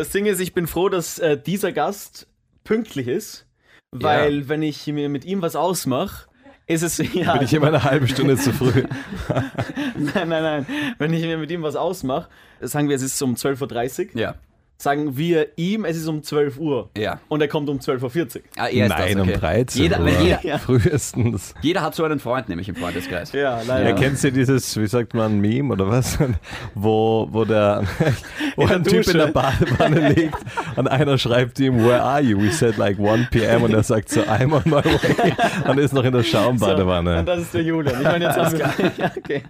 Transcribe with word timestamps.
Das 0.00 0.08
Ding 0.08 0.24
ist, 0.24 0.40
ich 0.40 0.54
bin 0.54 0.66
froh, 0.66 0.88
dass 0.88 1.18
äh, 1.18 1.38
dieser 1.38 1.72
Gast 1.72 2.26
pünktlich 2.64 3.06
ist, 3.06 3.46
weil 3.90 4.48
wenn 4.48 4.62
ich 4.62 4.86
mir 4.86 5.10
mit 5.10 5.26
ihm 5.26 5.42
was 5.42 5.56
ausmache, 5.56 6.26
ist 6.66 6.80
es 6.80 6.96
ja. 7.12 7.34
Bin 7.34 7.42
ich 7.42 7.52
immer 7.52 7.66
eine 7.66 7.84
halbe 7.84 8.08
Stunde 8.08 8.38
zu 8.38 8.50
früh. 8.50 8.84
nein, 9.28 10.30
nein, 10.30 10.42
nein. 10.42 10.66
Wenn 10.96 11.12
ich 11.12 11.20
mir 11.20 11.36
mit 11.36 11.50
ihm 11.50 11.62
was 11.62 11.76
ausmache, 11.76 12.30
sagen 12.60 12.88
wir, 12.88 12.96
es 12.96 13.02
ist 13.02 13.20
um 13.20 13.34
12.30 13.34 14.14
Uhr, 14.14 14.20
Ja. 14.22 14.36
Sagen 14.80 15.16
wir 15.18 15.48
ihm, 15.56 15.84
es 15.84 15.94
ist 15.96 16.06
um 16.08 16.22
12 16.22 16.58
Uhr. 16.58 16.88
Ja. 16.96 17.20
Und 17.28 17.42
er 17.42 17.48
kommt 17.48 17.68
um 17.68 17.78
12.40 17.78 18.36
Uhr. 18.36 18.42
Ah, 18.56 18.66
er 18.68 18.70
ist 18.86 18.88
Nein, 18.88 18.88
das, 18.88 19.22
okay. 19.22 19.34
um 19.34 19.40
13 19.40 19.82
Jeder, 19.82 20.00
Uhr. 20.00 20.08
jeder, 20.08 20.40
Ja. 20.42 20.58
Frühestens. 20.58 21.54
jeder 21.60 21.82
hat 21.82 21.94
so 21.94 22.04
einen 22.04 22.18
Freund, 22.18 22.48
nämlich 22.48 22.68
im 22.68 22.76
Freundeskreis. 22.76 23.32
Ja, 23.32 23.60
leider. 23.66 23.90
Ja. 23.90 23.94
Kennst 23.96 24.24
du 24.24 24.32
dieses, 24.32 24.76
wie 24.80 24.86
sagt 24.86 25.12
man, 25.12 25.38
Meme 25.40 25.72
oder 25.74 25.86
was? 25.88 26.18
Wo, 26.74 27.28
wo, 27.30 27.44
der, 27.44 27.84
wo 28.56 28.64
ein 28.66 28.82
Typ 28.82 29.06
in 29.08 29.18
der 29.18 29.26
Badewanne 29.26 30.08
liegt 30.14 30.38
und 30.76 30.88
einer 30.88 31.18
schreibt 31.18 31.58
ihm, 31.60 31.84
where 31.84 32.02
are 32.02 32.20
you? 32.22 32.40
We 32.40 32.50
said 32.50 32.76
like 32.78 32.98
1 32.98 33.28
p.m. 33.30 33.62
und 33.62 33.74
er 33.74 33.82
sagt 33.82 34.08
so, 34.08 34.20
I'm 34.22 34.52
on 34.54 34.62
my 34.64 34.76
way 34.82 35.34
und 35.68 35.78
ist 35.78 35.92
noch 35.92 36.04
in 36.04 36.12
der 36.12 36.22
So, 36.22 36.38
und 36.38 36.58
Schaumbadewanne. 36.60 37.22
das 37.24 37.40
ist 37.42 37.54
der 37.54 37.62
Julian. 37.62 37.96
Ich 38.00 38.04
meine, 38.06 38.24
jetzt 38.24 38.38
haben 38.38 38.52
wir. 38.58 38.92
ja, 38.96 39.10
okay. 39.16 39.42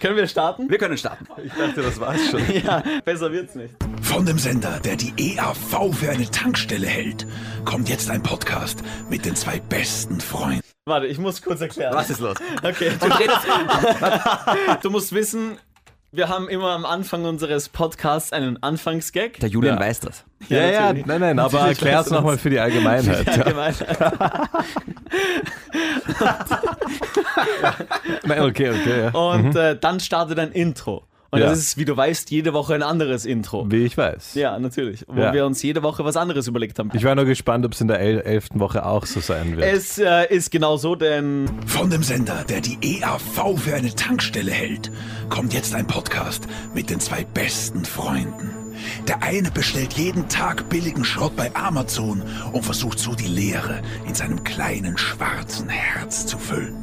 Können 0.00 0.16
wir 0.16 0.26
starten? 0.28 0.70
Wir 0.70 0.78
können 0.78 0.96
starten. 0.96 1.26
Ich 1.44 1.52
dachte, 1.52 1.82
das 1.82 1.98
war's 2.00 2.20
schon. 2.30 2.40
Ja, 2.64 2.82
besser 3.04 3.32
wird's 3.32 3.54
nicht. 3.54 3.74
Von 4.02 4.24
dem 4.24 4.38
Sender, 4.38 4.75
der 4.84 4.96
die 4.96 5.12
EAV 5.16 5.92
für 5.94 6.10
eine 6.10 6.30
Tankstelle 6.30 6.86
hält, 6.86 7.26
kommt 7.64 7.88
jetzt 7.88 8.10
ein 8.10 8.22
Podcast 8.22 8.82
mit 9.10 9.24
den 9.24 9.34
zwei 9.36 9.60
besten 9.60 10.20
Freunden. 10.20 10.60
Warte, 10.86 11.06
ich 11.06 11.18
muss 11.18 11.42
kurz 11.42 11.60
erklären. 11.60 11.94
Was 11.94 12.10
ist 12.10 12.20
los? 12.20 12.36
Okay, 12.62 12.92
du, 12.98 13.04
Und 13.06 13.18
redet, 13.18 13.36
du 14.82 14.90
musst 14.90 15.12
wissen, 15.12 15.58
wir 16.12 16.28
haben 16.28 16.48
immer 16.48 16.70
am 16.70 16.84
Anfang 16.86 17.24
unseres 17.24 17.68
Podcasts 17.68 18.32
einen 18.32 18.62
Anfangsgag. 18.62 19.40
der 19.40 19.48
Julian 19.48 19.74
Ja. 19.76 19.80
weiß 19.80 20.00
das. 20.00 20.24
Ja, 20.48 20.58
ja, 20.66 20.80
natürlich. 20.86 21.06
nein, 21.06 21.20
nein, 21.20 21.38
aber 21.40 21.60
weißt 21.66 22.10
du 22.10 22.14
nochmal 22.14 22.38
für 22.38 22.50
die 22.50 22.60
Allgemeinheit. 22.60 23.26
Ja, 23.26 23.36
Ja. 23.36 23.42
gemein. 23.44 23.74
Nein, 28.24 28.40
okay, 28.42 28.70
okay. 28.70 29.00
Ja. 29.04 29.10
Und 29.10 29.54
äh, 29.56 29.76
dann 29.78 30.00
startet 30.00 30.38
ein 30.38 30.52
Intro. 30.52 31.04
Und 31.36 31.42
Ja. 31.42 31.50
das 31.50 31.58
ist, 31.58 31.76
wie 31.76 31.84
du 31.84 31.96
weißt, 31.96 32.30
jede 32.30 32.52
Woche 32.52 32.74
ein 32.74 32.82
anderes 32.82 33.24
Intro. 33.24 33.66
Wie 33.70 33.84
ich 33.84 33.96
weiß. 33.96 34.34
Ja, 34.34 34.58
natürlich. 34.58 35.04
Wo 35.06 35.20
Ja. 35.20 35.32
wir 35.32 35.44
uns 35.46 35.62
jede 35.62 35.82
Woche 35.82 36.04
was 36.04 36.16
anderes 36.16 36.46
überlegt 36.48 36.78
haben. 36.78 36.90
Ich 36.94 37.04
war 37.04 37.14
nur 37.14 37.24
gespannt, 37.26 37.64
ob 37.66 37.72
es 37.72 37.80
in 37.80 37.88
der 37.88 38.00
el 38.00 38.20
elften 38.20 38.58
Woche 38.58 38.84
auch 38.86 39.04
so 39.06 39.20
sein 39.20 39.56
wird. 39.56 39.66
Es 39.66 39.98
äh, 39.98 40.26
ist 40.34 40.50
genau 40.50 40.76
so, 40.76 40.94
denn 40.96 41.48
Von 41.66 41.90
dem 41.90 42.02
Sender, 42.02 42.44
der 42.48 42.60
die 42.60 42.78
EAV 42.80 43.56
für 43.58 43.74
eine 43.74 43.94
Tankstelle 43.94 44.50
hält, 44.50 44.90
kommt 45.28 45.52
jetzt 45.52 45.74
ein 45.74 45.86
Podcast 45.86 46.46
mit 46.74 46.90
den 46.90 47.00
zwei 47.00 47.24
besten 47.24 47.84
Freunden. 47.84 48.50
Der 49.08 49.22
eine 49.22 49.50
bestellt 49.50 49.94
jeden 49.94 50.28
Tag 50.28 50.68
billigen 50.68 51.04
Schrott 51.04 51.34
bei 51.36 51.54
Amazon 51.54 52.22
und 52.52 52.64
versucht 52.64 52.98
so 52.98 53.14
die 53.14 53.26
Leere 53.26 53.80
in 54.06 54.14
seinem 54.14 54.44
kleinen 54.44 54.96
schwarzen 54.98 55.68
Herz 55.68 56.26
zu 56.26 56.38
füllen. 56.38 56.76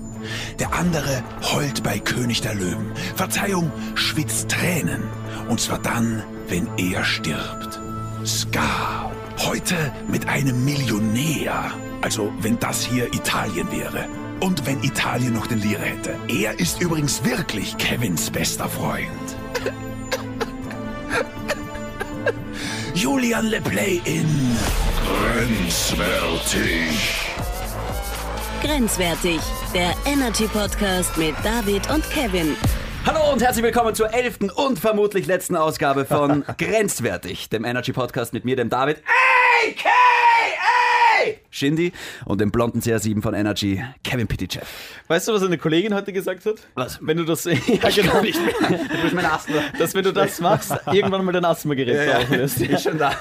Der 0.59 0.73
andere 0.73 1.23
heult 1.41 1.83
bei 1.83 1.99
König 1.99 2.41
der 2.41 2.55
Löwen. 2.55 2.91
Verzeihung, 3.15 3.71
schwitzt 3.95 4.49
Tränen. 4.49 5.03
Und 5.49 5.59
zwar 5.59 5.79
dann, 5.79 6.23
wenn 6.47 6.67
er 6.77 7.03
stirbt. 7.03 7.79
Ska. 8.25 9.11
Heute 9.39 9.91
mit 10.07 10.27
einem 10.27 10.63
Millionär. 10.63 11.71
Also, 12.01 12.31
wenn 12.39 12.59
das 12.59 12.85
hier 12.85 13.13
Italien 13.13 13.69
wäre. 13.71 14.05
Und 14.39 14.65
wenn 14.65 14.83
Italien 14.83 15.33
noch 15.33 15.47
den 15.47 15.59
Lire 15.59 15.81
hätte. 15.81 16.15
Er 16.27 16.59
ist 16.59 16.81
übrigens 16.81 17.23
wirklich 17.23 17.77
Kevins 17.77 18.29
bester 18.29 18.67
Freund. 18.67 19.07
Julian 22.93 23.47
Leplay 23.47 24.01
in 24.05 24.57
Grenzwertig. 25.05 27.32
Grenzwertig, 28.63 29.41
der 29.73 29.93
Energy 30.05 30.47
Podcast 30.47 31.17
mit 31.17 31.35
David 31.43 31.89
und 31.89 32.09
Kevin. 32.09 32.55
Hallo 33.05 33.33
und 33.33 33.41
herzlich 33.41 33.61
willkommen 33.61 33.93
zur 33.93 34.13
elften 34.13 34.49
und 34.49 34.79
vermutlich 34.79 35.25
letzten 35.25 35.57
Ausgabe 35.57 36.05
von 36.05 36.45
Grenzwertig, 36.57 37.49
dem 37.49 37.65
Energy 37.65 37.91
Podcast 37.91 38.31
mit 38.31 38.45
mir, 38.45 38.55
dem 38.55 38.69
David. 38.69 39.03
Ey, 39.65 39.73
Kay, 39.73 39.89
ey! 41.23 41.37
Shindy 41.49 41.91
und 42.25 42.41
dem 42.41 42.51
blonden 42.51 42.79
CR7 42.81 43.21
von 43.21 43.33
Energy, 43.33 43.83
Kevin 44.03 44.27
Pitychev. 44.27 44.65
weißt 45.07 45.27
du, 45.27 45.33
was 45.33 45.43
eine 45.43 45.57
Kollegin 45.57 45.93
heute 45.93 46.13
gesagt 46.13 46.45
hat? 46.45 46.55
Was? 46.75 46.99
Wenn 47.01 47.17
du 47.17 47.23
das, 47.23 47.43
ja, 47.45 47.51
genau, 47.95 48.21
nicht 48.21 48.39
mehr. 48.39 48.77
Du 48.79 49.01
bist 49.01 49.13
mein 49.13 49.25
Asthma. 49.25 49.61
dass 49.77 49.93
wenn 49.95 50.03
du 50.03 50.11
das 50.13 50.39
machst, 50.41 50.73
irgendwann 50.91 51.23
mal 51.25 51.31
dein 51.31 51.45
Asthmagerät 51.45 52.07
Ja, 52.07 52.19
brauchen 52.19 52.39
wirst. 52.39 52.59
ja. 52.59 52.69
Ist 52.69 52.83
schon 52.83 52.97
da. 52.97 53.15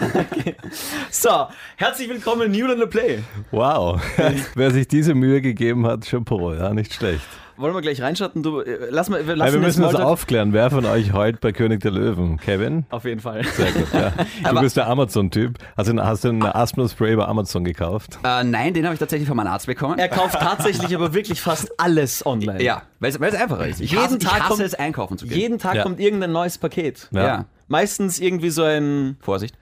So, 1.11 1.47
herzlich 1.77 2.09
willkommen 2.09 2.53
in 2.55 2.79
the 2.79 2.87
Play. 2.87 3.19
Wow. 3.51 4.01
Wer 4.55 4.71
sich 4.71 4.89
diese 4.89 5.15
Mühe 5.15 5.41
gegeben 5.41 5.87
hat, 5.87 6.07
Chapeau, 6.09 6.55
ja, 6.55 6.73
nicht 6.73 6.95
schlecht. 6.95 7.23
Wollen 7.63 7.75
wir 7.75 7.81
gleich 7.81 8.03
reinschatten? 8.03 8.43
Du, 8.43 8.61
äh, 8.61 8.89
lass 8.91 9.09
mal, 9.09 9.27
wir 9.27 9.37
Ja, 9.37 9.53
wir 9.53 9.61
müssen 9.61 9.83
das 9.83 9.95
aufklären. 9.95 10.53
Wer 10.53 10.71
von 10.71 10.85
euch 10.85 11.13
heult 11.13 11.41
bei 11.41 11.53
König 11.53 11.81
der 11.81 11.93
Löwen? 11.93 12.39
Kevin? 12.39 12.85
Auf 12.91 13.05
jeden 13.05 13.21
Fall. 13.21 13.45
Sehr 13.45 13.71
gut, 13.73 13.87
ja. 13.95 14.11
Du 14.43 14.49
Aber- 14.51 14.61
bist 14.61 14.77
der 14.77 14.89
Amazon-Typ. 14.89 15.59
Also 15.77 15.97
hast 15.97 16.25
du 16.25 16.29
einen 16.31 16.43
Asthma-Spray 16.43 17.17
bei 17.17 17.25
Amazon 17.25 17.65
gekauft? 17.65 18.19
Äh, 18.25 18.45
nein, 18.45 18.75
den 18.75 18.85
habe 18.85 18.95
ich 18.95 18.99
tatsächlich 19.01 19.29
von 19.29 19.37
meinem 19.37 19.47
Arzt 19.53 19.67
bekommen. 19.67 19.99
Er 19.99 20.09
kauft 20.09 20.35
tatsächlich 20.41 20.95
aber 20.95 21.15
wirklich 21.15 21.41
fast 21.41 21.71
alles 21.81 22.27
online. 22.27 22.63
ja, 22.63 22.83
weil 23.01 23.11
es 23.11 23.21
einfacher 23.21 23.67
ist. 23.69 23.81
Ich 23.81 23.93
Jeden 23.93 24.03
hasse, 24.03 24.19
Tag 24.19 24.33
ich 24.33 24.39
hasse 24.41 24.49
kommt- 24.49 24.61
es, 24.63 24.75
einkaufen 24.75 25.17
zu 25.19 25.27
gehen. 25.27 25.39
Jeden 25.39 25.59
Tag 25.59 25.77
Ja. 25.77 25.83
kommt 25.85 26.01
irgendein 26.01 26.33
neues 26.33 26.59
Paket. 26.59 27.09
Ja. 27.13 27.25
Ja. 27.27 27.45
Meistens 27.69 28.19
irgendwie 28.21 28.51
so 28.51 28.65
ein. 28.65 29.17
Vorsicht. 29.21 29.55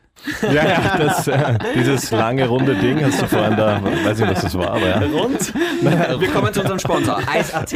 Ja, 0.43 0.53
ja, 0.53 0.99
das, 0.99 1.29
äh, 1.29 1.59
dieses 1.75 2.11
lange 2.11 2.47
runde 2.47 2.75
Ding 2.75 3.03
hast 3.03 3.23
du 3.23 3.27
vorhin 3.27 3.57
da, 3.57 3.83
weiß 3.83 4.19
nicht, 4.19 4.31
was 4.31 4.43
das 4.43 4.59
war, 4.59 4.73
aber 4.73 4.87
ja. 4.87 4.99
Rund. 4.99 5.53
Wir 6.21 6.29
kommen 6.29 6.53
zu 6.53 6.61
unserem 6.61 6.79
Sponsor, 6.79 7.19
Eis.at. 7.27 7.75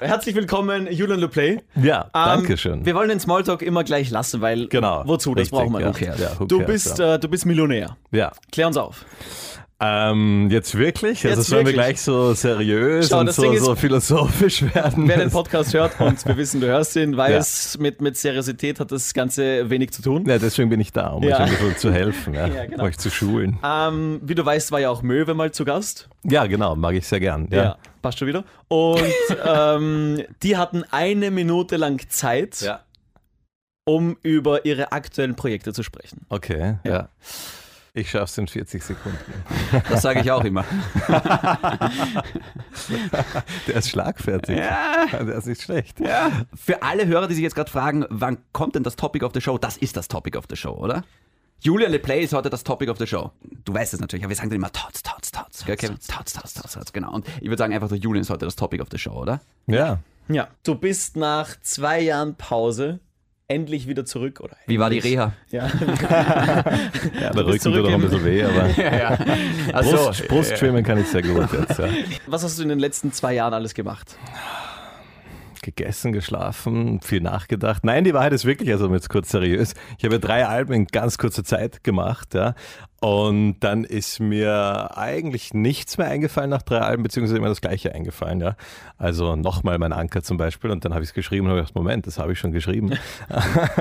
Herzlich 0.00 0.34
willkommen, 0.36 0.86
Julian 0.90 1.18
Le 1.18 1.28
Play. 1.28 1.60
Ja, 1.74 2.02
Ähm, 2.02 2.10
danke 2.12 2.56
schön. 2.56 2.86
Wir 2.86 2.94
wollen 2.94 3.08
den 3.08 3.20
Smalltalk 3.20 3.62
immer 3.62 3.82
gleich 3.84 4.10
lassen, 4.10 4.40
weil. 4.40 4.68
Genau. 4.68 5.02
Wozu? 5.06 5.34
Das 5.34 5.42
Richtig, 5.42 5.58
brauchen 5.58 5.72
wir 5.72 5.80
ja. 5.80 5.88
nicht. 5.88 6.00
Ja, 6.00 6.14
Du 6.46 6.64
bist, 6.64 7.00
äh, 7.00 7.18
du 7.18 7.28
bist 7.28 7.46
Millionär. 7.46 7.96
Ja. 8.12 8.30
Klär 8.52 8.68
uns 8.68 8.76
auf. 8.76 9.04
Ähm, 9.82 10.48
jetzt 10.50 10.76
wirklich? 10.76 11.24
Also 11.26 11.40
Jetzt 11.40 11.48
sollen 11.48 11.60
wir 11.60 11.72
wirklich. 11.72 11.74
gleich 11.86 12.00
so 12.02 12.34
seriös 12.34 13.08
Schau, 13.08 13.20
und 13.20 13.32
so, 13.32 13.50
ist- 13.50 13.64
so 13.64 13.74
philosophisch 13.74 14.62
werden? 14.74 15.08
Wer 15.08 15.16
den 15.16 15.30
Podcast 15.30 15.72
hört 15.72 15.98
und 16.00 16.22
wir 16.26 16.36
wissen, 16.36 16.60
du 16.60 16.66
hörst 16.66 16.96
ihn, 16.96 17.16
weiß, 17.16 17.74
Ja. 17.74 17.82
mit, 17.82 18.02
mit 18.02 18.16
Seriosität 18.18 18.78
hat 18.78 18.92
das 18.92 19.14
Ganze 19.14 19.70
wenig 19.70 19.92
zu 19.92 20.02
tun. 20.02 20.24
ja, 20.28 20.38
deswegen 20.38 20.68
bin 20.68 20.80
ich 20.80 20.92
da, 20.92 21.08
um 21.08 21.22
Ja. 21.22 21.36
euch 21.36 21.40
ein 21.44 21.48
bisschen 21.50 21.76
zu 21.78 21.92
helfen, 21.92 22.34
ja, 22.34 22.46
genau. 22.66 22.84
euch 22.84 22.98
zu 22.98 23.10
schulen. 23.10 23.58
Ähm, 23.64 24.20
wie 24.22 24.34
du 24.34 24.44
weißt, 24.44 24.70
war 24.70 24.80
ja 24.80 24.90
auch 24.90 25.00
Möwe 25.02 25.32
mal 25.32 25.50
zu 25.50 25.64
Gast. 25.64 26.10
Ja, 26.24 26.44
genau, 26.46 26.76
mag 26.76 26.94
ich 26.94 27.06
sehr 27.06 27.20
gern. 27.20 27.48
Ja. 27.50 27.78
passt 28.02 28.18
schon 28.18 28.28
wieder. 28.28 28.44
Und 28.68 29.00
ähm, 29.46 30.22
die 30.42 30.58
hatten 30.58 30.84
eine 30.90 31.30
Minute 31.30 31.76
lang 31.78 31.98
Zeit, 32.10 32.80
um 33.86 34.18
über 34.22 34.66
ihre 34.66 34.92
aktuellen 34.92 35.36
Projekte 35.36 35.72
zu 35.72 35.82
sprechen. 35.82 36.26
Okay, 36.28 36.76
ja. 36.84 37.08
Ich 37.92 38.10
schaff's 38.10 38.38
in 38.38 38.46
40 38.46 38.82
Sekunden. 38.82 39.18
Das 39.88 40.02
sage 40.02 40.20
ich 40.20 40.30
auch 40.30 40.44
immer. 40.44 40.64
Der 43.66 43.74
ist 43.74 43.90
schlagfertig. 43.90 44.58
Ja. 44.58 45.06
Der 45.12 45.34
ist 45.34 45.46
nicht 45.46 45.62
schlecht. 45.62 45.98
Für 46.54 46.82
alle 46.82 47.06
Hörer, 47.06 47.26
die 47.26 47.34
sich 47.34 47.42
jetzt 47.42 47.56
gerade 47.56 47.70
fragen, 47.70 48.04
wann 48.08 48.38
kommt 48.52 48.76
denn 48.76 48.84
das 48.84 48.94
Topic 48.96 49.24
of 49.24 49.32
the 49.34 49.40
Show? 49.40 49.58
Das 49.58 49.76
ist 49.76 49.96
das 49.96 50.06
Topic 50.08 50.38
of 50.38 50.44
the 50.48 50.56
Show, 50.56 50.72
oder? 50.72 51.02
Julian 51.62 51.90
LePlay 51.90 52.22
ist 52.22 52.32
heute 52.32 52.48
das 52.48 52.64
Topic 52.64 52.90
of 52.90 52.98
the 52.98 53.06
Show. 53.06 53.32
Du 53.64 53.74
weißt 53.74 53.92
es 53.92 54.00
natürlich, 54.00 54.24
aber 54.24 54.30
wir 54.30 54.36
sagen 54.36 54.48
dann 54.48 54.56
immer 54.56 54.72
Tots, 54.72 55.02
Tots, 55.02 55.30
Tots. 55.30 55.64
Tots, 55.64 56.32
Tots, 56.32 56.32
Tots, 56.54 56.72
Tots. 56.72 56.92
Genau. 56.92 57.12
Und 57.12 57.26
ich 57.40 57.48
würde 57.48 57.58
sagen 57.58 57.74
einfach, 57.74 57.88
der 57.88 57.98
Julian 57.98 58.22
ist 58.22 58.30
heute 58.30 58.46
das 58.46 58.56
Topic 58.56 58.80
of 58.80 58.88
the 58.90 58.98
Show, 58.98 59.12
oder? 59.12 59.40
Ja. 59.66 59.98
Ja. 60.28 60.48
Du 60.62 60.74
bist 60.76 61.16
nach 61.16 61.60
zwei 61.60 62.00
Jahren 62.00 62.36
Pause 62.36 63.00
endlich 63.50 63.86
wieder 63.86 64.04
zurück, 64.04 64.40
oder? 64.40 64.56
Wie 64.66 64.78
war 64.78 64.90
die? 64.90 64.98
Reha? 64.98 65.32
Ja. 65.50 65.68
Ja, 67.20 67.30
der 67.30 67.46
Rücken 67.46 67.50
tut 67.52 67.60
zurück 67.60 67.86
auch 67.86 67.92
ein 67.92 68.00
bisschen 68.00 68.24
weh, 68.24 68.44
aber 68.44 68.68
ja. 68.76 69.18
Brust, 69.82 70.28
Brustschwimmen 70.28 70.84
kann 70.84 70.98
ich 70.98 71.08
sehr 71.08 71.22
gut 71.22 71.48
jetzt. 71.52 71.78
Ja. 71.78 71.88
Was 72.26 72.44
hast 72.44 72.58
du 72.58 72.62
in 72.62 72.68
den 72.68 72.78
letzten 72.78 73.12
zwei 73.12 73.34
Jahren 73.34 73.52
alles 73.52 73.74
gemacht? 73.74 74.16
Gegessen, 75.62 76.12
geschlafen, 76.12 77.00
viel 77.00 77.20
nachgedacht. 77.20 77.84
Nein, 77.84 78.04
die 78.04 78.14
Wahrheit 78.14 78.32
ist 78.32 78.44
wirklich, 78.44 78.70
also 78.70 78.92
jetzt 78.92 79.08
kurz 79.08 79.30
seriös, 79.30 79.74
ich 79.98 80.04
habe 80.04 80.18
drei 80.18 80.46
Alben 80.46 80.72
in 80.72 80.86
ganz 80.86 81.18
kurzer 81.18 81.44
Zeit 81.44 81.84
gemacht, 81.84 82.34
ja. 82.34 82.54
Und 83.02 83.60
dann 83.60 83.84
ist 83.84 84.20
mir 84.20 84.90
eigentlich 84.98 85.54
nichts 85.54 85.96
mehr 85.96 86.08
eingefallen 86.08 86.50
nach 86.50 86.60
drei 86.60 86.80
Alben, 86.80 87.02
beziehungsweise 87.02 87.38
immer 87.38 87.48
das 87.48 87.62
Gleiche 87.62 87.94
eingefallen, 87.94 88.40
ja. 88.40 88.56
Also 88.98 89.36
nochmal 89.36 89.78
mein 89.78 89.94
Anker 89.94 90.22
zum 90.22 90.36
Beispiel 90.36 90.70
und 90.70 90.84
dann 90.84 90.92
habe 90.92 91.02
ich 91.02 91.10
es 91.10 91.14
geschrieben 91.14 91.46
und 91.46 91.52
habe 91.52 91.60
gedacht, 91.60 91.74
Moment, 91.74 92.06
das 92.06 92.18
habe 92.18 92.32
ich 92.32 92.38
schon 92.38 92.52
geschrieben. 92.52 92.98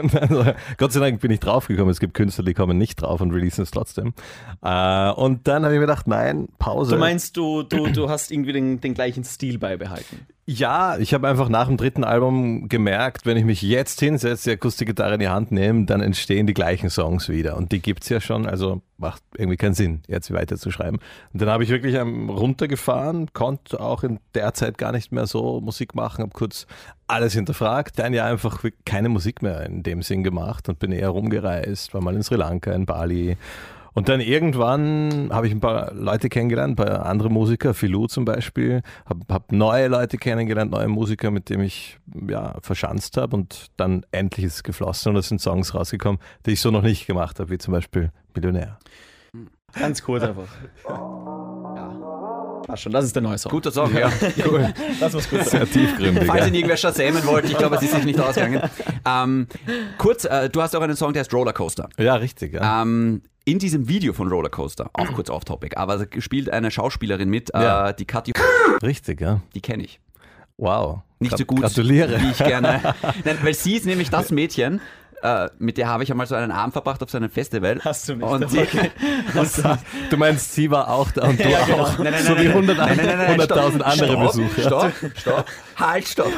Und 0.02 0.14
dann 0.14 0.30
so, 0.30 0.46
Gott 0.78 0.94
sei 0.94 1.02
Dank 1.02 1.20
bin 1.20 1.32
ich 1.32 1.42
draufgekommen. 1.42 1.92
Es 1.92 2.00
gibt 2.00 2.14
Künstler, 2.14 2.46
die 2.46 2.54
kommen 2.54 2.78
nicht 2.78 3.02
drauf 3.02 3.20
und 3.20 3.32
releasen 3.32 3.64
es 3.64 3.72
trotzdem. 3.72 4.14
Äh, 4.62 5.10
Und 5.12 5.48
dann 5.48 5.64
habe 5.66 5.74
ich 5.74 5.80
mir 5.80 5.86
gedacht, 5.88 6.08
nein, 6.08 6.48
Pause. 6.58 6.94
Du 6.96 6.98
meinst, 6.98 7.36
du, 7.36 7.64
du, 7.64 7.88
du 7.88 8.10
hast 8.10 8.32
irgendwie 8.32 8.54
den, 8.54 8.80
den 8.80 8.94
gleichen 8.94 9.26
Stil 9.26 9.60
beibehalten. 9.60 10.28
Ja, 10.52 10.98
ich 10.98 11.14
habe 11.14 11.28
einfach 11.28 11.48
nach 11.48 11.68
dem 11.68 11.78
dritten 11.78 12.04
Album 12.04 12.70
gemerkt, 12.70 13.28
wenn 13.28 13.38
ich 13.38 13.46
mich 13.46 13.62
jetzt 13.62 14.00
hinsetze, 14.00 14.50
die 14.50 14.54
Akustikgitarre 14.56 15.14
in 15.14 15.20
die 15.20 15.28
Hand 15.28 15.52
nehme, 15.52 15.86
dann 15.86 16.02
entstehen 16.02 16.48
die 16.48 16.56
gleichen 16.56 16.90
Songs 16.90 17.30
wieder. 17.30 17.56
Und 17.56 17.72
die 17.72 17.80
gibt 17.80 18.02
es 18.02 18.10
ja 18.10 18.20
schon, 18.20 18.48
also 18.48 18.82
macht 18.98 19.22
irgendwie 19.38 19.58
keinen 19.58 19.76
Sinn, 19.76 20.02
jetzt 20.08 20.34
weiter 20.34 20.58
zu 20.58 20.72
schreiben. 20.72 20.98
Und 21.34 21.44
dann 21.44 21.50
habe 21.50 21.64
ich 21.64 21.70
wirklich 21.70 21.96
runtergefahren, 21.96 23.32
konnte 23.32 23.80
auch 23.80 24.04
in 24.04 24.20
der 24.34 24.56
Zeit 24.56 24.80
gar 24.80 24.92
nicht 24.92 25.12
mehr 25.12 25.28
so 25.28 25.62
Musik 25.62 25.94
machen, 25.94 26.24
habe 26.24 26.34
kurz 26.34 26.66
alles 27.06 27.34
hinterfragt, 27.34 28.02
ein 28.02 28.16
Jahr 28.16 28.32
einfach 28.32 28.66
keine 28.88 29.10
Musik 29.10 29.44
mehr 29.44 29.68
in 29.68 29.84
dem 29.84 30.02
Sinn 30.02 30.24
gemacht 30.24 30.68
und 30.68 30.80
bin 30.80 30.92
eher 30.92 31.10
rumgereist, 31.10 31.94
war 31.94 32.02
mal 32.02 32.16
in 32.16 32.24
Sri 32.24 32.38
Lanka, 32.38 32.72
in 32.72 32.88
Bali 32.88 33.38
und 34.00 34.08
dann 34.08 34.22
irgendwann 34.22 35.28
habe 35.30 35.48
ich 35.48 35.54
ein 35.54 35.60
paar 35.60 35.94
Leute 35.94 36.30
kennengelernt, 36.30 36.72
ein 36.72 36.76
paar 36.78 37.06
andere 37.06 37.30
Musiker, 37.30 37.74
Filou 37.74 38.08
zum 38.08 38.24
Beispiel, 38.24 38.82
habe 39.06 39.26
hab 39.28 39.52
neue 39.52 39.90
Leute 39.90 40.18
kennengelernt, 40.18 40.72
neue 40.72 40.88
Musiker, 40.88 41.32
mit 41.32 41.50
denen 41.50 41.64
ich 41.64 41.98
ja, 42.30 42.56
verschanzt 42.62 43.18
habe 43.18 43.36
und 43.36 43.68
dann 43.76 44.06
endlich 44.14 44.46
ist 44.46 44.56
es 44.56 44.64
geflossen 44.64 45.10
und 45.10 45.18
es 45.18 45.28
sind 45.28 45.42
Songs 45.42 45.76
rausgekommen, 45.76 46.22
die 46.46 46.52
ich 46.52 46.62
so 46.62 46.72
noch 46.72 46.82
nicht 46.82 47.08
gemacht 47.08 47.42
habe, 47.42 47.50
wie 47.50 47.58
zum 47.58 47.74
Beispiel 47.74 48.14
Millionär. 48.34 48.80
Ganz 49.74 50.02
kurz 50.02 50.24
einfach. 50.24 50.48
Passt 52.66 52.84
schon, 52.84 52.94
das 52.94 53.04
ist 53.04 53.16
der 53.18 53.22
neue 53.22 53.38
Song. 53.38 53.52
Guter 53.52 53.74
Song, 53.74 53.94
ja. 53.94 54.10
cool. 54.50 54.74
Das 55.02 55.12
muss 55.12 55.30
gut 55.30 55.44
Sehr 55.44 55.70
tiefgründig. 55.70 56.24
Falls 56.26 56.48
ihn 56.48 56.54
irgendwer 56.54 56.78
shazamen 56.78 57.26
wollte, 57.26 57.50
ich 57.50 57.58
glaube, 57.58 57.76
es 57.76 57.82
ist 57.82 57.96
sich 57.96 58.06
nicht 58.06 58.20
ausgegangen. 58.20 58.62
Ähm, 59.06 59.48
kurz, 59.98 60.26
äh, 60.26 60.50
du 60.50 60.62
hast 60.62 60.76
auch 60.76 60.82
einen 60.82 60.96
Song, 60.96 61.14
der 61.14 61.22
heißt 61.22 61.34
Rollercoaster. 61.34 61.90
Ja, 61.98 62.16
richtig. 62.16 62.54
Ja. 62.54 62.82
Ähm, 62.82 63.24
in 63.50 63.60
diesem 63.60 63.88
Video 63.88 64.14
von 64.14 64.28
Rollercoaster, 64.30 64.90
auch 64.94 65.14
kurz 65.14 65.30
off-topic, 65.30 65.76
aber 65.78 65.98
da 66.06 66.22
spielt 66.22 66.50
eine 66.50 66.72
Schauspielerin 66.72 67.30
mit, 67.30 67.50
Ja. 67.54 67.90
äh, 67.90 67.94
die 67.94 68.06
Kathi, 68.06 68.34
Richtig, 68.84 69.22
ja. 69.22 69.42
die 69.56 69.62
kenne 69.62 69.84
ich. 69.84 70.00
Wow. 70.58 71.00
Nicht 71.20 71.38
so 71.38 71.46
gut, 71.46 71.62
Gratuliere. 71.62 72.20
wie 72.22 72.32
ich 72.32 72.38
gerne. 72.38 72.82
Nein, 73.24 73.38
weil 73.42 73.54
sie 73.54 73.76
ist 73.76 73.86
nämlich 73.86 74.10
das 74.10 74.32
Mädchen, 74.32 74.82
äh, 75.22 75.50
mit 75.58 75.78
der 75.78 75.88
habe 75.88 76.04
ich 76.04 76.12
einmal 76.12 76.28
so 76.28 76.36
einen 76.36 76.52
Abend 76.52 76.74
verbracht 76.74 77.02
auf 77.04 77.10
so 77.10 77.18
einem 77.18 77.30
Festival. 77.30 77.80
Hast 77.84 78.08
du 78.08 78.16
nicht, 78.16 78.24
Und 78.24 78.44
aber 78.44 78.46
die, 78.46 78.60
okay. 78.60 78.92
Du 80.10 80.18
meinst, 80.18 80.54
sie 80.54 80.70
war 80.72 80.90
auch 80.90 81.12
da 81.12 81.28
und 81.28 81.40
du 81.40 81.44
Ja, 81.50 81.66
genau. 81.66 81.84
auch. 81.84 81.98
Nein, 82.00 82.12
nein, 82.14 82.24
so 82.24 82.36
wie 82.38 82.44
nein, 82.44 82.48
100 82.50 82.78
nein, 82.78 82.98
nein, 82.98 83.06
nein, 83.06 83.18
nein, 83.18 83.40
100.000 83.42 83.46
stopp, 83.46 83.88
andere 83.88 84.12
stopp, 84.12 84.28
Besucher. 84.28 84.62
Stopp, 84.62 84.92
stopp, 85.18 85.46
halt, 85.78 86.08
stopp. 86.08 86.34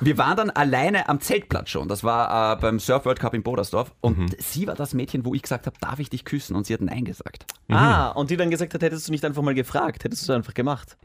Wir 0.00 0.18
waren 0.18 0.36
dann 0.36 0.50
alleine 0.50 1.08
am 1.08 1.20
Zeltplatz 1.20 1.70
schon. 1.70 1.88
Das 1.88 2.04
war 2.04 2.52
äh, 2.54 2.60
beim 2.60 2.78
Surf 2.78 3.04
World 3.06 3.18
Cup 3.20 3.34
in 3.34 3.42
Bodersdorf. 3.42 3.92
Und 4.00 4.18
Mhm. 4.18 4.26
sie 4.38 4.66
war 4.66 4.74
das 4.74 4.92
Mädchen, 4.94 5.24
wo 5.24 5.34
ich 5.34 5.42
gesagt 5.42 5.66
habe, 5.66 5.76
darf 5.80 5.98
ich 5.98 6.10
dich 6.10 6.24
küssen? 6.24 6.54
Und 6.56 6.66
sie 6.66 6.74
hat 6.74 6.80
Nein 6.82 7.04
gesagt. 7.04 7.46
Ah, 7.70 8.08
und 8.10 8.30
die 8.30 8.36
dann 8.36 8.50
gesagt 8.50 8.74
hat, 8.74 8.82
hättest 8.82 9.08
du 9.08 9.12
nicht 9.12 9.24
einfach 9.24 9.42
mal 9.42 9.54
gefragt, 9.54 10.04
hättest 10.04 10.28
du 10.28 10.32
einfach 10.32 10.54
gemacht. 10.54 10.96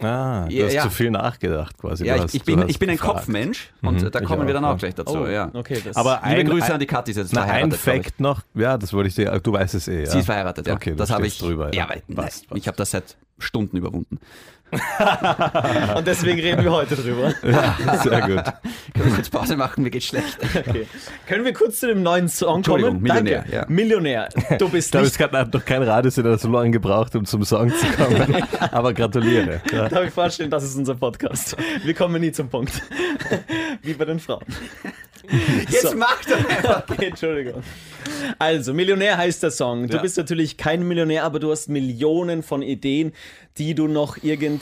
Ah, 0.00 0.46
du 0.46 0.54
Ja, 0.54 0.66
hast 0.66 0.72
ja. 0.74 0.82
zu 0.84 0.90
viel 0.90 1.10
nachgedacht 1.10 1.76
quasi. 1.76 2.06
Ja, 2.06 2.20
hast- 2.20 2.32
ich, 2.32 2.44
bin, 2.44 2.68
ich 2.68 2.78
bin 2.78 2.88
ein 2.88 2.96
gefragt. 2.96 3.16
Kopfmensch 3.16 3.70
und 3.82 4.00
äh, 4.00 4.10
da 4.12 4.20
kommen 4.20 4.46
wir 4.46 4.54
auch, 4.54 4.60
dann 4.60 4.64
auch 4.64 4.78
gleich 4.78 4.94
dazu. 4.94 5.18
Oh, 5.18 5.26
ja. 5.26 5.50
okay. 5.52 5.80
Das 5.84 5.96
Aber 5.96 6.20
Liebe 6.24 6.40
ein, 6.42 6.46
Grüße 6.48 6.66
ein, 6.66 6.72
an 6.74 6.78
die 6.80 6.86
Kathi, 6.86 7.12
sie 7.12 7.20
ist 7.22 7.32
Na, 7.32 7.40
ein 7.42 7.46
verheiratet. 7.48 7.74
ich. 7.74 7.80
Fact 7.80 8.20
noch, 8.20 8.42
ja, 8.54 8.78
das 8.78 8.92
wollte 8.92 9.08
ich 9.08 9.16
dir, 9.16 9.36
du 9.40 9.52
weißt 9.52 9.74
es 9.74 9.88
eh. 9.88 10.04
Ja. 10.04 10.06
Sie 10.10 10.20
ist 10.20 10.26
verheiratet, 10.26 10.68
ja. 10.68 10.74
Okay, 10.74 10.94
das 10.96 11.10
habe 11.10 11.26
ich 11.26 11.36
drüber. 11.36 11.74
Ja, 11.74 11.88
weil, 11.88 12.02
passt, 12.14 12.46
nein, 12.48 12.58
ich 12.58 12.68
habe 12.68 12.76
das 12.76 12.92
seit 12.92 13.16
Stunden 13.40 13.76
überwunden. 13.76 14.20
Und 15.96 16.06
deswegen 16.06 16.38
reden 16.40 16.62
wir 16.64 16.70
heute 16.72 16.96
drüber. 16.96 17.32
passt. 17.84 18.02
Sehr 18.04 18.20
gut. 18.20 18.44
Können 18.94 19.06
wir 19.06 19.14
kurz 19.14 19.30
Pause 19.30 19.56
machen? 19.56 19.82
Mir 19.82 19.90
geht's 19.90 20.06
schlecht. 20.06 20.38
Okay. 20.54 20.86
Können 21.26 21.44
wir 21.44 21.52
kurz 21.52 21.80
zu 21.80 21.86
dem 21.86 22.02
neuen 22.02 22.28
Song 22.28 22.56
Entschuldigung, 22.58 22.94
kommen? 22.94 23.02
Millionär, 23.02 23.38
Danke. 23.42 23.52
ja. 23.56 23.64
Millionär. 23.68 24.28
Du 24.58 24.68
bist 24.70 24.88
Ich 24.88 24.90
glaube, 24.92 25.06
nicht 25.06 25.20
es 25.20 25.38
hat 25.46 25.54
noch 25.54 25.64
kein 25.64 25.82
Radiosender 25.82 26.36
so 26.38 26.48
lange 26.50 26.70
gebraucht, 26.72 27.14
um 27.16 27.24
zum 27.24 27.44
Song 27.44 27.72
zu 27.74 27.86
kommen. 27.96 28.42
Aber 28.72 28.92
gratuliere. 28.92 29.60
Ja. 29.72 29.88
Darf 29.88 30.04
ich 30.06 30.12
vorstellen, 30.12 30.50
das 30.50 30.64
ist 30.64 30.76
unser 30.76 30.94
Podcast. 30.96 31.56
Wir 31.84 31.94
kommen 31.94 32.20
nie 32.20 32.32
zum 32.32 32.48
Punkt. 32.48 32.82
Wie 33.82 33.94
bei 33.94 34.04
den 34.04 34.18
Frauen. 34.20 34.44
Jetzt 35.70 35.82
So. 35.90 35.96
mach 35.96 36.22
doch 36.24 36.36
einfach. 36.48 36.82
Okay, 36.88 37.06
Entschuldigung. 37.08 37.62
Also, 38.38 38.72
Millionär 38.72 39.18
heißt 39.18 39.42
der 39.42 39.50
Song. 39.50 39.86
Du 39.86 39.96
Ja. 39.96 40.02
bist 40.02 40.16
natürlich 40.16 40.56
kein 40.56 40.86
Millionär, 40.88 41.24
aber 41.24 41.38
du 41.38 41.50
hast 41.50 41.68
Millionen 41.68 42.42
von 42.42 42.62
Ideen, 42.62 43.12
die 43.58 43.74
du 43.74 43.88
noch 43.88 44.16
irgendwie 44.22 44.57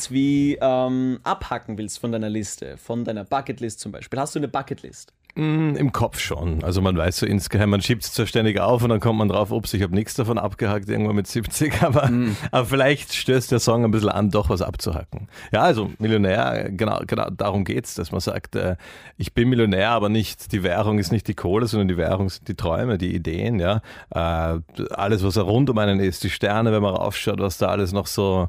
ähm, 0.60 1.20
abhacken 1.22 1.78
willst 1.78 1.98
von 1.98 2.12
deiner 2.12 2.30
Liste, 2.30 2.76
von 2.76 3.04
deiner 3.04 3.24
Bucketlist 3.24 3.80
zum 3.80 3.92
Beispiel. 3.92 4.18
Hast 4.18 4.34
du 4.34 4.38
eine 4.38 4.48
Bucketlist? 4.48 5.12
Mm, 5.36 5.76
Im 5.76 5.92
Kopf 5.92 6.18
schon. 6.18 6.64
Also 6.64 6.80
man 6.80 6.96
weiß 6.96 7.18
so 7.18 7.26
insgeheim, 7.26 7.68
man 7.68 7.82
schiebt 7.82 8.04
es 8.04 8.12
zwar 8.14 8.24
ständig 8.24 8.58
auf 8.58 8.82
und 8.82 8.88
dann 8.88 9.00
kommt 9.00 9.18
man 9.18 9.28
drauf, 9.28 9.50
ups, 9.50 9.74
ich 9.74 9.82
habe 9.82 9.94
nichts 9.94 10.14
davon 10.14 10.38
abgehackt, 10.38 10.88
irgendwann 10.88 11.14
mit 11.16 11.26
70, 11.26 11.82
aber, 11.82 12.10
aber 12.50 12.64
vielleicht 12.64 13.12
stößt 13.12 13.52
der 13.52 13.58
Song 13.58 13.84
ein 13.84 13.90
bisschen 13.90 14.08
an, 14.08 14.30
doch 14.30 14.48
was 14.48 14.62
abzuhacken. 14.62 15.28
Ja, 15.52 15.60
also 15.60 15.90
Millionär, 15.98 16.70
genau, 16.70 17.00
genau 17.06 17.28
darum 17.28 17.64
geht's, 17.64 17.94
dass 17.94 18.12
man 18.12 18.22
sagt, 18.22 18.56
äh, 18.56 18.76
ich 19.18 19.34
bin 19.34 19.50
Millionär, 19.50 19.90
aber 19.90 20.08
nicht, 20.08 20.52
die 20.52 20.62
Währung 20.62 20.98
ist 20.98 21.12
nicht 21.12 21.28
die 21.28 21.34
Kohle, 21.34 21.66
sondern 21.66 21.88
die 21.88 21.98
Währung 21.98 22.30
sind 22.30 22.48
die 22.48 22.54
Träume, 22.54 22.96
die 22.96 23.14
Ideen, 23.14 23.60
ja. 23.60 23.82
Äh, 24.08 24.60
alles, 24.88 25.22
was 25.22 25.36
rund 25.36 25.68
um 25.68 25.76
einen 25.76 26.00
ist, 26.00 26.24
die 26.24 26.30
Sterne, 26.30 26.72
wenn 26.72 26.82
man 26.82 26.94
raufschaut, 26.94 27.40
was 27.40 27.58
da 27.58 27.66
alles 27.66 27.92
noch 27.92 28.06
so 28.06 28.48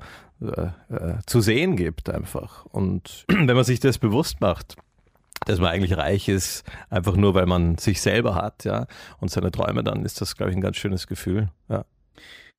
zu 1.26 1.42
sehen 1.42 1.76
gibt 1.76 2.10
einfach. 2.10 2.66
Und 2.66 3.26
wenn 3.30 3.56
man 3.56 3.64
sich 3.64 3.80
das 3.80 3.98
bewusst 3.98 4.42
macht, 4.42 4.76
dass 5.46 5.60
man 5.60 5.70
eigentlich 5.70 5.96
reich 5.98 6.28
ist, 6.30 6.64
einfach 6.90 7.16
nur 7.16 7.34
weil 7.34 7.46
man 7.46 7.78
sich 7.78 8.02
selber 8.02 8.36
hat, 8.36 8.64
ja, 8.66 8.88
und 9.20 9.30
seine 9.30 9.52
Träume, 9.52 9.84
dann 9.84 10.04
ist 10.06 10.20
das, 10.22 10.36
glaube 10.36 10.52
ich, 10.52 10.58
ein 10.58 10.62
ganz 10.62 10.78
schönes 10.78 11.08
Gefühl. 11.08 11.50
Ja. 11.70 11.86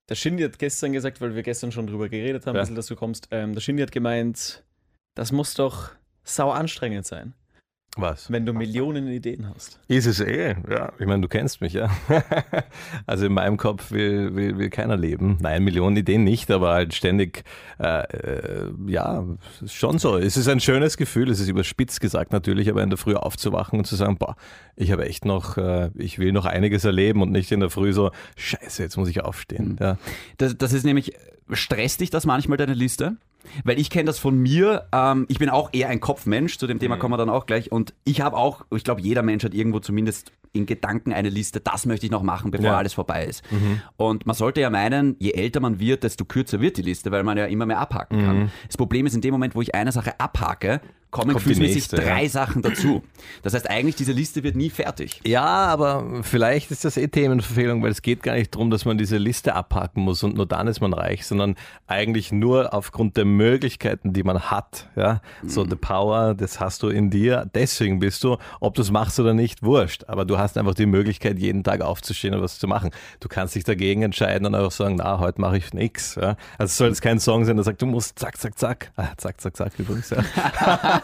Der 0.08 0.14
Shindy 0.14 0.42
hat 0.42 0.58
gestern 0.58 0.92
gesagt, 0.92 1.20
weil 1.20 1.34
wir 1.34 1.42
gestern 1.42 1.70
schon 1.72 1.86
drüber 1.86 2.08
geredet 2.08 2.46
haben, 2.46 2.56
Ja. 2.56 2.64
dass 2.64 2.86
du 2.86 2.96
kommst. 2.96 3.28
Ähm, 3.30 3.52
der 3.52 3.60
Shindy 3.60 3.82
hat 3.82 3.92
gemeint, 3.92 4.64
das 5.14 5.32
muss 5.32 5.54
doch 5.54 5.90
sau 6.24 6.50
anstrengend 6.50 7.04
sein, 7.04 7.34
Was? 7.96 8.30
wenn 8.30 8.46
du 8.46 8.52
Millionen 8.52 9.08
Ideen 9.08 9.48
hast. 9.52 9.80
Ist 9.88 10.06
es 10.06 10.20
eh, 10.20 10.54
ja. 10.70 10.92
Ich 11.00 11.06
meine, 11.06 11.20
du 11.20 11.28
kennst 11.28 11.60
mich, 11.60 11.72
ja. 11.72 11.90
also 13.06 13.26
in 13.26 13.32
meinem 13.32 13.56
Kopf 13.56 13.90
will, 13.90 14.36
will, 14.36 14.56
will 14.56 14.70
keiner 14.70 14.96
leben. 14.96 15.36
Nein, 15.40 15.64
Millionen 15.64 15.96
Ideen 15.96 16.22
nicht, 16.22 16.50
aber 16.50 16.74
halt 16.74 16.94
ständig, 16.94 17.42
äh, 17.80 18.02
äh, 18.02 18.70
ja, 18.86 19.24
schon 19.66 19.98
so. 19.98 20.16
Es 20.16 20.36
ist 20.36 20.48
ein 20.48 20.60
schönes 20.60 20.96
Gefühl, 20.96 21.28
es 21.30 21.40
ist 21.40 21.48
überspitzt 21.48 22.00
gesagt 22.00 22.32
natürlich, 22.32 22.70
aber 22.70 22.84
in 22.84 22.90
der 22.90 22.98
Früh 22.98 23.14
aufzuwachen 23.14 23.80
und 23.80 23.84
zu 23.84 23.96
sagen, 23.96 24.16
boah, 24.16 24.36
ich 24.76 24.92
habe 24.92 25.04
echt 25.06 25.24
noch, 25.24 25.56
äh, 25.56 25.90
ich 25.96 26.20
will 26.20 26.30
noch 26.30 26.44
einiges 26.44 26.84
erleben 26.84 27.20
und 27.22 27.32
nicht 27.32 27.50
in 27.50 27.60
der 27.60 27.70
Früh 27.70 27.92
so, 27.92 28.12
scheiße, 28.36 28.82
jetzt 28.82 28.96
muss 28.96 29.08
ich 29.08 29.24
aufstehen. 29.24 29.76
Ja. 29.80 29.98
Das, 30.36 30.56
das 30.56 30.72
ist 30.72 30.84
nämlich, 30.84 31.14
stresst 31.50 32.00
dich 32.00 32.10
das 32.10 32.26
manchmal, 32.26 32.58
deine 32.58 32.74
Liste? 32.74 33.16
Weil 33.64 33.78
ich 33.78 33.90
kenne 33.90 34.04
das 34.04 34.18
von 34.18 34.36
mir, 34.38 34.86
ähm, 34.92 35.26
ich 35.28 35.38
bin 35.38 35.48
auch 35.48 35.70
eher 35.72 35.88
ein 35.88 36.00
Kopfmensch, 36.00 36.58
zu 36.58 36.66
dem 36.66 36.78
Thema 36.78 36.96
kommen 36.96 37.12
wir 37.14 37.18
dann 37.18 37.30
auch 37.30 37.46
gleich. 37.46 37.72
Und 37.72 37.94
ich 38.04 38.20
habe 38.20 38.36
auch, 38.36 38.64
ich 38.74 38.84
glaube, 38.84 39.00
jeder 39.00 39.22
Mensch 39.22 39.44
hat 39.44 39.54
irgendwo 39.54 39.80
zumindest 39.80 40.32
in 40.52 40.66
Gedanken 40.66 41.12
eine 41.12 41.28
Liste, 41.28 41.60
das 41.60 41.84
möchte 41.86 42.06
ich 42.06 42.12
noch 42.12 42.22
machen, 42.22 42.50
bevor 42.50 42.66
Ja. 42.66 42.76
alles 42.78 42.94
vorbei 42.94 43.26
ist. 43.26 43.42
Und 43.96 44.26
man 44.26 44.34
sollte 44.34 44.60
ja 44.60 44.70
meinen, 44.70 45.14
je 45.18 45.32
älter 45.32 45.60
man 45.60 45.78
wird, 45.78 46.04
desto 46.04 46.24
kürzer 46.24 46.60
wird 46.60 46.76
die 46.78 46.82
Liste, 46.82 47.10
weil 47.10 47.22
man 47.22 47.36
ja 47.38 47.44
immer 47.46 47.66
mehr 47.66 47.78
abhaken 47.78 48.18
kann. 48.24 48.52
Das 48.66 48.76
Problem 48.76 49.06
ist, 49.06 49.14
in 49.14 49.20
dem 49.20 49.32
Moment, 49.32 49.54
wo 49.54 49.62
ich 49.62 49.74
eine 49.74 49.92
Sache 49.92 50.18
abhake, 50.18 50.80
kommen 51.10 51.34
gefühlsmäßig 51.34 51.88
drei 51.88 52.24
ja. 52.24 52.28
Sachen 52.28 52.62
dazu. 52.62 53.02
Das 53.42 53.54
heißt 53.54 53.68
eigentlich, 53.68 53.96
diese 53.96 54.12
Liste 54.12 54.42
wird 54.42 54.56
nie 54.56 54.70
fertig. 54.70 55.20
Ja, 55.26 55.44
aber 55.44 56.22
vielleicht 56.22 56.70
ist 56.70 56.84
das 56.84 56.96
eh 56.96 57.08
Themenverfehlung, 57.08 57.82
weil 57.82 57.90
es 57.90 58.02
geht 58.02 58.22
gar 58.22 58.34
nicht 58.34 58.54
darum, 58.54 58.70
dass 58.70 58.84
man 58.84 58.98
diese 58.98 59.16
Liste 59.16 59.54
abhaken 59.54 60.02
muss 60.02 60.22
und 60.22 60.36
nur 60.36 60.46
dann 60.46 60.66
ist 60.68 60.80
man 60.80 60.92
reich, 60.92 61.26
sondern 61.26 61.56
eigentlich 61.86 62.30
nur 62.30 62.74
aufgrund 62.74 63.16
der 63.16 63.24
Möglichkeiten, 63.24 64.12
die 64.12 64.22
man 64.22 64.50
hat. 64.50 64.88
Ja, 64.96 65.20
so 65.46 65.64
the 65.64 65.76
power, 65.76 66.34
das 66.34 66.60
hast 66.60 66.82
du 66.82 66.88
in 66.88 67.10
dir. 67.10 67.48
Deswegen 67.54 68.00
bist 68.00 68.22
du, 68.24 68.36
ob 68.60 68.74
du 68.74 68.82
es 68.82 68.90
machst 68.90 69.18
oder 69.18 69.34
nicht, 69.34 69.62
wurscht. 69.62 70.04
Aber 70.08 70.24
du 70.24 70.38
hast 70.38 70.58
einfach 70.58 70.74
die 70.74 70.86
Möglichkeit, 70.86 71.38
jeden 71.38 71.64
Tag 71.64 71.80
aufzustehen 71.80 72.34
und 72.34 72.42
was 72.42 72.58
zu 72.58 72.66
machen. 72.66 72.90
Du 73.20 73.28
kannst 73.28 73.54
dich 73.54 73.64
dagegen 73.64 74.02
entscheiden 74.02 74.46
und 74.46 74.54
einfach 74.54 74.72
sagen, 74.72 74.96
na, 74.96 75.18
heute 75.18 75.40
mache 75.40 75.56
ich 75.56 75.72
nichts. 75.72 76.16
Ja? 76.16 76.36
Also 76.58 76.70
es 76.70 76.76
soll 76.76 76.88
jetzt 76.88 77.02
kein 77.02 77.18
Song 77.18 77.44
sein, 77.44 77.56
der 77.56 77.64
sagt, 77.64 77.80
du 77.80 77.86
musst 77.86 78.18
zack, 78.18 78.36
zack, 78.38 78.58
zack. 78.58 78.92
Ah, 78.96 79.08
zack, 79.16 79.40
zack, 79.40 79.56
zack 79.56 79.72
übrigens. 79.78 80.10
Ja. 80.10 80.22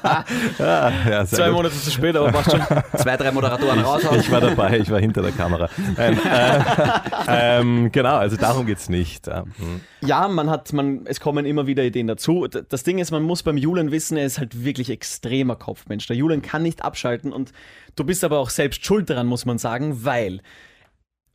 ja, 0.59 0.93
ja, 1.09 1.27
Zwei 1.27 1.47
gut. 1.47 1.57
Monate 1.57 1.75
zu 1.75 1.91
spät, 1.91 2.17
aber 2.17 2.33
passt 2.33 2.51
schon. 2.51 2.61
Zwei, 2.97 3.17
drei 3.17 3.33
Moderatoren 3.33 3.81
raushauen. 3.81 4.21
Ich 4.21 4.31
war 4.31 4.41
dabei, 4.41 4.79
ich 4.79 4.91
war 4.91 5.01
hinter 5.01 5.23
der 5.23 5.33
Kamera. 5.33 5.69
Nein, 5.97 6.19
äh, 6.25 6.61
ähm, 7.61 7.93
genau, 7.93 8.17
also 8.17 8.37
darum 8.37 8.67
geht's 8.67 8.89
nicht. 8.89 9.27
Ja. 9.27 9.43
Hm. 9.43 9.81
Ja, 10.03 10.29
man 10.29 10.51
hat, 10.51 10.73
man, 10.73 11.03
es 11.07 11.21
kommen 11.21 11.47
immer 11.47 11.67
wieder 11.67 11.83
Ideen 11.83 12.07
dazu. 12.07 12.47
Das 12.47 12.83
Ding 12.83 12.99
ist, 12.99 13.11
man 13.11 13.23
muss 13.23 13.43
beim 13.43 13.57
Julian 13.57 13.91
wissen, 13.91 14.17
er 14.17 14.27
ist 14.27 14.39
halt 14.39 14.65
wirklich 14.65 14.91
extremer 14.91 15.57
Kopfmensch. 15.57 16.07
Der 16.07 16.17
Julian 16.17 16.43
kann 16.43 16.63
nicht 16.63 16.85
abschalten 16.85 17.33
und 17.33 17.53
du 17.97 18.05
bist 18.05 18.25
aber 18.25 18.39
auch 18.39 18.51
selbst 18.51 18.85
schuld 18.85 19.11
daran, 19.11 19.27
muss 19.27 19.47
man 19.47 19.59
sagen, 19.59 20.05
weil 20.05 20.41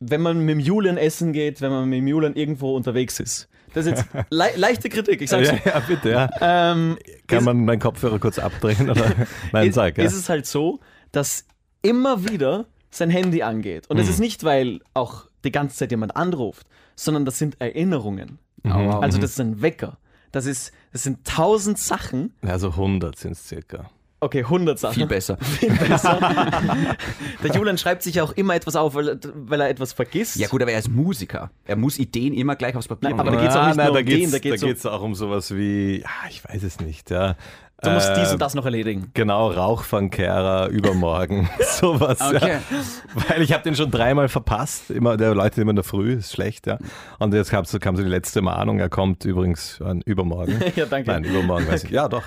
wenn 0.00 0.22
man 0.22 0.40
mit 0.40 0.54
dem 0.54 0.60
Julian 0.60 0.96
essen 0.96 1.32
geht, 1.32 1.60
wenn 1.60 1.70
man 1.70 1.88
mit 1.88 1.98
dem 1.98 2.06
Julian 2.06 2.34
irgendwo 2.34 2.74
unterwegs 2.74 3.20
ist, 3.20 3.49
das 3.74 3.86
ist 3.86 3.92
jetzt 3.96 4.06
le 4.30 4.46
leichte 4.56 4.88
Kritik, 4.88 5.20
ich 5.22 5.30
sag's 5.30 5.48
Ja, 5.48 5.54
dir. 5.54 5.62
ja, 5.72 5.80
bitte, 5.80 6.10
ja. 6.10 6.30
Ähm, 6.40 6.98
Kann 7.26 7.38
ist- 7.38 7.44
man 7.44 7.64
meinen 7.64 7.78
Kopfhörer 7.80 8.18
kurz 8.18 8.38
abdrehen? 8.38 8.90
Oder? 8.90 9.12
Nein, 9.52 9.68
ist, 9.68 9.74
sag. 9.74 9.96
Ja. 9.98 10.04
ist 10.04 10.14
es 10.14 10.28
halt 10.28 10.46
so, 10.46 10.80
dass 11.12 11.44
immer 11.82 12.28
wieder 12.28 12.66
sein 12.90 13.10
Handy 13.10 13.42
angeht. 13.42 13.88
Und 13.88 13.98
es 13.98 14.06
Mhm. 14.06 14.10
ist 14.12 14.18
nicht, 14.20 14.44
weil 14.44 14.80
auch 14.94 15.26
die 15.44 15.52
ganze 15.52 15.76
Zeit 15.76 15.90
jemand 15.90 16.16
anruft, 16.16 16.66
sondern 16.96 17.24
das 17.24 17.38
sind 17.38 17.60
Erinnerungen. 17.60 18.38
Mhm. 18.62 18.72
Also 18.72 19.18
das 19.18 19.30
ist 19.32 19.40
ein 19.40 19.62
Wecker. 19.62 19.96
Das, 20.32 20.46
ist, 20.46 20.72
das 20.92 21.02
sind 21.02 21.24
tausend 21.26 21.78
Sachen. 21.78 22.34
Also 22.42 22.70
100 22.70 23.16
sind 23.18 23.32
es 23.32 23.48
circa. 23.48 23.90
Okay, 24.22 24.40
100 24.44 24.78
Sachen. 24.78 24.94
Viel 24.94 25.06
besser. 25.06 25.38
Viel 25.40 25.70
besser. 25.70 26.18
Der 27.42 27.50
Julian 27.54 27.78
schreibt 27.78 28.02
sich 28.02 28.20
auch 28.20 28.32
immer 28.32 28.54
etwas 28.54 28.76
auf, 28.76 28.94
weil, 28.94 29.08
er- 29.08 29.18
weil 29.34 29.60
er 29.62 29.68
etwas 29.70 29.92
vergisst. 29.94 30.36
Ja 30.36 30.48
gut, 30.48 30.60
aber 30.60 30.72
er 30.72 30.78
ist 30.78 30.90
Musiker. 30.90 31.50
Er 31.64 31.76
muss 31.76 31.98
Ideen 31.98 32.34
immer 32.34 32.54
gleich 32.56 32.76
aufs 32.76 32.86
Papier 32.88 33.10
Nein, 33.10 33.20
aber 33.20 33.30
bringen. 33.30 33.44
da 33.44 33.48
geht's 33.48 33.56
auch 33.56 33.66
nicht 33.66 33.76
nur 33.76 33.84
da 33.84 33.90
um 33.90 33.94
da 33.94 34.00
da 34.00 34.38
geht's 34.38 34.62
um- 34.62 34.68
geht's 34.68 34.86
auch 34.86 35.02
um 35.02 35.14
sowas 35.14 35.54
wie, 35.54 36.00
ja, 36.00 36.08
ich 36.28 36.44
weiß 36.44 36.62
es 36.62 36.80
nicht, 36.80 37.10
ja. 37.10 37.36
Du 37.82 37.90
musst 37.90 38.10
dies 38.16 38.28
Äh, 38.30 38.32
und 38.34 38.42
das 38.42 38.54
noch 38.54 38.64
erledigen. 38.64 39.10
Genau, 39.14 39.50
Rauchfangkehrer 39.50 40.68
übermorgen. 40.68 41.48
Sowas. 41.60 42.20
Okay. 42.20 42.58
Ja. 42.70 43.24
Weil 43.28 43.42
ich 43.42 43.52
habe 43.52 43.62
den 43.64 43.74
schon 43.76 43.90
dreimal 43.90 44.28
verpasst. 44.28 44.90
Immer, 44.90 45.16
der 45.16 45.34
Leute 45.34 45.60
immer 45.62 45.70
in 45.70 45.76
der 45.76 45.84
Früh, 45.84 46.14
ist 46.14 46.32
schlecht, 46.32 46.66
ja. 46.66 46.78
Und 47.18 47.32
jetzt 47.34 47.50
kam 47.50 47.64
so, 47.64 47.78
kam 47.78 47.96
so 47.96 48.02
die 48.02 48.08
letzte 48.08 48.42
Mahnung, 48.42 48.78
er 48.80 48.88
kommt 48.88 49.24
übrigens 49.24 49.80
an 49.80 50.02
übermorgen. 50.04 50.60
Ja, 50.76 50.86
danke. 50.86 51.10
Nein, 51.10 51.24
übermorgen 51.24 51.66
weiß 51.68 51.84
ich. 51.84 51.90
Ja, 51.90 52.08
doch. 52.08 52.22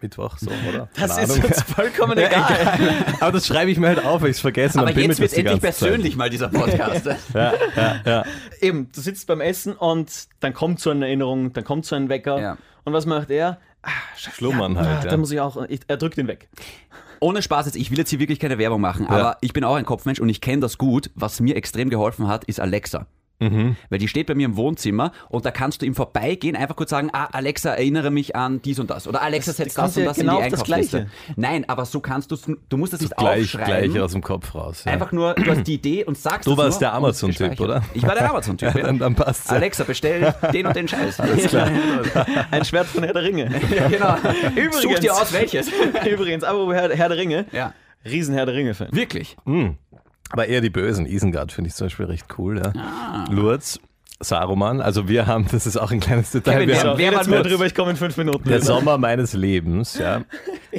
Mittwoch, 0.00 0.36
so, 0.38 0.50
oder? 0.68 0.88
Das 0.96 1.10
Keine 1.16 1.24
ist 1.24 1.30
Ahnung. 1.32 1.44
uns 1.46 1.62
vollkommen 1.62 2.16
egal. 2.18 2.56
Aber 3.20 3.32
das 3.32 3.46
schreibe 3.46 3.70
ich 3.70 3.78
mir 3.78 3.88
halt 3.88 4.04
auf, 4.04 4.22
weil 4.22 4.30
ich 4.30 4.36
es 4.36 4.40
vergesse. 4.40 4.78
und 4.78 4.88
Aber 4.88 4.98
jetzt 4.98 5.20
wird 5.20 5.32
endlich 5.32 5.44
ganze 5.60 5.60
Zeit. 5.78 5.78
persönlich 5.90 6.16
mal 6.16 6.30
dieser 6.30 6.48
Podcast. 6.48 7.06
Ja, 7.34 7.52
ja, 7.76 7.96
ja. 8.06 8.24
Eben, 8.60 8.88
du 8.94 9.00
sitzt 9.00 9.26
beim 9.26 9.40
Essen 9.40 9.72
und 9.74 10.10
dann 10.40 10.54
kommt 10.54 10.80
so 10.80 10.90
eine 10.90 11.06
Erinnerung, 11.06 11.52
dann 11.52 11.64
kommt 11.64 11.86
so 11.86 11.96
ein 11.96 12.08
Wecker. 12.08 12.40
Ja. 12.40 12.56
Und 12.84 12.92
was 12.92 13.04
macht 13.06 13.30
er? 13.30 13.58
Ah, 13.84 13.90
Schlummern 14.16 14.76
ah, 14.76 14.84
halt. 14.84 15.04
Da 15.04 15.10
Ja. 15.10 15.16
muss 15.16 15.30
ich 15.30 15.40
auch, 15.40 15.62
ich, 15.68 15.80
er 15.86 15.96
drückt 15.96 16.18
ihn 16.18 16.26
weg. 16.26 16.48
Ohne 17.20 17.42
Spaß 17.42 17.66
jetzt, 17.66 17.76
ich 17.76 17.90
will 17.90 17.98
jetzt 17.98 18.10
hier 18.10 18.18
wirklich 18.18 18.38
keine 18.38 18.58
Werbung 18.58 18.80
machen, 18.80 19.06
aber 19.06 19.38
ich 19.40 19.52
bin 19.52 19.64
auch 19.64 19.76
ein 19.76 19.84
Kopfmensch 19.84 20.20
und 20.20 20.28
ich 20.28 20.40
kenne 20.40 20.60
das 20.60 20.78
gut. 20.78 21.10
Was 21.14 21.40
mir 21.40 21.56
extrem 21.56 21.88
geholfen 21.88 22.28
hat, 22.28 22.44
ist 22.44 22.60
Alexa. 22.60 23.06
Mhm. 23.40 23.76
Weil 23.90 23.98
die 23.98 24.06
steht 24.08 24.28
bei 24.28 24.34
mir 24.34 24.46
im 24.46 24.56
Wohnzimmer 24.56 25.10
und 25.28 25.44
da 25.44 25.50
kannst 25.50 25.82
du 25.82 25.86
im 25.86 25.94
Vorbeigehen 25.94 26.54
einfach 26.56 26.76
kurz 26.76 26.90
sagen, 26.90 27.10
ah, 27.12 27.26
Alexa, 27.32 27.70
erinnere 27.74 28.10
mich 28.10 28.36
an 28.36 28.62
dies 28.62 28.78
und 28.78 28.90
das. 28.90 29.08
Oder 29.08 29.22
Alexa, 29.22 29.50
Das- 29.50 29.56
setz 29.56 29.74
das 29.74 29.84
das, 29.86 29.96
und 29.96 30.02
ja 30.04 30.08
das 30.10 30.16
genau 30.18 30.38
in 30.38 30.44
die 30.44 30.50
das 30.50 30.60
Einkaufsliste. 30.60 30.96
Gleiche. 30.98 31.10
Nein, 31.36 31.64
aber 31.68 31.84
so 31.84 32.00
kannst 32.00 32.30
du 32.30 32.36
du 32.68 32.76
musst 32.76 32.92
das 32.92 33.00
nicht 33.00 33.16
Gleich, 33.16 33.42
aufschreiben. 33.56 33.90
gleich 33.92 34.02
aus 34.02 34.12
dem 34.12 34.22
Kopf 34.22 34.54
raus. 34.54 34.84
Ja. 34.86 34.92
Einfach 34.92 35.10
nur, 35.12 35.34
du 35.34 35.50
hast 35.50 35.64
die 35.66 35.74
Idee 35.74 36.04
und 36.04 36.16
sagst 36.16 36.46
Du 36.46 36.52
es 36.52 36.56
warst 36.58 36.80
nur 36.80 36.88
der 36.88 36.94
Amazon-Typ, 36.94 37.60
oder? 37.60 37.82
Ich 37.92 38.02
war 38.04 38.14
der 38.14 38.30
Amazon-Typ. 38.30 38.74
Ja, 38.74 38.82
dann- 38.82 38.98
dann 39.00 39.14
passt's. 39.16 39.50
Alexa, 39.50 39.84
bestell 39.84 40.32
den 40.52 40.66
und 40.66 40.76
den 40.76 40.86
Scheiß. 40.88 41.18
Alles 41.24 41.46
klar. 41.48 41.68
Ein 42.52 42.64
Schwert 42.64 42.86
von 42.86 43.02
Herr 43.02 43.12
der 43.12 43.22
Ringe. 43.24 43.50
ja, 43.74 43.88
genau. 43.88 44.16
Übrigens. 44.54 44.82
Such 44.82 44.98
dir 45.00 45.12
aus, 45.12 45.32
welches. 45.32 45.68
Übrigens, 46.08 46.44
aber 46.44 46.72
Herr, 46.74 46.90
Herr 46.94 47.08
der 47.08 47.18
Ringe, 47.18 47.46
Ja, 47.52 47.72
riesen 48.04 48.34
Herr 48.34 48.46
der 48.46 48.54
Ringe-Fan. 48.54 48.88
wirklich. 48.92 49.36
Aber 50.30 50.46
eher 50.46 50.60
die 50.60 50.70
Bösen. 50.70 51.06
Isengard 51.06 51.52
finde 51.52 51.68
ich 51.68 51.74
zum 51.74 51.86
Beispiel 51.86 52.06
recht 52.06 52.26
cool. 52.38 52.58
Ja. 52.58 52.72
Ah. 52.76 53.24
Lourdes, 53.30 53.78
Saruman. 54.20 54.80
Also 54.80 55.08
wir 55.08 55.26
haben, 55.26 55.46
das 55.50 55.66
ist 55.66 55.76
auch 55.76 55.90
ein 55.90 56.00
kleines 56.00 56.30
Detail. 56.30 56.54
Kevin, 56.54 56.68
wir 56.68 56.74
wer- 56.76 56.84
haben, 56.84 56.98
wer 56.98 57.12
mal 57.12 57.38
Lutz? 57.38 57.48
drüber, 57.48 57.66
ich 57.66 57.74
komme 57.74 57.90
in 57.90 57.96
fünf 57.96 58.16
Minuten. 58.16 58.44
der 58.44 58.56
wieder. 58.56 58.64
Sommer 58.64 58.96
meines 58.96 59.32
Lebens 59.32 59.98
ja, 59.98 60.22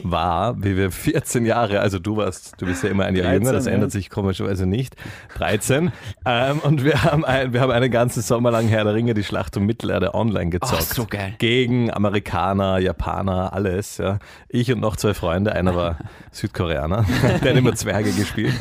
war, 0.03 0.55
wie 0.63 0.77
wir 0.77 0.89
14 0.91 1.45
Jahre, 1.45 1.79
also 1.81 1.99
du 1.99 2.17
warst, 2.17 2.53
du 2.59 2.65
bist 2.65 2.83
ja 2.83 2.89
immer 2.89 3.05
ein 3.05 3.15
Jahr 3.15 3.25
13, 3.27 3.41
jünger, 3.41 3.53
das 3.53 3.65
ja. 3.65 3.71
ändert 3.73 3.91
sich 3.91 4.09
komischerweise 4.09 4.65
nicht, 4.65 4.95
13. 5.37 5.91
Ähm, 6.25 6.59
und 6.59 6.83
wir 6.83 7.03
haben, 7.03 7.25
ein, 7.25 7.53
wir 7.53 7.61
haben 7.61 7.71
einen 7.71 7.91
ganzen 7.91 8.21
Sommer 8.21 8.51
lang 8.51 8.67
Herr 8.67 8.85
der 8.85 8.93
Ringe, 8.93 9.13
die 9.13 9.23
Schlacht 9.23 9.57
um 9.57 9.65
Mittelerde 9.65 10.13
online 10.15 10.49
gezockt. 10.51 10.87
Oh, 10.91 10.93
so 10.95 11.05
geil. 11.05 11.35
Gegen 11.37 11.91
Amerikaner, 11.91 12.79
Japaner, 12.79 13.53
alles. 13.53 13.97
Ja. 13.97 14.19
Ich 14.47 14.71
und 14.71 14.79
noch 14.79 14.95
zwei 14.95 15.13
Freunde, 15.13 15.53
einer 15.53 15.75
war 15.75 15.97
Südkoreaner, 16.31 17.05
der 17.43 17.51
hat 17.51 17.57
immer 17.57 17.75
Zwerge 17.75 18.11
gespielt. 18.11 18.53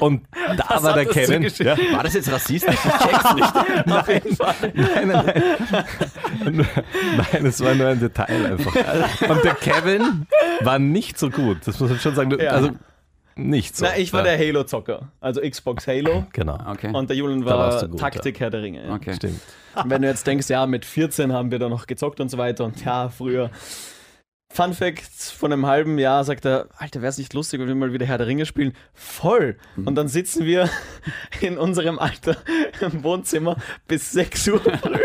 Und 0.00 0.22
da 0.56 0.82
war 0.82 0.94
der 0.94 1.06
Kevin. 1.06 1.42
Ja, 1.58 1.76
War 1.92 2.02
das 2.04 2.14
jetzt 2.14 2.30
rassistisch? 2.32 2.74
Ich 2.74 3.08
check's 3.08 3.34
nicht. 3.34 3.52
Auf 4.04 4.14
jeden 4.14 4.36
Fall. 4.36 4.54
Nein, 4.74 5.08
nein, 5.08 5.32
nein. 5.70 6.66
Nein, 7.32 7.46
es 7.46 7.62
war 7.62 7.74
nur 7.74 7.88
ein 7.88 8.00
Detail 8.00 8.46
einfach. 8.46 8.74
Und 9.28 9.44
der 9.44 9.54
Kevin 9.54 10.26
war 10.60 10.78
nicht 10.78 11.18
so 11.18 11.30
gut. 11.30 11.58
Das 11.64 11.80
muss 11.80 11.90
man 11.90 11.98
schon 11.98 12.14
sagen. 12.14 12.38
Ja. 12.38 12.50
Also 12.50 12.70
nicht 13.36 13.76
so. 13.76 13.84
Na, 13.84 13.96
ich 13.96 14.12
war 14.12 14.24
ja. 14.24 14.36
der 14.36 14.46
Halo-Zocker. 14.46 15.08
Also 15.20 15.40
Xbox 15.40 15.86
Halo. 15.86 16.26
Genau. 16.32 16.58
Okay. 16.70 16.90
Und 16.92 17.10
der 17.10 17.16
Julian 17.16 17.44
war 17.44 17.86
gut, 17.86 17.98
Taktik 17.98 18.38
Herr 18.40 18.50
der 18.50 18.62
Ringe. 18.62 18.92
okay. 18.92 19.14
Stimmt. 19.14 19.40
Und 19.74 19.90
Wenn 19.90 20.02
du 20.02 20.08
jetzt 20.08 20.26
denkst, 20.26 20.48
ja, 20.48 20.66
mit 20.66 20.84
14 20.84 21.32
haben 21.32 21.50
wir 21.50 21.58
da 21.58 21.68
noch 21.68 21.86
gezockt 21.86 22.20
und 22.20 22.30
so 22.30 22.38
weiter 22.38 22.64
und 22.64 22.84
ja, 22.84 23.08
früher. 23.08 23.50
Fun 24.54 24.72
Fact: 24.72 25.02
Von 25.36 25.52
einem 25.52 25.66
halben 25.66 25.98
Jahr 25.98 26.22
sagt 26.22 26.44
er, 26.44 26.68
Alter, 26.78 27.02
wäre 27.02 27.10
es 27.10 27.18
nicht 27.18 27.34
lustig, 27.34 27.58
wenn 27.58 27.66
wir 27.66 27.74
mal 27.74 27.92
wieder 27.92 28.06
Herr 28.06 28.18
der 28.18 28.28
Ringe 28.28 28.46
spielen? 28.46 28.72
Voll! 28.94 29.56
Und 29.84 29.96
dann 29.96 30.06
sitzen 30.06 30.44
wir 30.44 30.70
in 31.40 31.58
unserem 31.58 31.98
Alter 31.98 32.36
im 32.80 33.02
Wohnzimmer 33.02 33.56
bis 33.88 34.12
6 34.12 34.48
Uhr 34.48 34.60
früh. 34.60 34.98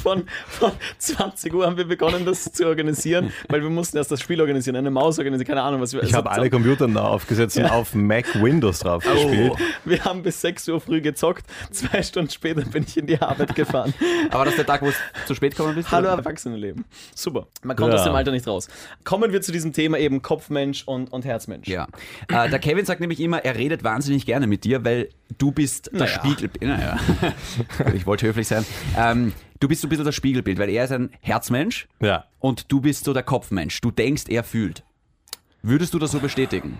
Von, 0.00 0.26
von 0.46 0.70
20 0.98 1.52
Uhr 1.52 1.66
haben 1.66 1.76
wir 1.76 1.86
begonnen, 1.88 2.24
das 2.24 2.44
zu 2.52 2.64
organisieren, 2.64 3.32
weil 3.48 3.62
wir 3.62 3.70
mussten 3.70 3.96
erst 3.96 4.12
das 4.12 4.20
Spiel 4.20 4.40
organisieren, 4.40 4.76
eine 4.76 4.90
Maus 4.92 5.18
organisieren, 5.18 5.48
keine 5.48 5.62
Ahnung, 5.62 5.80
was 5.80 5.92
wir 5.92 6.02
Ich 6.04 6.14
habe 6.14 6.30
alle 6.30 6.48
Computer 6.48 6.86
da 6.86 7.02
aufgesetzt 7.02 7.56
und 7.56 7.64
auf 7.66 7.96
Mac 7.96 8.26
Windows 8.40 8.78
drauf 8.80 9.02
gespielt. 9.02 9.52
Oh, 9.52 9.58
wir 9.84 10.04
haben 10.04 10.22
bis 10.22 10.40
6 10.42 10.68
Uhr 10.68 10.80
früh 10.80 11.00
gezockt. 11.00 11.44
Zwei 11.72 12.04
Stunden 12.04 12.30
später 12.30 12.60
bin 12.62 12.84
ich 12.86 12.96
in 12.96 13.08
die 13.08 13.20
Arbeit 13.20 13.56
gefahren. 13.56 13.92
Aber 14.30 14.44
das 14.44 14.52
ist 14.54 14.58
der 14.58 14.66
Tag, 14.66 14.82
wo 14.82 14.88
es 14.90 14.96
zu 15.26 15.34
spät 15.34 15.56
gekommen 15.56 15.74
bist? 15.74 15.90
Hallo? 15.90 16.06
Erwachsenenleben. 16.06 16.84
Super. 17.16 17.48
Man 17.64 17.76
kommt 17.76 17.92
Ja. 17.92 17.98
aus 17.98 18.04
dem 18.04 18.14
Alter 18.14 18.30
nicht 18.30 18.46
raus. 18.46 18.68
Kommen 19.04 19.32
wir 19.32 19.40
zu 19.42 19.52
diesem 19.52 19.72
Thema 19.72 19.98
eben 19.98 20.22
Kopfmensch 20.22 20.84
und, 20.86 21.12
und 21.12 21.24
Herzmensch. 21.24 21.68
Ja. 21.68 21.86
Äh, 22.28 22.48
der 22.50 22.58
Kevin 22.58 22.84
sagt 22.84 23.00
nämlich 23.00 23.20
immer, 23.20 23.44
er 23.44 23.56
redet 23.56 23.84
wahnsinnig 23.84 24.26
gerne 24.26 24.46
mit 24.46 24.64
dir, 24.64 24.84
weil 24.84 25.08
du 25.38 25.50
bist 25.52 25.90
das 25.92 26.00
Naja. 26.00 26.12
Spiegelbild. 26.24 26.62
Naja. 26.72 26.98
ich 27.94 28.06
wollte 28.06 28.26
höflich 28.26 28.48
sein. 28.48 28.64
Ähm, 28.96 29.32
du 29.60 29.68
bist 29.68 29.80
so 29.82 29.86
ein 29.86 29.90
bisschen 29.90 30.04
das 30.04 30.14
Spiegelbild, 30.14 30.58
weil 30.58 30.70
er 30.70 30.84
ist 30.84 30.92
ein 30.92 31.10
Herzmensch 31.20 31.88
Ja. 32.00 32.24
und 32.38 32.70
du 32.70 32.80
bist 32.80 33.04
so 33.04 33.12
der 33.12 33.22
Kopfmensch. 33.22 33.80
Du 33.80 33.90
denkst, 33.90 34.24
er 34.28 34.44
fühlt. 34.44 34.84
Würdest 35.62 35.94
du 35.94 35.98
das 35.98 36.10
so 36.12 36.18
bestätigen? 36.20 36.78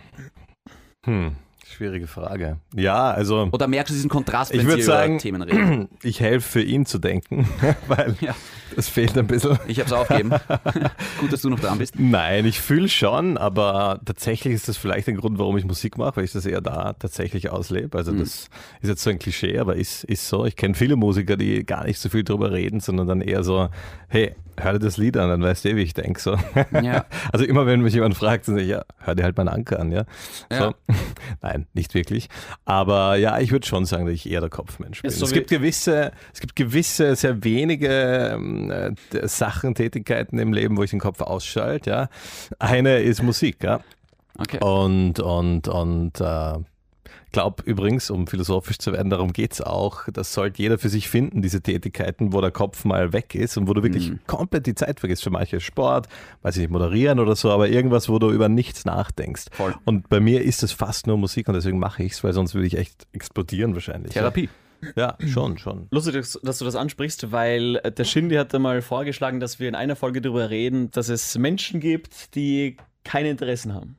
Hm. 1.05 1.37
Schwierige 1.77 2.07
Frage. 2.07 2.59
Ja, 2.75 3.11
also 3.11 3.49
Oder 3.51 3.67
merkst 3.67 3.91
du 3.91 3.95
diesen 3.95 4.11
Kontrast, 4.11 4.53
wenn 4.53 4.69
sie 4.69 4.83
sagen- 4.83 5.15
über 5.15 5.23
Themen 5.23 5.43
reden? 5.43 5.89
ich 6.03 6.21
helfe 6.21 6.47
für 6.49 6.63
ihn 6.63 6.85
zu 6.87 6.99
denken, 6.99 7.49
weil 7.89 8.15
Ja. 8.21 8.35
das 8.77 8.89
fehlt 8.89 9.17
ein 9.17 9.27
bisschen. 9.27 9.59
Ich 9.67 9.79
habe 9.79 9.87
es 9.87 9.93
aufgegeben. 9.93 10.31
Gut, 11.21 11.33
dass 11.33 11.41
du 11.43 11.49
noch 11.51 11.61
dran 11.61 11.79
bist. 11.79 11.95
Nein, 11.99 12.45
ich 12.47 12.61
fühle 12.61 12.89
schon, 12.89 13.39
aber 13.39 14.01
tatsächlich 14.05 14.55
ist 14.55 14.69
das 14.69 14.77
vielleicht 14.77 15.09
ein 15.09 15.17
Grund, 15.17 15.39
warum 15.39 15.57
ich 15.57 15.65
Musik 15.65 15.97
mache, 15.97 16.17
weil 16.17 16.25
ich 16.25 16.33
das 16.33 16.45
eher 16.47 16.61
da 16.61 16.93
tatsächlich 16.95 17.49
auslebe. 17.51 17.97
Also 17.97 18.13
das 18.13 18.49
ist 18.83 18.89
jetzt 18.89 19.03
so 19.03 19.11
ein 19.11 19.19
Klischee, 19.19 19.59
aber 19.59 19.77
ist, 19.77 20.05
ist 20.05 20.29
so. 20.29 20.45
Ich 20.45 20.57
kenne 20.57 20.75
viele 20.75 20.97
Musiker, 20.97 21.37
die 21.37 21.65
gar 21.65 21.85
nicht 21.85 21.99
so 21.99 22.09
viel 22.11 22.23
drüber 22.25 22.53
reden, 22.53 22.81
sondern 22.81 23.07
dann 23.09 23.21
eher 23.23 23.43
so, 23.45 23.69
hey, 24.09 24.35
hör 24.59 24.75
dir 24.75 24.79
das 24.81 24.99
Lied 24.99 25.17
an, 25.17 25.31
dann 25.31 25.43
weißt 25.43 25.65
du, 25.65 25.71
eh, 25.71 25.77
wie 25.77 25.83
ich 25.83 25.95
denke. 25.95 26.21
So. 26.21 26.37
Ja. 26.83 27.07
Also 27.33 27.47
immer 27.47 27.65
wenn 27.67 27.81
mich 27.81 27.95
jemand 27.95 28.15
fragt, 28.15 28.47
dann 28.47 28.57
sage 28.57 28.65
ich, 28.65 28.71
ja, 28.71 28.83
hör 28.99 29.15
dir 29.15 29.23
halt 29.25 29.37
meinen 29.39 29.49
Anker 29.49 29.81
an, 29.81 29.91
ja. 29.91 30.05
Ja. 30.51 30.59
So. 30.59 30.75
Nein, 31.41 31.62
nicht 31.75 31.95
wirklich. 31.95 32.29
Aber 32.65 33.17
ja, 33.17 33.39
ich 33.39 33.53
würde 33.53 33.67
schon 33.67 33.85
sagen, 33.85 34.07
dass 34.07 34.15
ich 34.15 34.31
eher 34.31 34.41
der 34.41 34.51
Kopfmensch 34.51 35.03
bin. 35.03 35.11
So 35.11 35.25
es 35.25 35.33
gibt 35.33 35.51
gewisse, 35.51 36.13
es 36.33 36.41
gibt 36.41 36.57
gewisse, 36.57 37.15
sehr 37.17 37.43
wenige 37.45 38.33
ähm, 38.35 38.71
äh, 38.71 38.93
Sachen, 39.27 39.75
Tätigkeiten 39.75 40.39
im 40.39 40.53
Leben, 40.53 40.77
wo 40.77 40.83
ich 40.83 40.91
den 40.91 41.01
Kopf 41.01 41.21
ausschalte, 41.21 41.91
ja. 41.91 42.09
Eine 42.59 43.01
ist 43.01 43.23
Musik, 43.23 43.63
ja. 43.63 43.81
Okay. 44.39 44.59
Und, 44.63 45.21
und, 45.21 45.69
und 45.69 46.21
äh, 46.21 46.55
glaube 47.33 47.63
übrigens, 47.65 48.11
um 48.11 48.27
philosophisch 48.27 48.79
zu 48.79 48.93
werden, 48.93 49.11
darum 49.11 49.33
geht's 49.33 49.61
auch, 49.61 50.09
das 50.13 50.33
sollte 50.33 50.63
jeder 50.63 50.79
für 50.79 50.89
sich 50.89 51.09
finden, 51.09 51.43
diese 51.43 51.61
Tätigkeiten, 51.61 52.33
wo 52.33 52.41
der 52.41 52.51
Kopf 52.51 52.85
mal 52.85 53.13
weg 53.13 53.35
ist 53.35 53.57
und 53.57 53.69
wo 53.69 53.75
du 53.75 53.83
wirklich 53.83 54.13
komplett 54.27 54.67
die 54.67 54.75
Zeit 54.75 55.01
vergisst. 55.01 55.23
Für 55.23 55.31
manche 55.31 55.61
Sport, 55.61 56.09
weiß 56.43 56.57
ich 56.57 56.63
nicht, 56.63 56.71
moderieren 56.71 57.19
oder 57.19 57.35
so, 57.35 57.51
aber 57.51 57.69
irgendwas, 57.69 58.09
wo 58.09 58.19
du 58.19 58.31
über 58.31 58.49
nichts 58.49 58.85
nachdenkst. 58.85 59.47
Voll. 59.53 59.75
Und 59.85 60.09
bei 60.09 60.21
mir 60.21 60.43
ist 60.43 60.63
es 60.63 60.73
fast 60.73 61.07
nur 61.07 61.17
Musik 61.17 61.49
und 61.49 61.55
deswegen 61.55 61.79
mache 61.79 62.03
ich's, 62.03 62.23
weil 62.23 62.33
sonst 62.33 62.55
würde 62.55 62.67
ich 62.67 62.77
echt 62.77 63.07
explodieren 63.13 63.75
wahrscheinlich. 63.75 64.13
Therapie. 64.13 64.49
Ja, 64.97 65.17
schon, 65.27 65.59
schon. 65.59 65.87
Lustig, 65.91 66.15
dass 66.15 66.41
dass 66.43 66.59
du 66.59 66.65
das 66.65 66.75
ansprichst, 66.75 67.31
weil 67.31 67.77
äh, 67.85 67.93
der 67.93 68.05
Shindy 68.05 68.35
hatte 68.35 68.59
mal 68.59 68.83
vorgeschlagen, 68.83 69.39
dass 69.39 69.61
wir 69.61 69.69
in 69.69 69.75
einer 69.75 69.95
Folge 69.95 70.21
darüber 70.21 70.51
reden, 70.51 70.91
dass 70.91 71.09
es 71.09 71.39
Menschen 71.39 71.81
gibt, 71.81 72.35
die 72.35 72.77
keine 73.05 73.31
Interessen 73.31 73.75
haben. 73.75 73.97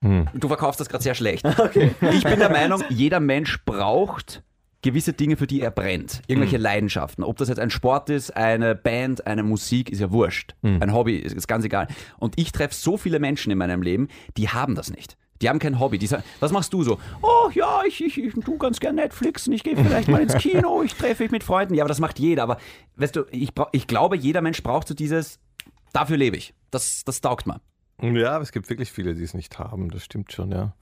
Du 0.00 0.46
verkaufst 0.48 0.80
das 0.80 0.88
gerade 0.88 1.02
sehr 1.02 1.14
schlecht. 1.14 1.44
Ich 2.12 2.24
bin 2.24 2.38
der 2.38 2.50
Meinung, 2.50 2.82
jeder 2.88 3.20
Mensch 3.20 3.64
braucht 3.64 4.42
gewisse 4.80 5.12
Dinge, 5.12 5.36
für 5.36 5.46
die 5.48 5.60
er 5.60 5.70
brennt. 5.72 6.22
Irgendwelche 6.28 6.56
Leidenschaften. 6.56 7.24
Ob 7.24 7.36
das 7.36 7.48
jetzt 7.48 7.58
ein 7.58 7.70
Sport 7.70 8.10
ist, 8.10 8.36
eine 8.36 8.74
Band, 8.76 9.26
eine 9.26 9.42
Musik, 9.42 9.90
ist 9.90 9.98
ja 10.00 10.12
wurscht. 10.12 10.54
Ein 10.62 10.92
Hobby 10.92 11.16
ist, 11.16 11.34
ist 11.34 11.48
ganz 11.48 11.64
egal. 11.64 11.88
Und 12.18 12.38
ich 12.38 12.52
treffe 12.52 12.74
so 12.74 12.96
viele 12.96 13.18
Menschen 13.18 13.50
in 13.50 13.58
meinem 13.58 13.82
Leben, 13.82 14.08
die 14.36 14.48
haben 14.48 14.74
das 14.76 14.90
nicht. 14.90 15.16
Die 15.42 15.48
haben 15.48 15.58
kein 15.58 15.78
Hobby. 15.78 15.98
Die 15.98 16.06
sagen, 16.06 16.24
was 16.40 16.52
machst 16.52 16.72
du 16.72 16.82
so? 16.82 16.98
Oh 17.22 17.50
ja, 17.54 17.82
ich, 17.86 18.04
ich, 18.04 18.18
ich 18.18 18.34
tu 18.44 18.56
ganz 18.58 18.80
gern 18.80 18.96
Netflixen, 18.96 19.52
ich 19.52 19.62
gehe 19.62 19.76
vielleicht 19.76 20.08
mal 20.08 20.20
ins 20.20 20.34
Kino, 20.34 20.82
ich 20.82 20.94
treffe 20.94 21.24
mich 21.24 21.32
mit 21.32 21.44
Freunden. 21.44 21.74
Ja, 21.74 21.84
aber 21.84 21.88
das 21.88 22.00
macht 22.00 22.18
jeder. 22.18 22.42
Aber 22.44 22.58
weißt 22.96 23.16
du, 23.16 23.24
ich, 23.30 23.50
ich 23.72 23.86
glaube, 23.86 24.16
jeder 24.16 24.42
Mensch 24.42 24.62
braucht 24.62 24.88
so 24.88 24.94
dieses, 24.94 25.38
dafür 25.92 26.16
lebe 26.16 26.36
ich. 26.36 26.54
Das, 26.70 27.04
das 27.04 27.20
taugt 27.20 27.46
mir. 27.46 27.60
Ja, 28.00 28.32
aber 28.32 28.42
es 28.42 28.52
gibt 28.52 28.68
wirklich 28.70 28.92
viele, 28.92 29.14
die 29.14 29.24
es 29.24 29.34
nicht 29.34 29.58
haben, 29.58 29.90
das 29.90 30.04
stimmt 30.04 30.32
schon, 30.32 30.52
ja. 30.52 30.74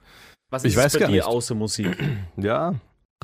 Was 0.50 0.64
Ich 0.64 0.72
ist 0.74 0.78
es 0.78 0.84
weiß 0.84 0.92
bei 0.94 0.98
gar 1.00 1.08
dir 1.08 1.14
nicht. 1.16 1.26
außer 1.26 1.54
Musik? 1.54 1.96
Ja, 2.36 2.74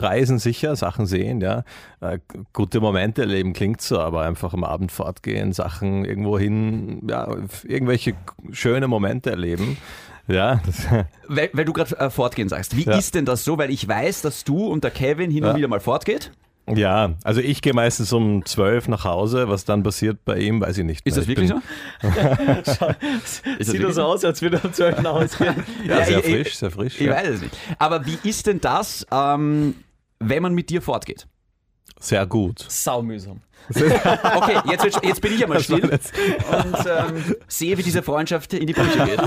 reisen 0.00 0.38
sicher, 0.38 0.74
Sachen 0.76 1.06
sehen, 1.06 1.40
ja. 1.40 1.64
Äh, 2.00 2.18
gute 2.52 2.80
Momente 2.80 3.22
erleben 3.22 3.52
klingt 3.52 3.80
so, 3.82 4.00
aber 4.00 4.22
einfach 4.22 4.54
am 4.54 4.64
Abend 4.64 4.90
fortgehen, 4.90 5.52
Sachen 5.52 6.04
irgendwo 6.04 6.38
hin, 6.38 7.02
ja, 7.08 7.28
irgendwelche 7.64 8.14
schöne 8.50 8.88
Momente 8.88 9.30
erleben. 9.30 9.76
Ja, 10.28 10.62
Weil, 11.28 11.50
weil 11.52 11.64
du 11.64 11.72
gerade 11.72 11.98
äh, 11.98 12.08
fortgehen 12.08 12.48
sagst. 12.48 12.76
Wie 12.76 12.84
Ja. 12.84 12.96
ist 12.96 13.14
denn 13.14 13.24
das 13.24 13.44
so? 13.44 13.58
Weil 13.58 13.70
ich 13.70 13.86
weiß, 13.86 14.22
dass 14.22 14.44
du 14.44 14.66
und 14.68 14.84
der 14.84 14.92
Kevin 14.92 15.30
hin 15.30 15.42
und 15.44 15.50
Ja. 15.50 15.56
wieder 15.56 15.68
mal 15.68 15.80
fortgeht. 15.80 16.30
Ja, 16.76 17.14
also 17.24 17.40
ich 17.40 17.62
gehe 17.62 17.72
meistens 17.74 18.12
um 18.12 18.44
zwölf 18.44 18.88
nach 18.88 19.04
Hause. 19.04 19.48
Was 19.48 19.64
dann 19.64 19.82
passiert 19.82 20.24
bei 20.24 20.38
ihm, 20.38 20.60
weiß 20.60 20.78
ich 20.78 20.84
nicht. 20.84 21.06
Ist 21.06 21.16
das 21.16 21.24
Ich 21.24 21.28
wirklich 21.28 21.50
so? 21.50 21.60
Sieht 23.60 23.82
das 23.82 23.94
so 23.96 24.02
aus, 24.02 24.24
als 24.24 24.42
würde 24.42 24.58
er 24.58 24.64
um 24.64 24.72
12 24.72 25.02
nach 25.02 25.12
Hause 25.14 25.36
gehen. 25.38 25.54
Ja, 25.86 25.98
Ja, 25.98 26.04
sehr 26.04 26.18
ich- 26.18 26.24
frisch, 26.44 26.56
sehr 26.56 26.70
frisch. 26.70 26.94
Ich 27.00 27.06
ja. 27.06 27.12
weiß 27.14 27.28
es 27.28 27.40
nicht. 27.42 27.56
Aber 27.78 28.04
wie 28.06 28.18
ist 28.28 28.46
denn 28.46 28.60
das, 28.60 29.06
ähm, 29.10 29.74
wenn 30.18 30.42
man 30.42 30.54
mit 30.54 30.70
dir 30.70 30.82
fortgeht? 30.82 31.26
Sehr 32.00 32.26
gut. 32.26 32.64
Saumühsam. 32.68 33.40
Okay, 33.74 34.58
jetzt, 34.70 34.84
jetzt 35.04 35.20
bin 35.20 35.34
ich 35.34 35.42
einmal 35.44 35.60
still 35.60 35.84
und 35.84 35.92
ähm, 35.94 37.34
sehe, 37.46 37.78
wie 37.78 37.82
diese 37.84 38.02
Freundschaft 38.02 38.52
in 38.54 38.66
die 38.66 38.72
Brüche 38.72 39.04
geht. 39.04 39.20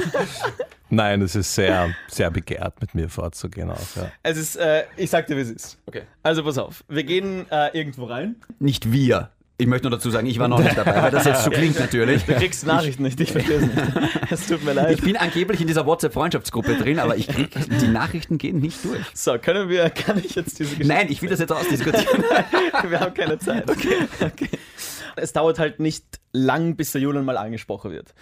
Nein, 0.90 1.22
es 1.22 1.36
ist 1.36 1.56
sehr, 1.56 1.96
sehr 2.08 2.30
begehrt, 2.32 2.80
mit 2.82 2.94
mir 2.94 3.10
fortzugehen 3.10 3.72
auch. 3.72 3.96
Ja. 3.96 4.12
Es 4.24 4.38
ist, 4.38 4.56
äh, 4.56 4.84
ich 4.98 5.10
sag 5.10 5.28
dir, 5.28 5.36
wie 5.38 5.42
es 5.42 5.52
ist. 5.52 5.78
Okay. 5.86 6.04
Also 6.24 6.44
pass 6.44 6.58
auf, 6.58 6.84
wir 6.88 7.04
gehen 7.04 7.46
äh, 7.50 7.76
irgendwo 7.78 8.06
rein. 8.06 8.36
Nicht 8.60 8.92
wir. 8.92 9.32
Ich 9.58 9.68
möchte 9.68 9.88
nur 9.88 9.98
dazu 9.98 10.10
sagen, 10.10 10.28
ich 10.28 10.38
war 10.38 10.50
noch 10.50 10.60
nicht 10.60 10.78
dabei, 10.78 11.02
weil 11.02 11.12
das 11.12 11.24
jetzt 11.24 11.46
so 11.46 11.50
klingt 11.50 11.80
natürlich. 11.80 12.26
Du 12.26 12.34
kriegst 12.34 12.66
Nachrichten 12.66 13.04
nicht, 13.04 13.20
ich 13.22 13.32
verstehe 13.32 13.58
es 13.58 13.62
nicht. 13.62 13.76
Es 14.32 14.48
tut 14.48 14.66
mir 14.66 14.74
leid. 14.74 14.92
Ich 14.98 15.02
bin 15.02 15.16
angeblich 15.16 15.62
in 15.62 15.68
dieser 15.68 15.86
WhatsApp-Freundschaftsgruppe 15.86 16.76
drin, 16.76 17.00
aber 17.00 17.16
ich 17.16 17.28
krieg, 17.28 17.52
die 17.80 17.88
Nachrichten 17.88 18.38
gehen 18.38 18.60
nicht 18.60 18.84
durch. 18.84 19.06
So, 19.14 19.38
können 19.38 19.70
wir, 19.70 19.90
kann 19.92 20.18
ich 20.18 20.36
jetzt 20.36 20.60
diese 20.60 20.72
Geschichte... 20.72 20.88
Nein, 20.88 21.08
ich 21.10 21.22
will 21.22 21.30
das 21.30 21.40
jetzt 21.40 21.54
ausdiskutieren. 21.54 22.24
wir 22.90 23.00
haben 23.00 23.14
keine 23.14 23.38
Zeit. 23.40 23.70
Okay. 23.70 23.96
okay. 24.20 24.50
Es 25.16 25.32
dauert 25.32 25.60
halt 25.60 25.80
nicht 25.80 26.04
lang, 26.34 26.76
bis 26.76 26.92
der 26.92 27.02
Julian 27.02 27.24
mal 27.24 27.38
angesprochen 27.38 27.92
wird. 27.92 28.14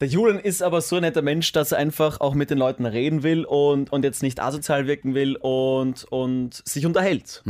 Der 0.00 0.08
Julian 0.08 0.38
ist 0.38 0.62
aber 0.62 0.80
so 0.80 0.96
ein 0.96 1.02
netter 1.02 1.20
Mensch, 1.20 1.52
dass 1.52 1.72
er 1.72 1.78
einfach 1.78 2.20
auch 2.20 2.34
mit 2.34 2.48
den 2.48 2.56
Leuten 2.56 2.86
reden 2.86 3.22
will 3.22 3.44
und, 3.44 3.92
und 3.92 4.02
jetzt 4.02 4.22
nicht 4.22 4.40
asozial 4.40 4.86
wirken 4.86 5.14
will 5.14 5.36
und, 5.36 6.04
und 6.04 6.62
sich 6.66 6.86
unterhält. 6.86 7.42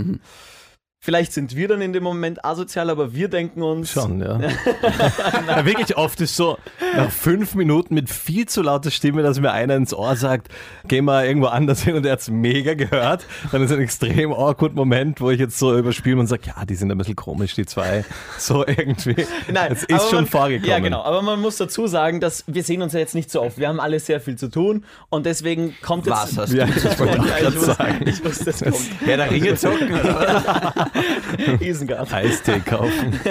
Vielleicht 1.02 1.32
sind 1.32 1.56
wir 1.56 1.66
dann 1.66 1.80
in 1.80 1.94
dem 1.94 2.02
Moment 2.02 2.44
asozial, 2.44 2.90
aber 2.90 3.14
wir 3.14 3.28
denken 3.28 3.62
uns. 3.62 3.90
Schon, 3.90 4.20
ja. 4.20 4.38
ja. 5.48 5.64
Wirklich 5.64 5.96
oft 5.96 6.20
ist 6.20 6.36
so, 6.36 6.58
nach 6.94 7.10
fünf 7.10 7.54
Minuten 7.54 7.94
mit 7.94 8.10
viel 8.10 8.44
zu 8.44 8.60
lauter 8.60 8.90
Stimme, 8.90 9.22
dass 9.22 9.40
mir 9.40 9.50
einer 9.52 9.76
ins 9.76 9.94
Ohr 9.94 10.14
sagt, 10.16 10.48
geh 10.88 11.00
mal 11.00 11.24
irgendwo 11.24 11.46
anders 11.46 11.82
hin 11.82 11.94
und 11.94 12.04
er 12.04 12.12
hat 12.12 12.20
es 12.20 12.28
mega 12.28 12.74
gehört. 12.74 13.24
Dann 13.50 13.62
ist 13.62 13.72
ein 13.72 13.80
extrem 13.80 14.30
awkward 14.30 14.74
Moment, 14.74 15.22
wo 15.22 15.30
ich 15.30 15.40
jetzt 15.40 15.58
so 15.58 15.74
überspiele 15.74 16.20
und 16.20 16.26
sage, 16.26 16.42
ja, 16.48 16.66
die 16.66 16.74
sind 16.74 16.92
ein 16.92 16.98
bisschen 16.98 17.16
komisch, 17.16 17.54
die 17.54 17.64
zwei. 17.64 18.04
So 18.36 18.66
irgendwie. 18.66 19.24
Nein, 19.50 19.72
es 19.72 19.84
ist 19.84 20.10
schon 20.10 20.24
man, 20.24 20.26
vorgekommen. 20.26 20.68
Ja, 20.68 20.80
genau. 20.80 21.00
Aber 21.02 21.22
man 21.22 21.40
muss 21.40 21.56
dazu 21.56 21.86
sagen, 21.86 22.20
dass 22.20 22.44
wir 22.46 22.62
sehen 22.62 22.82
uns 22.82 22.92
ja 22.92 22.98
jetzt 22.98 23.14
nicht 23.14 23.30
so 23.30 23.40
oft. 23.40 23.56
Wir 23.56 23.68
haben 23.68 23.80
alle 23.80 24.00
sehr 24.00 24.20
viel 24.20 24.36
zu 24.36 24.48
tun 24.50 24.84
und 25.08 25.24
deswegen 25.24 25.74
kommt 25.80 26.04
jetzt. 26.04 26.36
Was 26.36 26.36
hast 26.36 26.52
Ja, 26.52 26.66
du? 26.66 26.72
ich 26.72 26.98
wollte 26.98 27.16
Ja, 27.26 27.38
ich, 27.48 27.54
wusste, 27.56 27.74
sagen. 27.74 28.00
ich 28.06 28.22
wusste, 28.22 28.50
es 28.50 28.60
kommt. 28.60 28.76
Herr 29.06 29.16
der 29.16 29.30
Ringe 29.30 29.54
zocken? 29.54 29.92
oder? 29.94 30.88
Isengard. 31.60 32.12
Eistee 32.12 32.60
kaufen. 32.60 33.18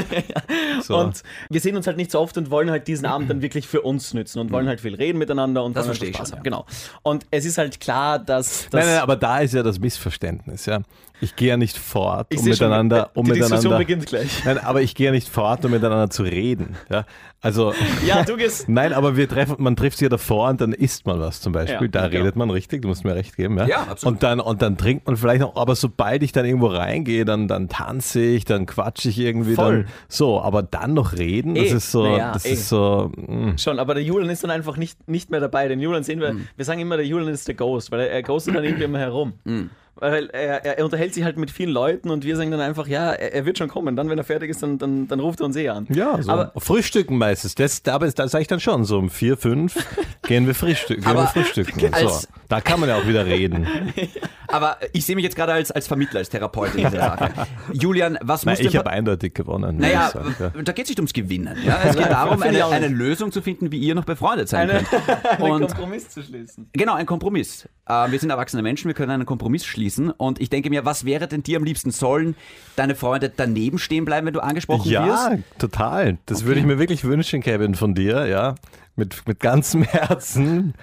So. 0.82 0.98
Und 0.98 1.24
wir 1.50 1.60
sehen 1.60 1.76
uns 1.76 1.88
halt 1.88 1.98
nicht 1.98 2.10
so 2.10 2.20
oft 2.20 2.38
und 2.38 2.50
wollen 2.52 2.72
halt 2.72 2.88
diesen 2.88 3.06
Abend 3.06 3.30
dann 3.30 3.42
wirklich 3.42 3.68
für 3.68 3.82
uns 3.82 4.14
nützen 4.14 4.40
und 4.40 4.52
wollen 4.52 4.68
halt 4.68 4.80
viel 4.80 4.96
reden 4.96 5.18
miteinander 5.18 5.64
und 5.64 5.76
Das 5.76 5.84
wollen 5.84 5.96
verstehe 5.96 6.08
halt 6.08 6.12
ich 6.12 6.18
Spaß 6.18 6.30
schon, 6.30 6.38
haben. 6.38 6.44
Genau. 6.44 6.66
Und 7.04 7.26
es 7.32 7.44
ist 7.46 7.58
halt 7.58 7.80
klar, 7.82 8.18
dass. 8.18 8.70
dass 8.70 8.86
Nein, 8.86 8.94
nein, 8.94 9.02
aber 9.02 9.18
da 9.18 9.40
ist 9.40 9.54
ja 9.54 9.62
das 9.62 9.78
Missverständnis, 9.80 10.66
ja. 10.68 10.80
Ich 11.22 11.36
gehe 11.36 11.50
ja 11.50 11.58
nicht 11.58 11.78
fort, 11.78 12.28
ich 12.30 12.40
um 12.40 12.46
sehe 12.46 12.56
schon, 12.56 12.68
miteinander, 12.68 13.12
um 13.14 13.26
die 13.26 13.34
Diskussion 13.34 13.74
miteinander. 13.74 13.78
beginnt 13.78 14.06
gleich. 14.06 14.46
Nein, 14.46 14.58
aber 14.58 14.82
ich 14.82 14.96
gehe 14.96 15.08
ja 15.08 15.12
nicht 15.12 15.28
fort, 15.28 15.66
um 15.66 15.72
miteinander 15.72 16.10
zu 16.10 16.24
reden. 16.24 16.78
Ja? 16.90 17.06
Also, 17.42 17.74
Ja, 18.06 18.24
du 18.24 18.36
gehst. 18.38 18.68
nein, 18.70 18.92
aber 18.94 19.16
wir 19.16 19.30
treffen, 19.30 19.56
man 19.60 19.76
trifft 19.76 19.98
sich 19.98 20.06
ja 20.06 20.10
davor 20.10 20.50
und 20.50 20.60
dann 20.60 20.74
isst 20.74 21.06
man 21.06 21.20
was 21.20 21.40
zum 21.42 21.54
Beispiel. 21.54 21.88
Ja, 21.88 21.88
da 21.88 22.08
genau. 22.08 22.24
redet 22.24 22.36
man 22.36 22.50
richtig, 22.50 22.82
du 22.82 22.88
musst 22.90 23.06
mir 23.06 23.16
recht 23.16 23.36
geben. 23.38 23.58
Ja, 23.58 23.68
Ja, 23.68 23.84
absolut. 23.90 24.16
Und 24.16 24.24
dann, 24.24 24.40
und 24.40 24.62
dann 24.62 24.78
trinkt 24.78 25.08
man 25.08 25.16
vielleicht 25.18 25.42
noch, 25.42 25.56
aber 25.56 25.76
sobald 25.76 26.22
ich 26.24 26.32
dann 26.32 26.46
irgendwo 26.46 26.68
reingehe, 26.68 27.24
dann, 27.26 27.48
dann 27.48 27.70
tanze 27.70 28.22
ich, 28.22 28.46
dann 28.46 28.66
quatsche 28.66 29.10
ich 29.10 29.20
irgendwie. 29.20 29.56
Voll. 29.56 29.84
Dann, 29.84 29.94
so, 30.08 30.42
aber 30.42 30.64
dann 30.64 30.94
noch 30.94 31.14
reden, 31.14 31.56
das 31.56 31.66
Eh, 31.66 31.76
ist 31.78 31.92
so, 31.92 32.04
naja, 32.04 32.32
das 32.34 32.46
eh. 32.46 32.54
ist 32.54 32.70
so, 32.70 33.12
mm. 33.16 33.58
Schon, 33.58 33.80
aber 33.80 33.94
der 33.94 34.04
Julian 34.04 34.30
ist 34.30 34.44
dann 34.44 34.52
einfach 34.52 34.76
nicht, 34.78 35.08
nicht 35.08 35.30
mehr 35.30 35.40
dabei. 35.40 35.68
Den 35.68 35.80
Julian 35.80 36.04
sehen 36.04 36.20
wir, 36.20 36.30
Hm. 36.30 36.48
wir 36.56 36.66
sagen 36.66 36.80
immer, 36.82 36.98
der 36.98 37.06
Julian 37.06 37.30
ist 37.30 37.48
der 37.48 37.56
Ghost, 37.56 37.92
weil 37.92 38.02
er, 38.02 38.12
er 38.12 38.24
ghostet 38.24 38.56
dann 38.56 38.64
irgendwie 38.64 38.84
immer 38.86 39.00
herum. 39.00 39.34
Hm. 39.46 39.70
Weil 40.00 40.30
er, 40.30 40.66
er, 40.66 40.78
er 40.78 40.86
unterhält 40.86 41.14
sich 41.14 41.24
halt 41.24 41.38
mit 41.38 41.52
vielen 41.52 41.72
Leuten 41.72 42.10
und 42.10 42.24
wir 42.24 42.36
sagen 42.38 42.52
dann 42.52 42.62
einfach, 42.62 42.88
ja, 42.88 43.12
er, 43.12 43.34
er 43.34 43.46
wird 43.46 43.58
schon 43.58 43.68
kommen. 43.68 43.96
Dann, 43.96 44.10
wenn 44.10 44.18
er 44.18 44.24
fertig 44.24 44.50
ist, 44.50 44.64
dann, 44.64 44.78
dann, 44.78 45.08
dann 45.08 45.20
ruft 45.20 45.42
er 45.42 45.46
uns 45.46 45.56
eh 45.56 45.70
an. 45.70 45.88
Ja, 45.90 46.22
so 46.22 46.32
Aber- 46.32 46.52
Frühstücken 46.58 47.18
meistens. 47.18 47.56
Das, 47.56 47.84
da, 47.84 48.00
da 48.00 48.28
sage 48.28 48.42
ich 48.42 48.48
dann 48.48 48.60
schon, 48.60 48.86
so 48.86 48.98
um 48.98 49.10
vier, 49.10 49.36
fünf 49.38 49.76
gehen 50.24 50.48
wir, 50.48 50.56
frühstücken, 50.56 51.04
gehen 51.04 51.14
wir 51.14 51.20
Aber 51.20 51.28
frühstücken. 51.28 51.80
So. 52.00 52.28
Da 52.48 52.62
kann 52.62 52.80
man 52.80 52.90
ja 52.90 52.98
auch 52.98 53.08
wieder 53.08 53.26
reden. 53.26 53.68
Aber 54.52 54.78
ich 54.94 55.06
sehe 55.06 55.16
mich 55.16 55.24
jetzt 55.24 55.36
gerade 55.36 55.54
als, 55.54 55.72
als 55.72 55.88
Vermittler, 55.88 56.20
als 56.20 56.30
Therapeut 56.30 56.74
in 56.76 56.86
dieser 56.86 56.92
Sache. 57.00 57.32
Julian, 57.74 58.18
was 58.22 58.46
Nein, 58.46 58.58
muss 58.58 58.66
ich 58.66 58.76
habe 58.76 58.90
eindeutig 58.90 59.34
gewonnen. 59.34 59.78
Naja, 59.78 60.10
sagen, 60.10 60.36
ja. 60.40 60.50
da 60.62 60.72
geht 60.72 60.86
es 60.86 60.90
nicht 60.90 61.00
ums 61.00 61.14
Gewinnen. 61.14 61.56
Ja? 61.66 61.80
Es 61.86 61.96
geht 61.96 62.10
darum, 62.10 62.42
eine, 62.42 62.66
eine 62.66 62.88
Lösung 62.88 63.32
zu 63.32 63.42
finden, 63.42 63.72
wie 63.72 63.78
ihr 63.80 63.96
noch 63.96 64.06
befreundet 64.06 64.50
sein 64.50 64.70
Eine, 64.70 64.84
könnt. 64.84 65.10
einen 65.40 65.52
Und 65.52 65.68
Kompromiss 65.68 66.10
zu 66.10 66.24
schließen. 66.24 66.70
genau, 66.74 66.96
ein 66.96 67.06
Kompromiss. 67.06 67.68
Äh, 67.88 68.12
wir 68.12 68.20
sind 68.20 68.30
erwachsene 68.30 68.64
Menschen, 68.64 68.88
wir 68.88 68.96
können 68.96 69.12
einen 69.12 69.26
Kompromiss 69.26 69.66
schließen. 69.66 70.10
Und 70.12 70.42
ich 70.42 70.50
denke 70.50 70.70
mir, 70.70 70.86
was 70.86 71.06
wäre 71.06 71.28
denn 71.28 71.44
dir 71.44 71.58
am 71.58 71.64
liebsten? 71.64 71.92
Sollen 71.92 72.36
deine 72.76 72.96
Freunde 72.96 73.32
daneben 73.36 73.78
stehen 73.78 74.06
bleiben, 74.06 74.26
wenn 74.28 74.34
du 74.34 74.42
angesprochen 74.42 74.90
Ja, 74.90 75.06
wirst? 75.06 75.44
total. 75.60 76.18
Das 76.26 76.46
würde 76.46 76.60
ich 76.60 76.66
mir 76.66 76.80
wirklich 76.80 77.04
wünschen, 77.04 77.42
Kevin, 77.42 77.76
von 77.76 77.94
dir, 77.94 78.26
ja. 78.28 78.56
Mit, 79.00 79.26
mit 79.28 79.40
ganzem 79.40 79.84
Herzen, 79.84 80.74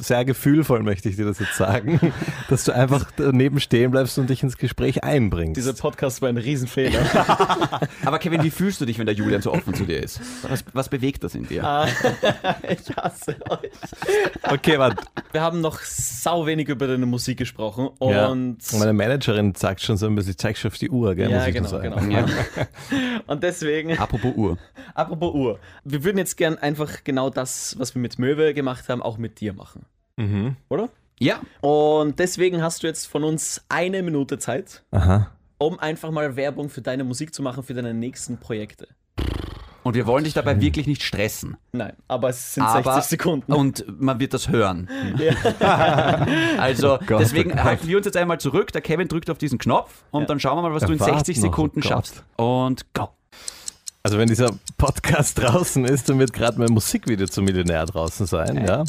sehr 0.00 0.24
gefühlvoll 0.24 0.82
möchte 0.82 1.08
ich 1.10 1.16
dir 1.16 1.26
das 1.26 1.38
jetzt 1.38 1.56
sagen, 1.56 2.00
dass 2.48 2.64
du 2.64 2.72
einfach 2.72 3.10
daneben 3.16 3.60
stehen 3.60 3.90
bleibst 3.90 4.18
und 4.18 4.30
dich 4.30 4.42
ins 4.42 4.56
Gespräch 4.56 5.04
einbringst. 5.04 5.56
Dieser 5.58 5.74
Podcast 5.74 6.22
war 6.22 6.30
ein 6.30 6.38
Riesenfehler. 6.38 7.00
Aber 8.04 8.18
Kevin, 8.18 8.42
wie 8.42 8.50
fühlst 8.50 8.80
du 8.80 8.86
dich, 8.86 8.98
wenn 8.98 9.04
der 9.04 9.14
Julian 9.14 9.42
so 9.42 9.52
offen 9.52 9.74
zu 9.74 9.84
dir 9.84 10.02
ist? 10.02 10.20
Was, 10.48 10.64
was 10.72 10.88
bewegt 10.88 11.22
das 11.22 11.34
in 11.34 11.46
dir? 11.46 11.62
Ah. 11.64 11.86
ich 12.68 12.96
hasse 12.96 13.36
euch. 13.50 13.70
okay, 14.50 14.78
warte. 14.78 15.02
Wir 15.32 15.42
haben 15.42 15.60
noch 15.60 15.80
sau 15.80 16.46
wenig 16.46 16.68
über 16.68 16.86
deine 16.86 17.04
Musik 17.06 17.38
gesprochen 17.38 17.90
Ja. 18.00 18.28
und, 18.28 18.58
Meine 18.78 18.94
Managerin 18.94 19.54
sagt 19.54 19.82
schon 19.82 19.98
so 19.98 20.06
ein 20.06 20.14
bisschen, 20.14 20.38
zeig 20.38 20.56
schon 20.56 20.70
auf 20.70 20.78
die 20.78 20.88
Uhr, 20.88 21.14
gell? 21.14 21.30
Ja, 21.30 21.38
muss 21.40 21.48
ich 21.48 21.54
genau, 21.54 21.78
genau. 21.78 22.00
Ja. 22.10 22.24
und 23.26 23.42
deswegen, 23.42 23.98
Apropos 23.98 24.32
Uhr. 24.34 24.56
apropos 24.94 25.34
Uhr, 25.34 25.58
wir 25.84 26.02
würden 26.04 26.18
jetzt 26.18 26.36
gern 26.36 26.56
einfach 26.58 27.04
genau 27.04 27.28
das, 27.30 27.49
was 27.78 27.94
wir 27.94 28.00
mit 28.02 28.18
Möwe 28.18 28.54
gemacht 28.54 28.88
haben, 28.88 29.02
auch 29.02 29.18
mit 29.18 29.40
dir 29.40 29.52
machen. 29.52 29.86
Mhm. 30.16 30.56
Oder? 30.68 30.88
Ja, 31.18 31.40
Und 31.60 32.18
deswegen 32.18 32.62
hast 32.62 32.82
du 32.82 32.86
jetzt 32.86 33.06
von 33.06 33.24
uns 33.24 33.62
eine 33.68 34.02
Minute 34.02 34.38
Zeit, 34.38 34.82
Aha. 34.90 35.30
um 35.58 35.78
einfach 35.78 36.10
mal 36.10 36.34
Werbung 36.36 36.70
für 36.70 36.80
deine 36.82 37.04
Musik 37.04 37.34
zu 37.34 37.42
machen, 37.42 37.62
für 37.62 37.74
deine 37.74 37.92
nächsten 37.92 38.38
Projekte. 38.38 38.88
und 39.82 39.94
wir 39.94 40.06
wollen 40.06 40.24
dich 40.24 40.32
dabei 40.34 40.60
wirklich 40.60 40.86
nicht 40.86 41.02
stressen. 41.02 41.56
Nein, 41.72 41.92
aber 42.08 42.30
es 42.30 42.54
sind 42.54 42.62
Aber, 42.64 42.94
60 42.94 43.04
Sekunden. 43.10 43.52
Und 43.52 43.84
man 44.00 44.18
wird 44.20 44.32
das 44.34 44.48
hören. 44.48 44.88
also 46.58 46.98
Gott, 47.06 47.20
deswegen 47.20 47.52
oh 47.52 47.54
Gott. 47.56 47.64
halten 47.64 47.88
wir 47.88 47.96
uns 47.96 48.06
jetzt 48.06 48.16
einmal 48.16 48.40
zurück. 48.40 48.72
Der 48.72 48.80
Kevin 48.82 49.08
drückt 49.08 49.30
auf 49.30 49.38
diesen 49.38 49.58
Knopf 49.58 50.04
und 50.10 50.22
Ja. 50.22 50.26
dann 50.26 50.40
schauen 50.40 50.56
wir 50.58 50.62
mal, 50.62 50.74
was 50.74 50.84
du 50.84 50.92
in 50.92 51.00
Warte 51.00 51.14
60 51.14 51.36
noch, 51.36 51.42
Sekunden 51.42 51.80
oh 51.80 51.86
schaffst. 51.88 52.24
Und 52.36 52.92
go. 52.94 53.08
Also 54.02 54.18
wenn 54.18 54.28
dieser 54.28 54.50
Podcast 54.78 55.38
draußen 55.42 55.84
ist, 55.84 56.08
dann 56.08 56.18
wird 56.18 56.32
gerade 56.32 56.58
mein 56.58 56.72
Musikvideo 56.72 57.26
zum 57.26 57.44
Millionär 57.44 57.84
draußen 57.86 58.26
sein, 58.26 58.64
ja. 58.66 58.84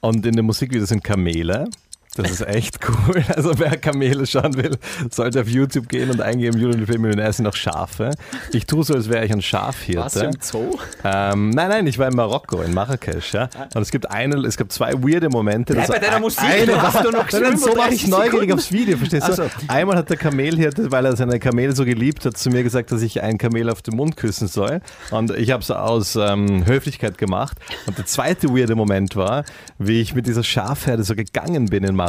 Und 0.00 0.24
in 0.24 0.36
dem 0.36 0.46
Musikvideo 0.46 0.86
sind 0.86 1.02
Kamele. 1.02 1.68
Das 2.16 2.30
ist 2.30 2.46
echt 2.46 2.78
cool. 2.88 3.22
Also 3.36 3.58
wer 3.58 3.76
Kamele 3.76 4.26
schauen 4.26 4.56
will, 4.56 4.78
sollte 5.10 5.40
auf 5.40 5.48
YouTube 5.48 5.88
gehen 5.88 6.10
und 6.10 6.20
eingeben, 6.20 6.58
Julian 6.58 6.80
Lefebvre 6.80 6.98
Millionär 6.98 7.32
sind 7.32 7.46
auch 7.46 7.54
Schafe. 7.54 8.12
Ich 8.52 8.66
tue 8.66 8.82
so, 8.82 8.94
als 8.94 9.10
wäre 9.10 9.24
ich 9.24 9.32
ein 9.32 9.42
Schafhirte. 9.42 10.20
Du 10.20 10.26
im 10.26 10.36
Zoo? 10.40 10.78
Ähm, 11.04 11.50
nein, 11.50 11.68
nein, 11.68 11.86
ich 11.86 11.98
war 11.98 12.08
in 12.08 12.16
Marokko, 12.16 12.62
in 12.62 12.72
Marrakesch, 12.72 13.34
ja. 13.34 13.48
Und 13.74 13.82
es 13.82 13.90
gibt 13.90 14.10
eine, 14.10 14.36
es 14.46 14.56
gibt 14.56 14.72
zwei 14.72 14.92
weirde 14.94 15.28
Momente. 15.28 15.74
Bleib 15.74 15.88
bei 15.88 15.98
deiner 15.98 16.20
Musik, 16.20 16.44
Eine, 16.44 16.66
du 16.66 16.82
hast 16.82 17.04
doch 17.04 17.12
noch 17.12 17.30
nein, 17.30 17.56
so 17.58 17.66
35 17.66 18.04
ich 18.04 18.08
neugierig 18.08 18.52
aufs 18.52 18.72
Video, 18.72 18.96
verstehst 18.96 19.28
du? 19.28 19.32
So. 19.34 19.44
Einmal 19.68 19.96
hat 19.96 20.08
der 20.08 20.16
Kamelhirte, 20.16 20.90
weil 20.90 21.04
er 21.04 21.16
seine 21.16 21.38
Kamele 21.38 21.74
so 21.74 21.84
geliebt 21.84 22.24
hat, 22.24 22.36
zu 22.36 22.50
mir 22.50 22.62
gesagt, 22.62 22.92
dass 22.92 23.02
ich 23.02 23.22
einen 23.22 23.38
Kamel 23.38 23.68
auf 23.70 23.82
den 23.82 23.96
Mund 23.96 24.16
küssen 24.16 24.48
soll. 24.48 24.80
Und 25.10 25.30
ich 25.36 25.50
habe 25.50 25.62
es 25.62 25.70
aus 25.70 26.16
ähm, 26.16 26.64
Höflichkeit 26.66 27.18
gemacht. 27.18 27.58
Und 27.86 27.98
der 27.98 28.06
zweite 28.06 28.48
weirde 28.48 28.74
Moment 28.74 29.16
war, 29.16 29.44
wie 29.78 30.00
ich 30.00 30.14
mit 30.14 30.26
dieser 30.26 30.44
Schafherde 30.44 31.04
so 31.04 31.14
gegangen 31.14 31.66
bin 31.66 31.84
in 31.84 31.94
Marrakesch. 31.94 32.05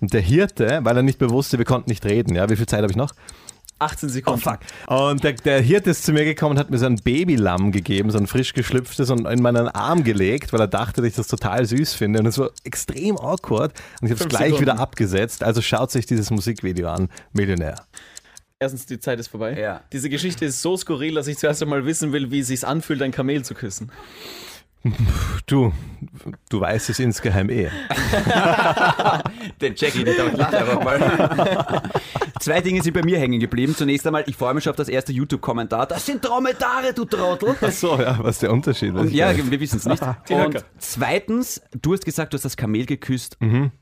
Und 0.00 0.12
der 0.12 0.20
Hirte, 0.20 0.80
weil 0.82 0.96
er 0.96 1.02
nicht 1.02 1.20
mehr 1.20 1.30
wusste, 1.30 1.58
wir 1.58 1.64
konnten 1.64 1.90
nicht 1.90 2.04
reden, 2.04 2.34
ja, 2.34 2.48
wie 2.48 2.56
viel 2.56 2.66
Zeit 2.66 2.82
habe 2.82 2.90
ich 2.90 2.96
noch? 2.96 3.12
18 3.80 4.08
Sekunden. 4.08 4.40
Oh 4.44 4.50
fuck. 4.50 4.58
Und 4.88 5.22
der, 5.22 5.34
der 5.34 5.60
Hirte 5.60 5.90
ist 5.90 6.04
zu 6.04 6.12
mir 6.12 6.24
gekommen 6.24 6.52
und 6.52 6.58
hat 6.58 6.70
mir 6.70 6.78
so 6.78 6.86
ein 6.86 6.96
Babylamm 6.96 7.70
gegeben, 7.70 8.10
so 8.10 8.18
ein 8.18 8.26
frisch 8.26 8.52
geschlüpftes 8.52 9.10
und 9.10 9.26
in 9.26 9.40
meinen 9.40 9.68
Arm 9.68 10.04
gelegt, 10.04 10.52
weil 10.52 10.60
er 10.60 10.66
dachte, 10.66 11.00
dass 11.00 11.10
ich 11.10 11.14
das 11.14 11.28
total 11.28 11.64
süß 11.64 11.94
finde. 11.94 12.18
Und 12.20 12.26
es 12.26 12.38
war 12.38 12.50
extrem 12.64 13.16
awkward. 13.16 13.72
Und 14.00 14.08
ich 14.08 14.12
habe 14.12 14.22
es 14.22 14.28
gleich 14.28 14.42
Sekunden. 14.46 14.62
wieder 14.62 14.80
abgesetzt. 14.80 15.44
Also 15.44 15.62
schaut 15.62 15.90
sich 15.90 16.06
dieses 16.06 16.30
Musikvideo 16.30 16.88
an. 16.88 17.08
Millionär. 17.32 17.76
Erstens, 18.58 18.86
die 18.86 18.98
Zeit 18.98 19.20
ist 19.20 19.28
vorbei. 19.28 19.56
Ja. 19.58 19.82
Diese 19.92 20.10
Geschichte 20.10 20.44
ist 20.44 20.60
so 20.60 20.76
skurril, 20.76 21.14
dass 21.14 21.28
ich 21.28 21.38
zuerst 21.38 21.62
einmal 21.62 21.84
wissen 21.84 22.12
will, 22.12 22.32
wie 22.32 22.40
es 22.40 22.48
sich 22.48 22.66
anfühlt, 22.66 23.00
ein 23.02 23.12
Kamel 23.12 23.44
zu 23.44 23.54
küssen. 23.54 23.92
Du, 25.46 25.72
du 26.48 26.60
weißt 26.60 26.90
es 26.90 26.98
insgeheim 26.98 27.50
eh. 27.50 27.68
Den 29.60 29.74
check 29.74 29.94
ich 29.96 30.04
nicht, 30.04 30.20
aber 30.20 30.30
ich 30.30 30.36
lache 30.36 30.58
einfach 30.58 30.84
mal. 30.84 31.82
Zwei 32.40 32.60
Dinge 32.60 32.82
sind 32.82 32.92
bei 32.92 33.02
mir 33.02 33.18
hängen 33.18 33.40
geblieben. 33.40 33.74
Zunächst 33.74 34.06
einmal, 34.06 34.24
ich 34.26 34.36
freue 34.36 34.54
mich 34.54 34.64
schon 34.64 34.70
auf 34.70 34.76
das 34.76 34.88
erste 34.88 35.12
YouTube-Kommentar. 35.12 35.86
Das 35.86 36.06
sind 36.06 36.24
Dromedare, 36.24 36.92
du 36.94 37.04
Trottel. 37.04 37.56
Ach 37.60 37.70
so, 37.70 37.98
ja, 37.98 38.18
was 38.22 38.36
ist 38.36 38.42
der 38.42 38.52
Unterschied? 38.52 38.94
Und 38.94 39.12
ja, 39.12 39.36
wir 39.36 39.60
wissen 39.60 39.78
es 39.78 39.86
nicht. 39.86 40.02
Und 40.30 40.64
zweitens, 40.78 41.60
du 41.80 41.92
hast 41.92 42.04
gesagt, 42.04 42.32
du 42.32 42.36
hast 42.36 42.44
das 42.44 42.56
Kamel 42.56 42.86
geküsst. 42.86 43.36
Mhm. 43.40 43.72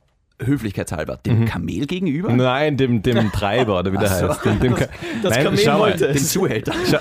Höflichkeitshalber. 0.42 1.18
Dem 1.25 1.44
Kamel 1.46 1.87
gegenüber? 1.87 2.33
Nein, 2.33 2.77
dem, 2.77 3.03
dem 3.03 3.33
Treiber, 3.33 3.79
oder 3.81 3.92
wie 3.92 3.99
der 3.99 4.09
so. 4.09 4.29
heißt. 4.29 4.44
Dem, 4.44 4.61
dem, 4.61 4.75
Das 5.22 5.35
Nein, 5.35 5.44
Kamel 5.44 5.59
schau 5.59 5.72
mal. 5.72 5.79
wollte 5.79 6.07
Dem 6.09 6.16
es. 6.16 6.29
Zuhälter. 6.33 6.72
Schau, 6.90 6.99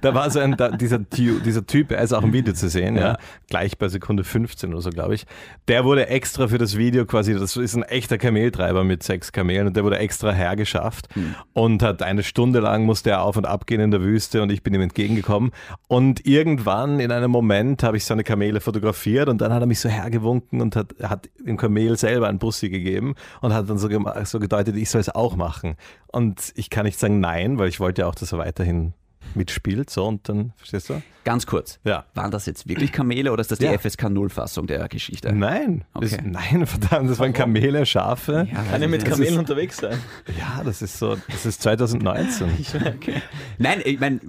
da 0.00 0.14
war 0.14 0.30
so 0.30 0.38
ein, 0.40 0.56
da, 0.56 0.70
dieser, 0.70 0.98
dieser 0.98 1.66
Typ, 1.66 1.90
er 1.92 2.02
ist 2.02 2.12
auch 2.12 2.22
im 2.22 2.32
Video 2.32 2.54
zu 2.54 2.68
sehen, 2.68 2.96
ja. 2.96 3.02
Ja. 3.02 3.18
gleich 3.48 3.78
bei 3.78 3.88
Sekunde 3.88 4.24
15 4.24 4.72
oder 4.72 4.82
so, 4.82 4.90
glaube 4.90 5.14
ich. 5.14 5.26
Der 5.68 5.84
wurde 5.84 6.06
extra 6.08 6.48
für 6.48 6.58
das 6.58 6.76
Video 6.76 7.04
quasi, 7.04 7.34
das 7.34 7.56
ist 7.56 7.74
ein 7.74 7.82
echter 7.82 8.18
Kameltreiber 8.18 8.84
mit 8.84 9.02
sechs 9.02 9.32
Kamelen 9.32 9.66
und 9.68 9.76
der 9.76 9.84
wurde 9.84 9.98
extra 9.98 10.32
hergeschafft 10.32 11.08
und 11.52 11.82
hat 11.82 12.02
eine 12.02 12.22
Stunde 12.22 12.60
lang 12.60 12.84
musste 12.84 13.10
er 13.10 13.22
auf 13.22 13.36
und 13.36 13.46
ab 13.46 13.66
gehen 13.66 13.80
in 13.80 13.90
der 13.90 14.02
Wüste 14.02 14.42
und 14.42 14.50
ich 14.52 14.62
bin 14.62 14.72
ihm 14.74 14.80
entgegengekommen. 14.82 15.50
Und 15.88 16.26
irgendwann 16.26 17.00
in 17.00 17.10
einem 17.12 17.30
Moment 17.30 17.82
habe 17.82 17.96
ich 17.96 18.04
seine 18.04 18.24
Kamele 18.24 18.60
fotografiert 18.60 19.28
und 19.28 19.40
dann 19.40 19.52
hat 19.52 19.60
er 19.62 19.66
mich 19.66 19.80
so 19.80 19.88
hergewunken 19.88 20.60
und 20.60 20.76
hat, 20.76 20.94
hat 21.02 21.28
dem 21.38 21.56
Kamel 21.56 21.96
selber 21.96 22.28
einen 22.28 22.38
Bussi 22.52 22.68
gegeben 22.68 23.14
und 23.40 23.54
hat 23.54 23.68
dann 23.70 23.78
so, 23.78 23.88
so 24.24 24.38
gedeutet, 24.38 24.76
ich 24.76 24.90
soll 24.90 25.00
es 25.00 25.08
auch 25.08 25.36
machen. 25.36 25.76
Und 26.08 26.52
ich 26.54 26.68
kann 26.68 26.84
nicht 26.84 26.98
sagen 26.98 27.18
nein, 27.20 27.58
weil 27.58 27.68
ich 27.68 27.80
wollte 27.80 28.02
ja 28.02 28.08
auch, 28.08 28.14
dass 28.14 28.32
er 28.32 28.38
weiterhin 28.38 28.92
mitspielt, 29.34 29.88
so 29.88 30.04
und 30.06 30.28
dann, 30.28 30.52
verstehst 30.56 30.90
du? 30.90 31.00
Ganz 31.24 31.46
kurz. 31.46 31.78
Ja. 31.84 32.04
Waren 32.14 32.30
das 32.32 32.44
jetzt 32.44 32.68
wirklich 32.68 32.92
Kamele 32.92 33.32
oder 33.32 33.40
ist 33.40 33.50
das 33.50 33.58
die 33.60 33.64
Ja. 33.64 33.78
FSK 33.78 34.06
0-Fassung 34.08 34.66
der 34.66 34.86
Geschichte? 34.88 35.32
Nein, 35.32 35.84
Okay. 35.94 36.08
das, 36.10 36.18
nein, 36.24 36.66
verdammt, 36.66 37.08
das 37.08 37.18
waren 37.18 37.32
Kamele, 37.32 37.86
Schafe. 37.86 38.46
Ja, 38.52 38.62
Kann 38.64 38.82
ja 38.82 38.88
mit 38.88 39.04
Kamelen 39.04 39.32
ist- 39.34 39.38
unterwegs 39.38 39.78
sein. 39.78 39.98
Ja, 40.38 40.62
das 40.64 40.82
ist 40.82 40.98
so, 40.98 41.16
das 41.30 41.46
ist 41.46 41.62
2019. 41.62 42.48
Nein, 43.58 43.80
ich 43.84 44.00
meine, 44.00 44.20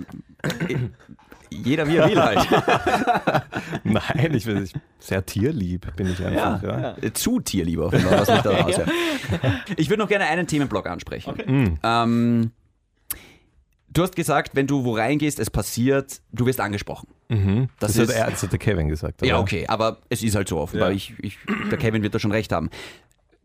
jeder 1.64 1.88
wie 1.88 1.98
er 1.98 2.10
will 2.10 2.22
halt. 2.22 2.48
Nein, 3.84 4.34
ich 4.34 4.46
bin 4.46 4.68
sehr 5.00 5.26
tierlieb, 5.26 5.96
bin 5.96 6.08
ich 6.12 6.24
einfach. 6.24 6.62
Ja, 6.64 6.98
Äh, 7.02 7.14
Zu 7.14 7.40
tierlieber, 7.40 7.86
offenbar, 7.88 8.20
was 8.22 8.30
mich 8.30 8.42
da 8.42 8.52
raushört. 8.62 8.90
Ich 9.78 9.90
würde 9.90 10.02
noch 10.02 10.10
gerne 10.10 10.26
einen 10.26 10.48
Themenblock 10.48 10.88
ansprechen. 10.88 11.34
Mhm. 11.46 11.78
Ähm, 11.84 12.52
du 13.90 14.02
hast 14.04 14.16
gesagt, 14.16 14.56
wenn 14.56 14.68
du 14.68 14.84
wo 14.84 14.96
reingehst, 14.96 15.40
es 15.40 15.50
passiert, 15.50 16.22
du 16.32 16.46
wirst 16.46 16.60
angesprochen. 16.60 17.08
Mhm. 17.30 17.70
Das 17.80 17.94
Das, 17.94 18.00
hat, 18.04 18.10
ist- 18.10 18.16
er, 18.16 18.32
das 18.32 18.44
hat 18.44 18.52
der 18.52 18.60
Kevin 18.60 18.88
gesagt. 18.90 19.22
Ja, 19.26 19.36
oder? 19.36 19.42
okay, 19.44 19.66
aber 19.68 20.00
es 20.10 20.24
ist 20.24 20.36
halt 20.36 20.48
so 20.48 20.60
offenbar. 20.60 20.90
Ja. 20.90 20.96
Ich, 20.96 21.14
ich, 21.22 21.38
der 21.70 21.78
Kevin 21.78 22.04
wird 22.04 22.14
da 22.16 22.20
schon 22.20 22.32
recht 22.32 22.52
haben. 22.52 22.70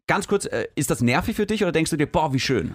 Ganz 0.07 0.27
kurz, 0.27 0.47
äh, 0.47 0.67
ist 0.75 0.91
das 0.91 1.03
nervig 1.03 1.37
für 1.37 1.45
dich 1.47 1.63
oder 1.63 1.73
denkst 1.73 1.91
du 1.91 1.97
dir, 1.97 2.07
boah, 2.07 2.33
wie 2.33 2.41
schön? 2.41 2.75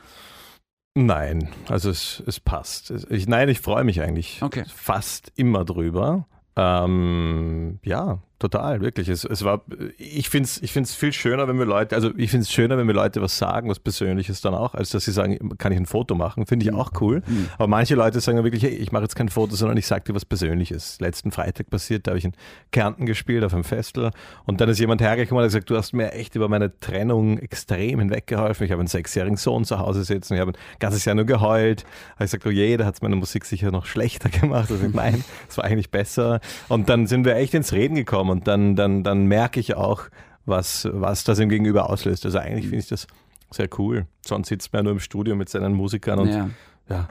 Nein, 0.95 1.49
also 1.69 1.89
es, 1.89 2.21
es 2.27 2.39
passt. 2.39 2.91
Ich, 3.09 3.27
nein, 3.27 3.49
ich 3.49 3.59
freue 3.61 3.83
mich 3.83 4.01
eigentlich 4.01 4.41
Okay. 4.43 4.63
fast 4.67 5.31
immer 5.35 5.65
drüber. 5.65 6.27
Ähm, 6.55 7.79
ja, 7.83 8.21
total, 8.43 8.81
wirklich. 8.81 9.07
Es, 9.07 9.23
es 9.23 9.43
war, 9.43 9.61
ich 9.97 10.29
finde 10.29 10.47
es 10.47 10.61
ich 10.61 10.73
find's 10.73 10.93
viel 10.93 11.13
schöner, 11.13 11.47
wenn 11.47 11.57
wir 11.57 11.65
Leute, 11.65 11.95
also 11.95 12.11
ich 12.17 12.29
finde 12.29 12.43
es 12.43 12.51
schöner, 12.51 12.77
wenn 12.77 12.87
wir 12.87 12.93
Leute 12.93 13.21
was 13.21 13.37
sagen, 13.37 13.69
was 13.69 13.79
Persönliches 13.79 14.41
dann 14.41 14.53
auch, 14.53 14.73
als 14.73 14.89
dass 14.89 15.05
sie 15.05 15.11
sagen, 15.11 15.57
kann 15.57 15.71
ich 15.71 15.77
ein 15.77 15.85
Foto 15.85 16.15
machen? 16.15 16.45
Finde 16.45 16.65
ich 16.65 16.73
auch 16.73 16.91
cool. 16.99 17.21
Aber 17.57 17.67
manche 17.67 17.95
Leute 17.95 18.19
sagen 18.19 18.37
dann 18.37 18.43
wirklich, 18.43 18.63
hey, 18.63 18.71
ich 18.71 18.91
mache 18.91 19.03
jetzt 19.03 19.15
kein 19.15 19.29
Foto, 19.29 19.55
sondern 19.55 19.77
ich 19.77 19.87
sage 19.87 20.03
dir 20.03 20.15
was 20.15 20.25
Persönliches. 20.25 20.99
Letzten 20.99 21.31
Freitag 21.31 21.69
passiert, 21.69 22.05
da 22.05 22.11
habe 22.11 22.19
ich 22.19 22.25
in 22.25 22.33
Kärnten 22.71 23.05
gespielt 23.05 23.43
auf 23.45 23.53
einem 23.53 23.63
Festival 23.63 24.11
und 24.45 24.59
dann 24.59 24.67
ist 24.67 24.79
jemand 24.79 25.01
hergekommen 25.01 25.41
und 25.41 25.45
hat 25.45 25.53
gesagt, 25.53 25.69
du 25.69 25.77
hast 25.77 25.93
mir 25.93 26.11
echt 26.11 26.35
über 26.35 26.49
meine 26.49 26.77
Trennung 26.79 27.37
extrem 27.37 27.99
hinweggeholfen. 27.99 28.65
Ich 28.65 28.71
habe 28.71 28.81
einen 28.81 28.87
sechsjährigen 28.87 29.37
Sohn 29.37 29.63
zu 29.63 29.79
Hause 29.79 30.03
sitzen, 30.03 30.33
ich 30.33 30.41
habe 30.41 30.51
ein 30.51 30.57
ganzes 30.79 31.05
Jahr 31.05 31.15
nur 31.15 31.25
geheult. 31.25 31.85
Habe 32.15 32.25
ich 32.25 32.31
gesagt, 32.31 32.45
oh 32.45 32.49
je, 32.49 32.75
da 32.75 32.85
hat 32.85 32.95
es 32.95 33.01
meine 33.01 33.15
Musik 33.15 33.45
sicher 33.45 33.71
noch 33.71 33.85
schlechter 33.85 34.29
gemacht. 34.41 34.69
Also 34.69 34.85
ich 34.85 34.93
nein, 34.93 35.23
es 35.47 35.57
war 35.57 35.63
eigentlich 35.63 35.91
besser. 35.91 36.41
Und 36.67 36.89
dann 36.89 37.07
sind 37.07 37.25
wir 37.25 37.35
echt 37.35 37.53
ins 37.53 37.71
Reden 37.71 37.95
gekommen 37.95 38.31
und 38.33 38.47
dann, 38.49 38.75
dann, 38.75 39.03
dann 39.03 39.25
merke 39.27 39.59
ich 39.61 39.75
auch, 39.75 40.03
was, 40.45 40.89
was 40.91 41.23
das 41.23 41.39
im 41.39 41.47
Gegenüber 41.47 41.89
auslöst. 41.89 42.25
Also 42.25 42.37
eigentlich 42.39 42.65
finde 42.65 42.79
ich 42.79 42.87
das 42.89 43.07
sehr 43.51 43.69
cool. 43.77 44.07
Sonst 44.25 44.49
sitzt 44.49 44.73
man 44.73 44.79
ja 44.79 44.83
nur 44.83 44.91
im 44.93 44.99
Studio 44.99 45.35
mit 45.37 45.47
seinen 45.47 45.73
Musikern 45.73 46.19
und 46.19 46.29
ja, 46.29 46.49
Ja. 46.89 47.07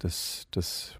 das, 0.00 0.48
das, 0.50 0.96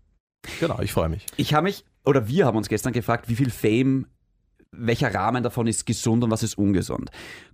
genau, 0.61 0.79
ich 0.81 0.93
freue 0.93 1.09
mich. 1.09 1.27
Ich 1.37 1.55
habe 1.55 1.65
mich, 1.65 1.85
oder 2.05 2.29
wir 2.29 2.47
haben 2.47 2.57
uns 2.57 2.69
gestern 2.69 2.93
gefragt, 2.93 3.29
wie 3.29 3.35
viel 3.35 3.51
Fame, 3.51 4.07
welcher 4.75 5.15
Rahmen 5.15 5.43
davon 5.43 5.67
ist 5.67 5.85
gesund 5.87 6.25
und 6.25 6.31
was 6.31 6.43
ist 6.43 6.57
ungesund. 6.57 7.11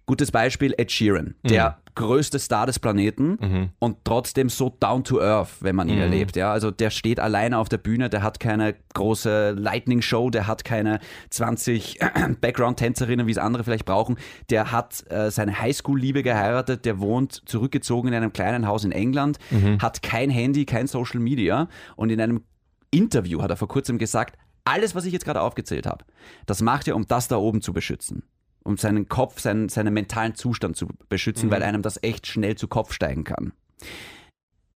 Gutes 0.06 0.30
Beispiel 0.30 0.72
Ed 0.78 0.90
Sheeran, 0.90 1.34
der 1.50 1.78
größte 1.94 2.38
Star 2.38 2.64
des 2.64 2.78
Planeten 2.78 3.36
und 3.80 3.96
trotzdem 4.04 4.48
so 4.48 4.74
down 4.80 5.02
to 5.04 5.20
earth, 5.20 5.56
wenn 5.60 5.74
man 5.76 5.88
ihn 5.88 5.98
erlebt. 5.98 6.36
Ja, 6.36 6.52
also 6.52 6.70
der 6.70 6.90
steht 6.90 7.18
alleine 7.20 7.58
auf 7.58 7.68
der 7.68 7.78
Bühne, 7.78 8.08
der 8.08 8.22
hat 8.22 8.38
keine 8.40 8.76
große 8.94 9.50
Lightning 9.50 10.00
Show, 10.00 10.30
der 10.30 10.46
hat 10.46 10.64
keine 10.64 11.00
20 11.30 11.98
Background-Tänzerinnen, 12.40 13.26
wie 13.26 13.32
es 13.32 13.38
andere 13.38 13.64
vielleicht 13.64 13.84
brauchen. 13.84 14.16
Der 14.48 14.70
hat 14.72 15.04
äh, 15.10 15.30
seine 15.30 15.60
Highschool-Liebe 15.60 16.22
geheiratet, 16.22 16.84
der 16.84 17.00
wohnt 17.00 17.42
zurückgezogen 17.46 18.08
in 18.08 18.14
einem 18.14 18.32
kleinen 18.32 18.66
Haus 18.66 18.84
in 18.84 18.92
England, 18.92 19.38
hat 19.82 20.02
kein 20.02 20.30
Handy, 20.30 20.64
kein 20.64 20.86
Social 20.86 21.20
Media 21.20 21.68
und 21.96 22.10
in 22.10 22.20
einem 22.20 22.44
Interview 22.90 23.42
hat 23.42 23.50
er 23.50 23.56
vor 23.56 23.68
kurzem 23.68 23.98
gesagt, 23.98 24.38
alles, 24.68 24.94
was 24.94 25.04
ich 25.04 25.12
jetzt 25.12 25.24
gerade 25.24 25.40
aufgezählt 25.40 25.86
habe, 25.86 26.04
das 26.46 26.62
macht 26.62 26.88
er, 26.88 26.96
um 26.96 27.06
das 27.06 27.28
da 27.28 27.36
oben 27.36 27.62
zu 27.62 27.72
beschützen. 27.72 28.22
Um 28.64 28.76
seinen 28.76 29.08
Kopf, 29.08 29.40
seinen, 29.40 29.68
seinen 29.68 29.94
mentalen 29.94 30.34
Zustand 30.34 30.76
zu 30.76 30.88
beschützen, 31.08 31.50
weil 31.50 31.62
einem 31.62 31.80
das 31.82 32.02
echt 32.02 32.26
schnell 32.26 32.56
zu 32.56 32.68
Kopf 32.68 32.92
steigen 32.92 33.24
kann. 33.24 33.52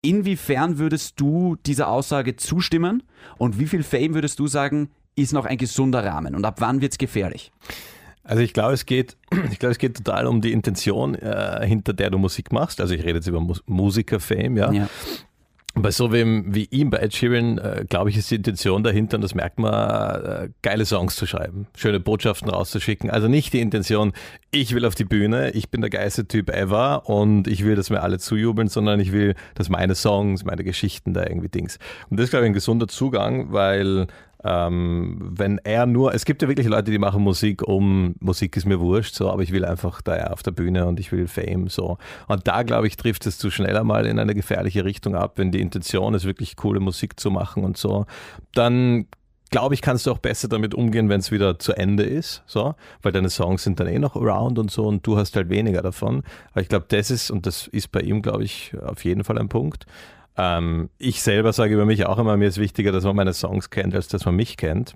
Inwiefern 0.01 0.77
würdest 0.77 1.19
du 1.19 1.58
dieser 1.65 1.89
Aussage 1.89 2.36
zustimmen 2.36 3.04
und 3.38 3.60
wie 3.60 3.67
viel 3.67 3.84
Fame 3.84 4.13
würdest 4.13 4.39
du 4.39 4.47
sagen, 4.47 4.89
ist 5.15 5.34
noch 5.34 5.45
ein 5.45 5.58
gesunder 5.58 6.04
Rahmen 6.06 6.36
und 6.36 6.45
ab 6.45 6.56
wann 6.60 6.82
wird 6.82 6.93
es 6.93 6.97
gefährlich? 6.97 7.51
Also 8.23 8.41
ich 8.43 8.54
glaube, 8.54 8.73
es 8.73 8.86
geht, 8.86 9.17
ich 9.51 9.60
glaube, 9.60 9.73
es 9.73 9.77
geht 9.77 9.97
total 9.97 10.25
um 10.27 10.41
die 10.41 10.54
Intention, 10.54 11.15
äh, 11.15 11.65
hinter 11.67 11.93
der 11.93 12.10
du 12.10 12.17
Musik 12.17 12.51
machst. 12.51 12.80
Also 12.80 12.93
ich 12.93 13.04
rede 13.04 13.15
jetzt 13.15 13.27
über 13.27 13.41
Mus 13.41 13.62
Musiker-Fame, 13.65 14.58
ja. 14.58 14.71
Ja. 14.71 14.89
Bei 15.74 15.92
so 15.92 16.12
wem 16.12 16.54
wie 16.54 16.66
ihm, 16.66 16.90
bei 16.90 16.98
Ed 16.98 17.16
Sheeran, 17.16 17.58
äh, 17.58 17.86
glaube 17.88 18.10
ich, 18.10 18.18
ist 18.18 18.30
die 18.30 18.36
Intention 18.36 18.84
dahinter, 18.84 19.16
und 19.16 19.22
das 19.22 19.34
merkt 19.36 19.58
man, 19.58 19.74
äh, 19.74 20.50
geile 20.62 20.86
Songs 20.86 21.16
zu 21.16 21.26
schreiben, 21.26 21.68
schöne 21.78 22.02
Botschaften 22.02 22.50
rauszuschicken. 22.50 23.10
Also 23.10 23.30
nicht 23.30 23.54
die 23.54 23.62
Intention, 23.62 24.12
ich 24.52 24.76
will 24.76 24.86
auf 24.86 24.96
die 24.96 25.06
Bühne, 25.06 25.52
ich 25.52 25.70
bin 25.70 25.80
der 25.80 25.90
geilste 25.90 26.28
Typ 26.28 26.50
ever 26.50 27.08
und 27.08 27.48
ich 27.48 27.64
will, 27.64 27.76
dass 27.76 27.90
mir 27.90 28.02
alle 28.02 28.20
zujubeln, 28.20 28.68
sondern 28.68 29.00
ich 29.00 29.14
will, 29.14 29.36
dass 29.56 29.70
meine 29.70 29.96
Songs, 29.96 30.44
meine 30.44 30.66
Geschichten 30.66 31.14
da 31.14 31.24
irgendwie 31.24 31.50
Dings. 31.50 31.80
Und 32.10 32.20
das 32.20 32.26
ist, 32.26 32.30
glaube 32.32 32.46
ich, 32.46 32.50
ein 32.50 32.54
gesunder 32.54 32.90
Zugang, 32.90 33.54
weil 33.54 34.08
ähm, 34.43 35.17
wenn 35.19 35.60
er 35.60 35.86
nur, 35.86 36.13
es 36.13 36.25
gibt 36.25 36.41
ja 36.41 36.47
wirklich 36.47 36.67
Leute, 36.67 36.91
die 36.91 36.97
machen 36.97 37.21
Musik 37.23 37.67
um, 37.67 38.15
Musik 38.19 38.58
ist 38.58 38.65
mir 38.65 38.80
wurscht, 38.80 39.15
so, 39.15 39.30
aber 39.30 39.43
ich 39.43 39.51
will 39.51 39.65
einfach 39.65 40.01
da 40.01 40.27
auf 40.27 40.43
der 40.43 40.51
Bühne 40.51 40.88
und 40.88 40.99
ich 40.99 41.12
will 41.12 41.27
Fame, 41.27 41.67
so. 41.67 41.97
Und 42.27 42.47
da, 42.47 42.63
glaube 42.63 42.88
ich, 42.88 42.97
trifft 42.97 43.25
es 43.25 43.38
zu 43.38 43.51
schneller 43.51 43.84
mal 43.84 44.06
in 44.06 44.19
eine 44.19 44.34
gefährliche 44.34 44.86
Richtung 44.86 45.15
ab, 45.15 45.34
wenn 45.36 45.51
die 45.51 45.62
Intention 45.62 46.13
ist, 46.13 46.25
wirklich 46.25 46.56
coole 46.56 46.80
Musik 46.80 47.19
zu 47.19 47.30
machen 47.30 47.63
und 47.63 47.77
so. 47.77 48.06
Dann 48.54 49.08
glaube 49.51 49.75
ich, 49.75 49.82
kannst 49.82 50.08
du 50.08 50.12
auch 50.12 50.17
besser 50.17 50.47
damit 50.47 50.73
umgehen, 50.73 51.10
wenn 51.10 51.19
es 51.19 51.30
wieder 51.30 51.60
zu 51.60 51.73
Ende 51.73 52.04
ist, 52.04 52.41
so, 52.47 52.73
weil 53.01 53.12
deine 53.12 53.30
Songs 53.30 53.63
sind 53.63 53.80
dann 53.80 53.88
eh 53.88 53.99
noch 53.99 54.15
around 54.15 54.58
und 54.58 54.71
so 54.71 54.88
und 54.88 55.06
du 55.06 55.17
hast 55.17 55.36
halt 55.36 55.49
weniger 55.49 55.82
davon. 55.82 56.23
Aber 56.51 56.62
ich 56.62 56.69
glaube, 56.69 56.86
das 56.88 57.12
ist, 57.12 57.30
und 57.30 57.45
das 57.45 57.67
ist 57.67 57.91
bei 57.91 57.99
ihm, 57.99 58.21
glaube 58.21 58.45
ich, 58.45 58.73
auf 58.82 59.04
jeden 59.04 59.23
Fall 59.23 59.38
ein 59.38 59.49
Punkt. 59.49 59.86
Ähm, 60.43 60.89
ich 60.97 61.21
selber 61.21 61.54
sage 61.54 61.73
über 61.75 61.86
mich 61.86 62.06
auch 62.08 62.17
immer, 62.17 62.36
mir 62.38 62.47
ist 62.47 62.58
wichtiger, 62.58 62.91
dass 62.91 63.04
man 63.04 63.15
meine 63.15 63.34
Songs 63.34 63.69
kennt, 63.69 63.93
als 63.93 64.08
dass 64.08 64.25
man 64.25 64.36
mich 64.36 64.58
kennt. 64.58 64.95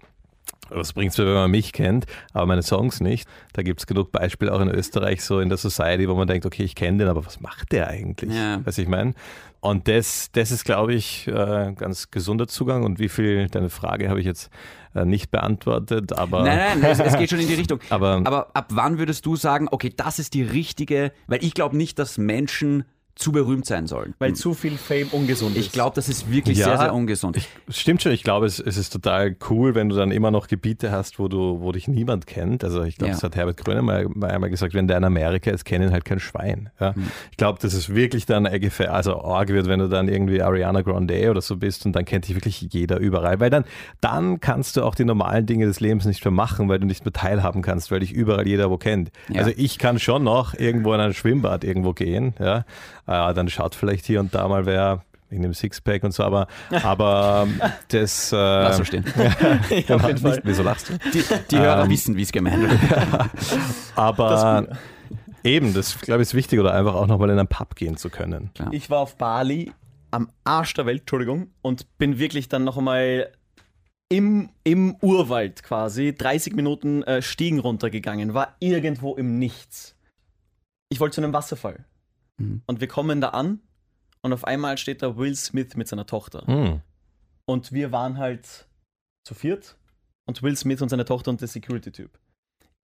Was 0.70 0.94
bringt 0.94 1.12
es 1.12 1.18
mir, 1.20 1.28
wenn 1.28 1.34
man 1.36 1.52
mich 1.52 1.74
kennt, 1.74 2.08
aber 2.34 2.48
meine 2.48 2.64
Songs 2.64 3.00
nicht? 3.00 3.30
Da 3.54 3.62
gibt 3.62 3.80
es 3.82 3.86
genug 3.86 4.12
Beispiele 4.12 4.52
auch 4.52 4.62
in 4.62 4.70
Österreich, 4.70 5.24
so 5.24 5.40
in 5.40 5.50
der 5.50 5.60
Society, 5.60 6.10
wo 6.10 6.16
man 6.16 6.28
denkt, 6.28 6.48
okay, 6.48 6.64
ich 6.64 6.74
kenne 6.74 6.98
den, 6.98 7.08
aber 7.08 7.24
was 7.24 7.40
macht 7.40 7.72
der 7.72 7.88
eigentlich? 7.90 8.34
Ja. 8.34 8.66
Weiß 8.66 8.80
ich 8.80 8.88
meine? 8.88 9.14
Und 9.60 9.88
das, 9.88 10.30
das 10.32 10.50
ist, 10.50 10.66
glaube 10.66 10.96
ich, 10.96 11.28
äh, 11.28 11.74
ganz 11.76 12.10
gesunder 12.10 12.48
Zugang. 12.48 12.84
Und 12.84 12.98
wie 12.98 13.10
viel, 13.10 13.48
deine 13.48 13.70
Frage 13.70 14.10
habe 14.10 14.20
ich 14.20 14.26
jetzt 14.26 14.50
äh, 14.96 15.06
nicht 15.06 15.30
beantwortet, 15.30 16.14
aber. 16.14 16.44
Nein, 16.44 16.80
nein, 16.80 16.92
es, 16.92 17.00
es 17.00 17.16
geht 17.18 17.30
schon 17.30 17.40
in 17.40 17.48
die 17.48 17.54
Richtung. 17.56 17.80
Aber- 17.92 18.16
aber 18.24 18.48
ab 18.56 18.70
wann 18.72 18.98
würdest 18.98 19.26
du 19.28 19.36
sagen, 19.36 19.68
okay, 19.70 19.94
das 19.96 20.18
ist 20.18 20.34
die 20.34 20.44
richtige, 20.44 21.12
weil 21.28 21.44
ich 21.44 21.54
glaube 21.54 21.78
nicht, 21.78 22.00
dass 22.00 22.18
Menschen 22.18 22.86
zu 23.16 23.32
berühmt 23.32 23.66
sein 23.66 23.88
sollen. 23.88 24.14
Weil 24.20 24.34
zu 24.34 24.54
viel 24.54 24.78
Fame 24.78 25.08
ungesund 25.12 25.56
ist. 25.56 25.66
ich 25.68 25.72
glaube, 25.72 25.96
das 25.96 26.10
ist 26.10 26.30
wirklich 26.30 26.58
Ja. 26.58 26.66
sehr, 26.66 26.78
sehr 26.80 26.94
ungesund. 26.94 27.38
Stimmt 27.70 28.02
schon, 28.02 28.12
ich 28.12 28.24
glaube, 28.24 28.46
es, 28.46 28.60
es 28.60 28.76
ist 28.76 28.92
total 28.92 29.36
cool, 29.50 29.74
wenn 29.74 29.88
du 29.88 29.96
dann 29.96 30.12
immer 30.12 30.32
noch 30.32 30.48
Gebiete 30.48 30.92
hast, 30.92 31.18
wo 31.18 31.30
du, 31.30 31.62
wo 31.62 31.72
dich 31.72 31.88
niemand 31.88 32.28
kennt. 32.28 32.64
Also 32.66 32.84
ich 32.84 32.98
glaube, 32.98 33.10
Ja. 33.12 33.16
das 33.16 33.24
hat 33.24 33.36
Herbert 33.38 33.58
Gröner 33.58 33.82
mal, 33.82 34.08
mal 34.14 34.32
einmal 34.32 34.50
gesagt, 34.50 34.74
wenn 34.74 34.88
der 34.90 34.98
in 34.98 35.06
Amerika 35.06 35.50
ist, 35.50 35.64
kennen 35.64 35.88
ihn 35.88 35.94
halt 35.94 36.04
kein 36.04 36.20
Schwein. 36.20 36.70
Ja. 36.80 36.94
Hm. 36.94 37.08
Ich 37.32 37.38
glaube, 37.38 37.60
dass 37.62 37.74
es 37.74 37.94
wirklich 37.96 38.26
dann 38.26 38.46
also 38.46 39.22
arg 39.24 39.48
wird, 39.50 39.68
wenn 39.68 39.80
du 39.80 39.88
dann 39.88 40.10
irgendwie 40.10 40.42
Ariana 40.42 40.82
Grande 40.82 41.32
oder 41.32 41.42
so 41.42 41.56
bist 41.56 41.86
und 41.86 41.94
dann 41.96 42.04
kennt 42.04 42.28
dich 42.28 42.36
wirklich 42.36 42.68
jeder 42.70 42.98
überall. 43.00 43.40
Weil 43.40 43.50
dann, 43.50 43.64
dann 44.02 44.42
kannst 44.42 44.76
du 44.76 44.84
auch 44.84 44.94
die 44.96 45.06
normalen 45.06 45.46
Dinge 45.46 45.66
des 45.68 45.80
Lebens 45.80 46.06
nicht 46.06 46.24
mehr 46.26 46.32
machen, 46.34 46.68
weil 46.68 46.80
du 46.80 46.86
nicht 46.86 47.06
mehr 47.06 47.14
teilhaben 47.14 47.62
kannst, 47.62 47.92
weil 47.92 48.02
dich 48.02 48.12
überall 48.12 48.46
jeder 48.46 48.70
wo 48.70 48.78
kennt. 48.78 49.12
Ja. 49.30 49.40
Also 49.40 49.52
ich 49.56 49.78
kann 49.78 50.00
schon 50.00 50.24
noch 50.26 50.54
irgendwo 50.54 50.94
in 50.94 51.00
ein 51.00 51.14
Schwimmbad 51.14 51.64
irgendwo 51.64 51.94
gehen, 51.94 52.34
ja. 52.40 52.66
Äh, 53.08 53.34
dann 53.34 53.50
schaut 53.50 53.76
vielleicht 53.76 54.06
hier 54.06 54.20
und 54.20 54.34
da 54.34 54.48
mal 54.48 54.66
wer 54.66 55.04
in 55.30 55.42
dem 55.42 55.54
Sixpack 55.54 56.04
und 56.04 56.14
so, 56.14 56.24
aber, 56.24 56.48
aber 56.84 57.48
das 57.90 58.32
äh, 58.32 58.36
Lass 58.36 58.78
so 58.78 58.84
stehen. 58.84 59.06
ja, 59.88 59.96
auf 59.96 60.08
jeden 60.08 60.18
Fall. 60.18 60.32
nicht, 60.32 60.42
wieso 60.44 60.64
lachst 60.64 60.90
du? 60.90 60.98
Die, 61.14 61.24
die 61.52 61.58
Hörer 61.58 61.84
Ähm, 61.84 61.90
wissen, 61.90 62.16
wie 62.16 62.22
es 62.22 62.32
gemeint 62.32 62.62
wird. 62.70 63.30
Aber 63.96 64.68
eben, 65.44 65.74
das 65.74 66.00
glaube 66.00 66.22
ich 66.22 66.30
ist 66.30 66.36
wichtig 66.36 66.60
oder 66.60 66.74
einfach 66.74 66.94
auch 66.96 67.08
nochmal 67.08 67.30
in 67.32 67.40
einen 67.40 67.48
Pub 67.48 67.76
gehen 67.76 67.98
zu 67.98 68.10
können. 68.10 68.52
Ich 68.72 68.90
war 68.90 69.00
auf 69.00 69.18
Bali 69.18 69.72
am 70.12 70.30
Arsch 70.44 70.74
der 70.76 70.86
Welt, 70.86 71.02
Entschuldigung, 71.02 71.48
und 71.62 71.98
bin 71.98 72.20
wirklich 72.20 72.48
dann 72.48 72.64
noch 72.64 72.78
einmal 72.78 73.32
im, 74.10 74.50
im 74.64 74.96
Urwald 75.02 75.64
quasi 75.64 76.14
30 76.16 76.56
Minuten 76.56 77.04
äh, 77.04 77.22
Stiegen 77.22 77.60
runtergegangen, 77.60 78.34
war 78.34 78.56
irgendwo 78.60 79.16
im 79.16 79.40
Nichts. 79.40 79.96
Ich 80.90 81.00
wollte 81.00 81.16
zu 81.16 81.22
einem 81.22 81.34
Wasserfall. 81.34 81.86
Mhm. 82.38 82.62
Und 82.66 82.82
wir 82.82 82.88
kommen 82.88 83.22
da 83.22 83.30
an 83.30 83.60
und 84.22 84.34
auf 84.34 84.44
einmal 84.44 84.78
steht 84.78 85.02
da 85.02 85.18
Will 85.18 85.36
Smith 85.36 85.76
mit 85.76 85.88
seiner 85.88 86.08
Tochter. 86.08 86.46
Hm. 86.48 86.82
Und 87.46 87.72
wir 87.72 87.92
waren 87.92 88.18
halt 88.18 88.68
zu 89.24 89.36
viert 89.36 89.78
und 90.28 90.42
Will 90.42 90.56
Smith 90.56 90.82
und 90.82 90.90
seine 90.90 91.06
Tochter 91.06 91.30
und 91.30 91.42
der 91.42 91.48
Security-Typ. 91.48 92.18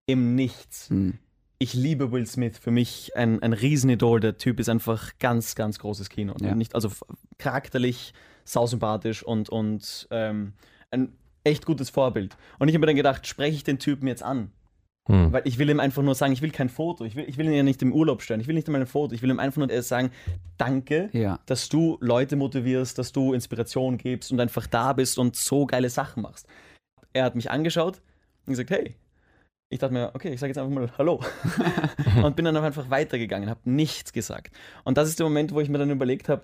Im 0.07 0.35
Nichts. 0.35 0.91
Hm. 0.91 1.19
Ich 1.59 1.75
liebe 1.75 2.13
Will 2.13 2.27
Smith, 2.27 2.59
für 2.59 2.71
mich 2.71 3.17
ein, 3.17 3.43
ein 3.43 3.53
Riesenidol. 3.53 4.21
Der 4.21 4.37
Typ 4.37 4.61
ist 4.61 4.69
einfach 4.69 5.13
ganz, 5.19 5.55
ganz 5.55 5.79
großes 5.79 6.11
Kino. 6.11 6.35
Ja. 6.41 6.55
Nicht, 6.55 6.75
also 6.75 6.91
charakterlich, 7.39 8.13
sausympathisch 8.45 9.23
und, 9.23 9.49
und 9.49 10.09
ähm, 10.11 10.53
ein 10.91 11.13
echt 11.45 11.67
gutes 11.67 11.91
Vorbild. 11.91 12.37
Und 12.59 12.69
ich 12.69 12.75
habe 12.75 12.81
mir 12.81 12.87
dann 12.87 12.97
gedacht, 12.97 13.27
spreche 13.27 13.57
ich 13.57 13.65
den 13.65 13.79
Typen 13.79 14.07
jetzt 14.07 14.23
an? 14.23 14.53
Hm. 15.11 15.33
Weil 15.33 15.43
ich 15.45 15.59
will 15.59 15.69
ihm 15.69 15.81
einfach 15.81 16.03
nur 16.03 16.15
sagen, 16.15 16.33
ich 16.33 16.41
will 16.41 16.53
kein 16.53 16.69
Foto. 16.69 17.05
Ich 17.05 17.17
will, 17.17 17.25
ich 17.29 17.37
will 17.37 17.47
ihn 17.47 17.53
ja 17.53 17.63
nicht 17.63 17.83
im 17.83 17.93
Urlaub 17.93 18.23
stören. 18.23 18.41
Ich 18.41 18.47
will 18.47 18.55
nicht 18.55 18.69
einmal 18.69 18.81
ein 18.81 18.87
Foto. 18.87 19.13
Ich 19.15 19.23
will 19.23 19.31
ihm 19.31 19.41
einfach 19.41 19.59
nur 19.67 19.83
sagen, 19.83 20.11
danke, 20.57 21.11
Ja. 21.13 21.41
dass 21.47 21.69
du 21.69 21.99
Leute 22.01 22.37
motivierst, 22.37 22.97
dass 22.99 23.11
du 23.13 23.33
Inspiration 23.33 23.99
gibst 23.99 24.31
und 24.31 24.41
einfach 24.41 24.67
da 24.67 24.93
bist 24.93 25.19
und 25.19 25.35
so 25.35 25.67
geile 25.67 25.91
Sachen 25.91 26.23
machst. 26.23 26.47
Er 27.13 27.25
hat 27.25 27.35
mich 27.35 27.51
angeschaut 27.51 28.01
und 28.47 28.53
gesagt, 28.53 28.71
hey. 28.71 28.95
Ich 29.73 29.79
dachte 29.79 29.95
mir, 29.95 30.11
okay, 30.15 30.33
ich 30.33 30.41
sage 30.41 30.51
jetzt 30.51 30.59
einfach 30.59 30.73
mal 30.73 30.91
Hallo. 30.99 31.21
und 32.25 32.37
bin 32.37 32.45
dann 32.45 32.57
auch 32.57 32.63
einfach 32.63 32.91
weitergegangen, 32.91 33.49
habe 33.49 33.61
nichts 33.65 34.13
gesagt. 34.13 34.55
Und 34.85 34.97
das 34.99 35.09
ist 35.09 35.19
der 35.19 35.27
Moment, 35.27 35.53
wo 35.53 35.61
ich 35.61 35.69
mir 35.69 35.79
dann 35.79 35.91
überlegt 35.91 36.29
habe, 36.29 36.43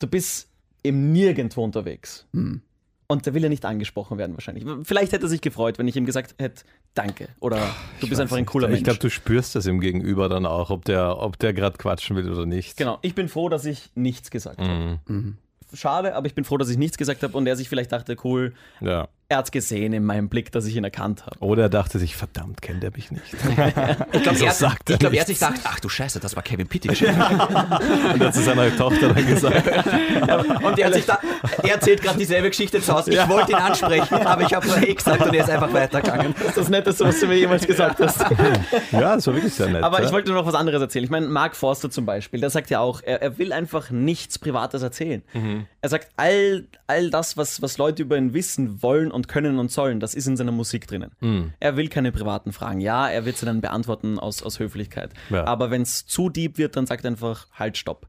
du 0.00 0.06
bist 0.06 0.48
im 0.82 1.12
Nirgendwo 1.12 1.64
unterwegs. 1.64 2.26
Hm. 2.32 2.62
Und 3.08 3.24
der 3.24 3.34
will 3.34 3.42
ja 3.42 3.48
nicht 3.48 3.64
angesprochen 3.64 4.18
werden 4.18 4.34
wahrscheinlich. 4.34 4.64
Vielleicht 4.82 5.12
hätte 5.12 5.26
er 5.26 5.28
sich 5.28 5.40
gefreut, 5.40 5.78
wenn 5.78 5.86
ich 5.86 5.94
ihm 5.96 6.06
gesagt 6.06 6.34
hätte, 6.38 6.64
danke. 6.94 7.28
Oder 7.40 7.58
du 8.00 8.08
bist 8.08 8.20
einfach 8.20 8.36
ein 8.36 8.46
cooler 8.46 8.66
Mensch. 8.66 8.78
Ich 8.78 8.84
glaube, 8.84 8.98
du 8.98 9.10
spürst 9.10 9.54
das 9.54 9.66
im 9.66 9.80
Gegenüber 9.80 10.28
dann 10.28 10.44
auch, 10.44 10.70
ob 10.70 10.84
der, 10.84 11.18
ob 11.18 11.38
der 11.38 11.52
gerade 11.52 11.78
quatschen 11.78 12.16
will 12.16 12.30
oder 12.30 12.46
nicht. 12.46 12.76
genau, 12.76 12.98
ich 13.02 13.14
bin 13.14 13.28
froh, 13.28 13.48
dass 13.48 13.64
ich 13.64 13.90
nichts 13.94 14.30
gesagt 14.30 14.58
habe. 14.60 14.68
Mhm. 14.68 14.98
Mhm. 15.06 15.36
Schade, 15.72 16.14
aber 16.14 16.26
ich 16.26 16.34
bin 16.34 16.44
froh, 16.44 16.56
dass 16.56 16.68
ich 16.68 16.78
nichts 16.78 16.96
gesagt 16.96 17.22
habe 17.22 17.36
und 17.36 17.46
er 17.46 17.56
sich 17.56 17.68
vielleicht 17.68 17.92
dachte, 17.92 18.16
cool, 18.24 18.54
Ja. 18.80 19.08
Er 19.28 19.38
hat 19.38 19.46
es 19.46 19.50
gesehen 19.50 19.92
in 19.92 20.04
meinem 20.04 20.28
Blick, 20.28 20.52
dass 20.52 20.66
ich 20.66 20.76
ihn 20.76 20.84
erkannt 20.84 21.26
habe. 21.26 21.36
Oder 21.40 21.64
er 21.64 21.68
dachte 21.68 21.98
sich, 21.98 22.14
verdammt, 22.14 22.62
kennt 22.62 22.84
er 22.84 22.92
mich 22.92 23.10
nicht. 23.10 23.24
Ich 24.12 24.22
glaube, 24.22 24.38
er, 24.38 24.46
er 24.46 24.72
ich 24.88 24.98
glaub, 24.98 25.12
er 25.12 25.20
hat 25.20 25.26
sich 25.26 25.38
gedacht, 25.38 25.60
ach 25.64 25.80
du 25.80 25.88
Scheiße, 25.88 26.20
das 26.20 26.36
war 26.36 26.42
Kevin 26.42 26.66
Pitti. 26.66 26.88
Und 26.90 27.00
er 27.02 28.18
hat 28.20 28.34
zu 28.34 28.42
seiner 28.42 28.74
Tochter 28.76 29.12
dann 29.12 29.26
gesagt, 29.26 29.66
Und 29.66 30.78
er, 30.78 30.86
hat 30.86 30.94
sich 30.94 31.04
da, 31.04 31.18
er 31.62 31.74
erzählt 31.74 32.02
gerade 32.02 32.18
dieselbe 32.18 32.48
Geschichte 32.48 32.80
zu 32.80 32.92
Hause. 32.92 33.12
Ich 33.12 33.28
wollte 33.28 33.52
ihn 33.52 33.58
ansprechen, 33.58 34.14
aber 34.14 34.42
ich 34.42 34.54
habe 34.54 34.66
nur 34.66 34.76
hey 34.76 34.94
gesagt 34.94 35.22
und 35.22 35.34
er 35.34 35.44
ist 35.44 35.50
einfach 35.50 35.72
weitergegangen. 35.72 36.34
Das 36.38 36.48
ist 36.48 36.56
das 36.56 36.68
Netteste, 36.68 37.04
was 37.04 37.20
du 37.20 37.26
mir 37.26 37.36
jemals 37.36 37.66
gesagt 37.66 38.00
hast. 38.00 38.20
ja, 38.92 39.00
das 39.16 39.26
war 39.26 39.34
wirklich 39.34 39.54
sehr 39.54 39.68
nett. 39.68 39.82
Aber 39.82 40.00
ja. 40.00 40.06
ich 40.06 40.12
wollte 40.12 40.32
noch 40.32 40.46
was 40.46 40.54
anderes 40.54 40.80
erzählen. 40.80 41.04
Ich 41.04 41.10
meine, 41.10 41.26
Mark 41.26 41.56
Forster 41.56 41.90
zum 41.90 42.06
Beispiel, 42.06 42.40
der 42.40 42.50
sagt 42.50 42.70
ja 42.70 42.80
auch, 42.80 43.02
er, 43.02 43.22
er 43.22 43.38
will 43.38 43.52
einfach 43.52 43.90
nichts 43.90 44.38
Privates 44.38 44.82
erzählen. 44.82 45.22
Er 45.80 45.88
sagt, 45.88 46.08
all, 46.16 46.66
all 46.86 47.10
das, 47.10 47.36
was, 47.36 47.62
was 47.62 47.78
Leute 47.78 48.02
über 48.02 48.16
ihn 48.16 48.34
wissen 48.34 48.82
wollen 48.82 49.12
und 49.16 49.26
können 49.26 49.58
und 49.58 49.72
sollen, 49.72 49.98
das 49.98 50.14
ist 50.14 50.28
in 50.28 50.36
seiner 50.36 50.52
Musik 50.52 50.86
drinnen. 50.86 51.10
Er 51.58 51.76
will 51.76 51.88
keine 51.88 52.12
privaten 52.12 52.52
Fragen. 52.52 52.80
Ja, 52.80 53.08
er 53.08 53.24
wird 53.24 53.36
sie 53.36 53.46
dann 53.46 53.60
beantworten 53.60 54.20
aus, 54.20 54.42
aus 54.42 54.60
Höflichkeit. 54.60 55.10
Ja. 55.30 55.44
Aber 55.46 55.72
wenn 55.72 55.82
es 55.82 56.06
zu 56.06 56.28
deep 56.28 56.58
wird, 56.58 56.76
dann 56.76 56.86
sagt 56.86 57.04
er 57.04 57.10
einfach, 57.10 57.48
halt, 57.52 57.76
stopp. 57.76 58.08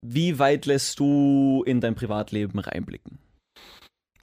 Wie 0.00 0.38
weit 0.38 0.66
lässt 0.66 1.00
du 1.00 1.64
in 1.66 1.80
dein 1.80 1.96
Privatleben 1.96 2.60
reinblicken? 2.60 3.18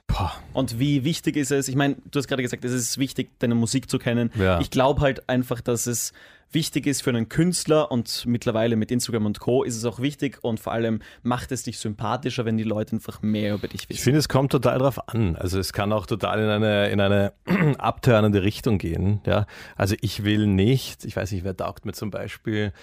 Boah. 0.07 0.33
Und 0.53 0.79
wie 0.79 1.03
wichtig 1.03 1.35
ist 1.35 1.51
es? 1.51 1.67
Ich 1.67 1.75
meine, 1.75 1.95
du 2.09 2.19
hast 2.19 2.27
gerade 2.27 2.41
gesagt, 2.41 2.65
es 2.65 2.71
ist 2.71 2.97
wichtig, 2.97 3.31
deine 3.39 3.55
Musik 3.55 3.89
zu 3.89 3.99
kennen. 3.99 4.31
Ja. 4.35 4.59
Ich 4.59 4.71
glaube 4.71 5.01
halt 5.01 5.29
einfach, 5.29 5.61
dass 5.61 5.87
es 5.87 6.13
wichtig 6.51 6.87
ist 6.87 7.01
für 7.03 7.09
einen 7.11 7.29
Künstler 7.29 7.91
und 7.91 8.25
mittlerweile 8.25 8.75
mit 8.75 8.91
Instagram 8.91 9.25
und 9.25 9.39
Co. 9.39 9.63
ist 9.63 9.75
es 9.75 9.85
auch 9.85 9.99
wichtig 9.99 10.39
und 10.41 10.59
vor 10.59 10.73
allem 10.73 11.01
macht 11.21 11.51
es 11.51 11.63
dich 11.63 11.77
sympathischer, 11.79 12.45
wenn 12.45 12.57
die 12.57 12.63
Leute 12.63 12.95
einfach 12.95 13.21
mehr 13.21 13.53
über 13.53 13.67
dich 13.67 13.83
Ich 13.83 13.89
wissen. 13.89 14.03
finde, 14.03 14.19
es 14.19 14.29
kommt 14.29 14.51
total 14.51 14.79
drauf 14.79 15.09
an. 15.09 15.35
Also 15.35 15.59
es 15.59 15.73
kann 15.73 15.93
auch 15.93 16.05
total 16.05 16.39
in 16.39 16.49
eine, 16.49 16.89
in 16.89 16.99
eine 17.01 17.33
abtörnende 17.77 18.43
Richtung 18.43 18.77
gehen. 18.77 19.21
Ja? 19.25 19.45
Also 19.75 19.95
ich 20.01 20.23
will 20.23 20.47
nicht, 20.47 21.05
ich 21.05 21.15
weiß 21.15 21.31
nicht, 21.31 21.43
wer 21.43 21.55
taugt 21.55 21.85
mir 21.85 21.93
zum 21.93 22.11
Beispiel 22.11 22.73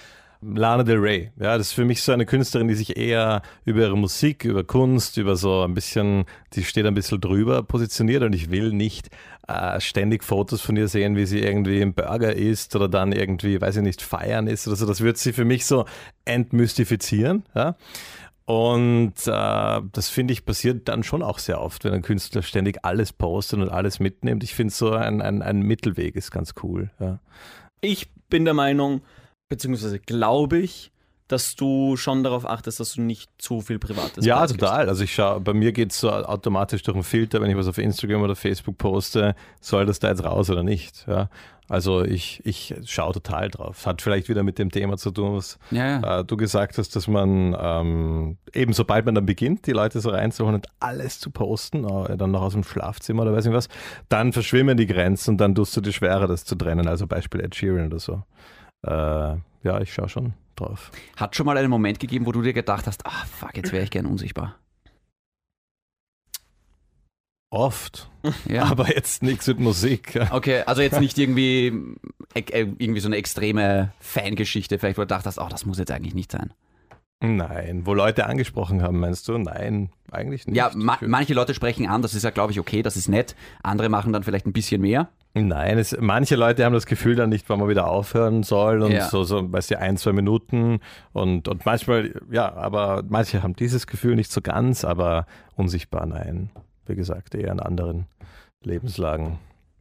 Lana 0.54 0.84
Del 0.84 0.98
Rey. 0.98 1.32
Ja, 1.38 1.58
das 1.58 1.68
ist 1.68 1.72
für 1.72 1.84
mich 1.84 2.02
so 2.02 2.12
eine 2.12 2.26
Künstlerin, 2.26 2.68
die 2.68 2.74
sich 2.74 2.96
eher 2.96 3.42
über 3.64 3.80
ihre 3.80 3.96
Musik, 3.96 4.44
über 4.44 4.62
Kunst, 4.64 5.16
über 5.16 5.36
so 5.36 5.62
ein 5.62 5.74
bisschen, 5.74 6.24
die 6.54 6.62
steht 6.62 6.86
ein 6.86 6.94
bisschen 6.94 7.20
drüber 7.20 7.62
positioniert 7.62 8.22
und 8.22 8.34
ich 8.34 8.50
will 8.50 8.72
nicht 8.72 9.10
äh, 9.48 9.80
ständig 9.80 10.22
Fotos 10.22 10.60
von 10.60 10.76
ihr 10.76 10.88
sehen, 10.88 11.16
wie 11.16 11.26
sie 11.26 11.40
irgendwie 11.40 11.80
im 11.80 11.94
Burger 11.94 12.34
isst 12.34 12.76
oder 12.76 12.88
dann 12.88 13.12
irgendwie, 13.12 13.60
weiß 13.60 13.76
ich 13.76 13.82
nicht, 13.82 14.02
feiern 14.02 14.46
ist 14.46 14.66
oder 14.68 14.76
so. 14.76 14.86
Das 14.86 15.00
wird 15.00 15.18
sie 15.18 15.32
für 15.32 15.44
mich 15.44 15.66
so 15.66 15.84
entmystifizieren. 16.24 17.44
Ja? 17.54 17.76
Und 18.44 19.14
äh, 19.26 19.80
das 19.92 20.08
finde 20.08 20.32
ich 20.32 20.44
passiert 20.44 20.86
dann 20.86 21.02
schon 21.02 21.22
auch 21.22 21.40
sehr 21.40 21.60
oft, 21.60 21.84
wenn 21.84 21.92
ein 21.92 22.02
Künstler 22.02 22.42
ständig 22.42 22.84
alles 22.84 23.12
postet 23.12 23.58
und 23.58 23.70
alles 23.70 23.98
mitnimmt. 23.98 24.44
Ich 24.44 24.54
finde 24.54 24.72
so 24.72 24.92
ein, 24.92 25.20
ein, 25.20 25.42
ein 25.42 25.60
Mittelweg 25.60 26.14
ist 26.14 26.30
ganz 26.30 26.54
cool. 26.62 26.90
Ja. 27.00 27.18
Ich 27.80 28.12
bin 28.28 28.44
der 28.44 28.54
Meinung, 28.54 29.02
beziehungsweise 29.48 29.98
glaube 29.98 30.58
ich, 30.58 30.92
dass 31.28 31.56
du 31.56 31.96
schon 31.96 32.22
darauf 32.22 32.48
achtest, 32.48 32.78
dass 32.78 32.94
du 32.94 33.02
nicht 33.02 33.30
zu 33.38 33.60
viel 33.60 33.80
Privates 33.80 34.24
Ja, 34.24 34.46
total. 34.46 34.88
Also 34.88 35.02
ich 35.02 35.12
schaue, 35.12 35.40
bei 35.40 35.54
mir 35.54 35.72
geht 35.72 35.90
es 35.90 35.98
so 35.98 36.10
automatisch 36.10 36.82
durch 36.84 36.94
einen 36.94 37.02
Filter, 37.02 37.40
wenn 37.40 37.50
ich 37.50 37.56
was 37.56 37.66
auf 37.66 37.78
Instagram 37.78 38.22
oder 38.22 38.36
Facebook 38.36 38.78
poste, 38.78 39.34
soll 39.60 39.86
das 39.86 39.98
da 39.98 40.08
jetzt 40.08 40.22
raus 40.22 40.50
oder 40.50 40.62
nicht. 40.62 41.04
Ja. 41.08 41.28
Also 41.68 42.04
ich, 42.04 42.42
ich 42.44 42.76
schaue 42.84 43.12
total 43.12 43.50
drauf. 43.50 43.86
Hat 43.86 44.02
vielleicht 44.02 44.28
wieder 44.28 44.44
mit 44.44 44.56
dem 44.60 44.70
Thema 44.70 44.98
zu 44.98 45.10
tun, 45.10 45.34
was 45.34 45.58
Ja, 45.72 46.00
ja. 46.00 46.20
äh, 46.20 46.24
du 46.24 46.36
gesagt 46.36 46.78
hast, 46.78 46.94
dass 46.94 47.08
man 47.08 47.56
ähm, 47.58 48.36
eben 48.54 48.72
sobald 48.72 49.04
man 49.04 49.16
dann 49.16 49.26
beginnt, 49.26 49.66
die 49.66 49.72
Leute 49.72 50.00
so 50.00 50.10
reinzuholen 50.10 50.54
und 50.54 50.68
alles 50.78 51.18
zu 51.18 51.30
posten, 51.30 51.84
äh, 51.84 52.16
dann 52.16 52.30
noch 52.30 52.42
aus 52.42 52.52
dem 52.52 52.62
Schlafzimmer 52.62 53.22
oder 53.22 53.32
weiß 53.32 53.46
nicht 53.46 53.54
was, 53.54 53.68
dann 54.08 54.32
verschwimmen 54.32 54.76
die 54.76 54.86
Grenzen 54.86 55.30
und 55.30 55.38
dann 55.38 55.56
tust 55.56 55.76
du 55.76 55.80
dir 55.80 55.92
schwerer, 55.92 56.28
das 56.28 56.44
zu 56.44 56.54
trennen. 56.54 56.86
Also 56.86 57.08
Beispiel 57.08 57.40
Ed 57.40 57.56
Sheeran 57.56 57.86
oder 57.88 57.98
so. 57.98 58.22
Äh, 58.86 59.36
ja, 59.66 59.80
ich 59.80 59.92
schaue 59.92 60.08
schon 60.08 60.34
drauf. 60.54 60.90
Hat 61.16 61.36
schon 61.36 61.46
mal 61.46 61.56
einen 61.58 61.70
Moment 61.70 61.98
gegeben, 62.00 62.24
wo 62.26 62.32
du 62.32 62.42
dir 62.42 62.52
gedacht 62.52 62.86
hast, 62.86 63.04
ah 63.06 63.24
fuck, 63.30 63.56
jetzt 63.56 63.72
wäre 63.72 63.84
ich 63.84 63.90
gern 63.90 64.06
unsichtbar. 64.06 64.56
Oft, 67.50 68.10
Ja. 68.48 68.64
aber 68.64 68.88
jetzt 68.94 69.22
nichts 69.22 69.46
mit 69.46 69.60
Musik. 69.60 70.18
Okay, 70.30 70.62
also 70.66 70.82
jetzt 70.82 71.00
nicht 71.00 71.16
irgendwie, 71.16 71.72
äh, 72.34 72.66
irgendwie 72.78 73.00
so 73.00 73.08
eine 73.08 73.16
extreme 73.16 73.92
Fangeschichte, 74.00 74.78
vielleicht 74.78 74.98
wo 74.98 75.02
du 75.02 75.06
dachtest, 75.08 75.38
oh, 75.38 75.46
das 75.48 75.64
muss 75.64 75.78
jetzt 75.78 75.90
eigentlich 75.92 76.14
nicht 76.14 76.32
sein. 76.32 76.52
Nein, 77.22 77.86
wo 77.86 77.94
Leute 77.94 78.26
angesprochen 78.26 78.82
haben, 78.82 78.98
meinst 79.00 79.26
du? 79.28 79.38
Nein, 79.38 79.90
eigentlich 80.10 80.46
nicht. 80.46 80.56
Ja, 80.56 80.70
ma 80.74 80.98
manche 81.00 81.32
Leute 81.32 81.54
sprechen 81.54 81.86
an, 81.88 82.02
das 82.02 82.14
ist 82.14 82.24
ja, 82.24 82.30
glaube 82.30 82.52
ich, 82.52 82.60
okay, 82.60 82.82
das 82.82 82.96
ist 82.96 83.08
nett. 83.08 83.34
Andere 83.62 83.88
machen 83.88 84.12
dann 84.12 84.22
vielleicht 84.22 84.46
ein 84.46 84.52
bisschen 84.52 84.82
mehr. 84.82 85.08
Nein, 85.38 85.76
es, 85.76 85.94
manche 86.00 86.34
Leute 86.34 86.64
haben 86.64 86.72
das 86.72 86.86
Gefühl 86.86 87.14
dann 87.14 87.28
nicht, 87.28 87.48
wann 87.50 87.58
man 87.60 87.68
wieder 87.68 87.88
aufhören 87.88 88.42
soll 88.42 88.82
und 88.82 88.92
Ja. 88.92 89.08
so, 89.08 89.22
so, 89.22 89.52
weißt 89.52 89.70
du, 89.72 89.78
ein, 89.78 89.98
zwei 89.98 90.12
Minuten 90.12 90.80
und, 91.12 91.46
und 91.48 91.66
manchmal, 91.66 92.14
ja, 92.30 92.54
aber 92.54 93.04
manche 93.06 93.42
haben 93.42 93.54
dieses 93.54 93.86
Gefühl 93.86 94.16
nicht 94.16 94.32
so 94.32 94.40
ganz, 94.40 94.82
aber 94.84 95.26
unsichtbar, 95.54 96.06
nein. 96.06 96.48
Wie 96.86 96.94
gesagt, 96.94 97.34
eher 97.34 97.52
in 97.52 97.60
anderen 97.60 98.06
Lebenslagen. 98.64 99.38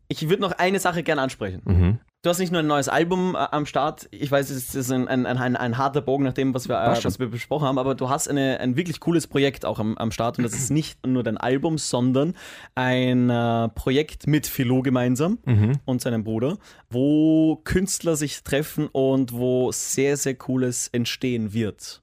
Ich 0.10 0.28
würde 0.30 0.42
noch 0.42 0.52
eine 0.52 0.80
Sache 0.80 1.04
gerne 1.04 1.22
ansprechen. 1.22 1.62
Mhm. 1.64 2.00
Du 2.26 2.30
hast 2.32 2.40
nicht 2.40 2.52
nur 2.52 2.62
ein 2.62 2.66
neues 2.66 2.90
Album 2.90 3.36
äh, 3.36 3.46
am 3.52 3.68
Start, 3.68 4.08
ich 4.10 4.32
weiß, 4.32 4.50
es 4.50 4.74
ist 4.74 4.92
ein, 4.92 5.08
ein, 5.08 5.28
ein, 5.28 5.56
ein 5.56 5.78
harter 5.78 6.02
Bogen 6.02 6.24
nach 6.24 6.34
dem, 6.34 6.56
was 6.56 6.68
wir, 6.68 6.76
äh, 6.76 7.04
was 7.04 7.20
wir 7.20 7.28
besprochen 7.28 7.68
haben, 7.68 7.78
aber 7.78 7.94
du 7.94 8.10
hast 8.10 8.28
eine, 8.28 8.60
ein 8.62 8.76
wirklich 8.76 9.00
cooles 9.00 9.28
Projekt 9.28 9.64
auch 9.64 9.78
am, 9.78 9.96
am 9.96 10.10
Start 10.10 10.40
und 10.40 10.44
das 10.44 10.54
ist 10.54 10.72
nicht 10.72 11.06
nur 11.06 11.22
dein 11.22 11.38
Album, 11.38 11.78
sondern 11.78 12.34
ein 12.74 13.30
äh, 13.30 13.70
Projekt 13.70 14.26
mit 14.26 14.48
Philo 14.48 14.82
gemeinsam 14.82 15.38
und 15.86 16.02
seinem 16.02 16.24
Bruder, 16.24 16.58
wo 16.90 17.58
Künstler 17.58 18.16
sich 18.16 18.42
treffen 18.42 18.88
und 18.88 19.34
wo 19.34 19.72
sehr, 19.72 20.18
sehr 20.18 20.34
Cooles 20.34 20.88
entstehen 20.88 21.54
wird. 21.54 22.02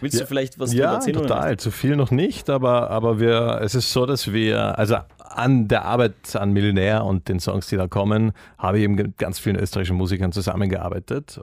Willst 0.00 0.20
du 0.20 0.26
vielleicht 0.26 0.58
was 0.58 0.72
Ja, 0.72 0.94
erzählen? 0.94 1.16
oder 1.18 1.28
total. 1.28 1.56
Zu 1.58 1.70
viel 1.70 1.96
noch 1.96 2.10
nicht, 2.10 2.50
aber, 2.50 2.90
aber 2.90 3.20
wir, 3.20 3.60
es 3.62 3.74
ist 3.74 3.92
so, 3.92 4.06
dass 4.06 4.32
wir, 4.32 4.78
also 4.78 4.96
an 5.18 5.68
der 5.68 5.84
Arbeit 5.84 6.34
an 6.34 6.52
Millionär 6.52 7.04
und 7.04 7.28
den 7.28 7.38
Songs, 7.38 7.68
die 7.68 7.76
da 7.76 7.86
kommen, 7.86 8.32
habe 8.58 8.78
ich 8.78 8.84
eben 8.84 8.94
mit 8.96 9.16
ganz 9.16 9.38
vielen 9.38 9.56
österreichischen 9.56 9.96
Musikern 9.96 10.32
zusammengearbeitet. 10.32 11.40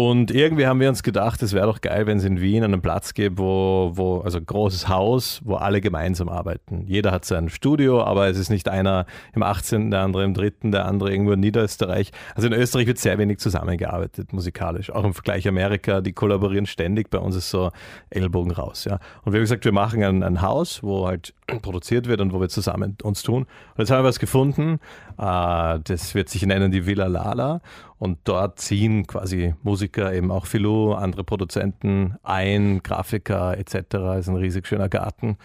Und 0.00 0.30
irgendwie 0.30 0.64
haben 0.64 0.78
wir 0.78 0.88
uns 0.88 1.02
gedacht, 1.02 1.42
es 1.42 1.54
wäre 1.54 1.66
doch 1.66 1.80
geil, 1.80 2.06
wenn 2.06 2.18
es 2.18 2.24
in 2.24 2.40
Wien 2.40 2.62
einen 2.62 2.80
Platz 2.80 3.14
gibt, 3.14 3.36
wo, 3.36 3.90
wo, 3.94 4.20
also 4.20 4.38
ein 4.38 4.46
großes 4.46 4.88
Haus, 4.88 5.40
wo 5.44 5.56
alle 5.56 5.80
gemeinsam 5.80 6.28
arbeiten. 6.28 6.84
Jeder 6.86 7.10
hat 7.10 7.24
sein 7.24 7.48
Studio, 7.48 8.04
aber 8.04 8.28
es 8.28 8.38
ist 8.38 8.48
nicht 8.48 8.68
einer 8.68 9.06
im 9.34 9.42
18., 9.42 9.90
der 9.90 10.02
andere 10.02 10.22
im 10.22 10.34
3., 10.34 10.70
der 10.70 10.86
andere 10.86 11.10
irgendwo 11.10 11.32
in 11.32 11.40
Niederösterreich. 11.40 12.12
Also 12.36 12.46
in 12.46 12.52
Österreich 12.52 12.86
wird 12.86 12.98
sehr 12.98 13.18
wenig 13.18 13.38
zusammengearbeitet, 13.38 14.32
musikalisch. 14.32 14.92
Auch 14.92 15.02
im 15.02 15.14
Vergleich 15.14 15.48
Amerika, 15.48 16.00
die 16.00 16.12
kollaborieren 16.12 16.66
ständig. 16.66 17.10
Bei 17.10 17.18
uns 17.18 17.34
ist 17.34 17.50
so 17.50 17.72
Ellbogen 18.08 18.52
raus. 18.52 18.84
Ja. 18.84 19.00
Und 19.24 19.32
wir 19.32 19.38
haben 19.38 19.44
gesagt, 19.44 19.64
wir 19.64 19.72
machen 19.72 20.04
ein, 20.04 20.22
ein 20.22 20.42
Haus, 20.42 20.80
wo 20.84 21.08
halt 21.08 21.34
produziert 21.62 22.06
wird 22.06 22.20
und 22.20 22.32
wo 22.32 22.40
wir 22.40 22.48
zusammen 22.48 22.96
uns 23.02 23.24
tun. 23.24 23.42
Und 23.42 23.78
jetzt 23.78 23.90
haben 23.90 24.04
wir 24.04 24.08
was 24.08 24.20
gefunden. 24.20 24.78
Äh, 25.18 25.80
das 25.82 26.14
wird 26.14 26.28
sich 26.28 26.46
nennen 26.46 26.70
die 26.70 26.86
Villa 26.86 27.08
Lala. 27.08 27.60
Und 27.98 28.18
dort 28.24 28.60
ziehen 28.60 29.06
quasi 29.06 29.54
Musiker, 29.62 30.12
eben 30.12 30.30
auch 30.30 30.46
Philo, 30.46 30.94
andere 30.94 31.24
Produzenten 31.24 32.16
ein, 32.22 32.82
Grafiker 32.82 33.58
etc. 33.58 33.74
ist 34.18 34.28
ein 34.28 34.36
riesig 34.36 34.66
schöner 34.66 34.88
Garten. 34.88 35.36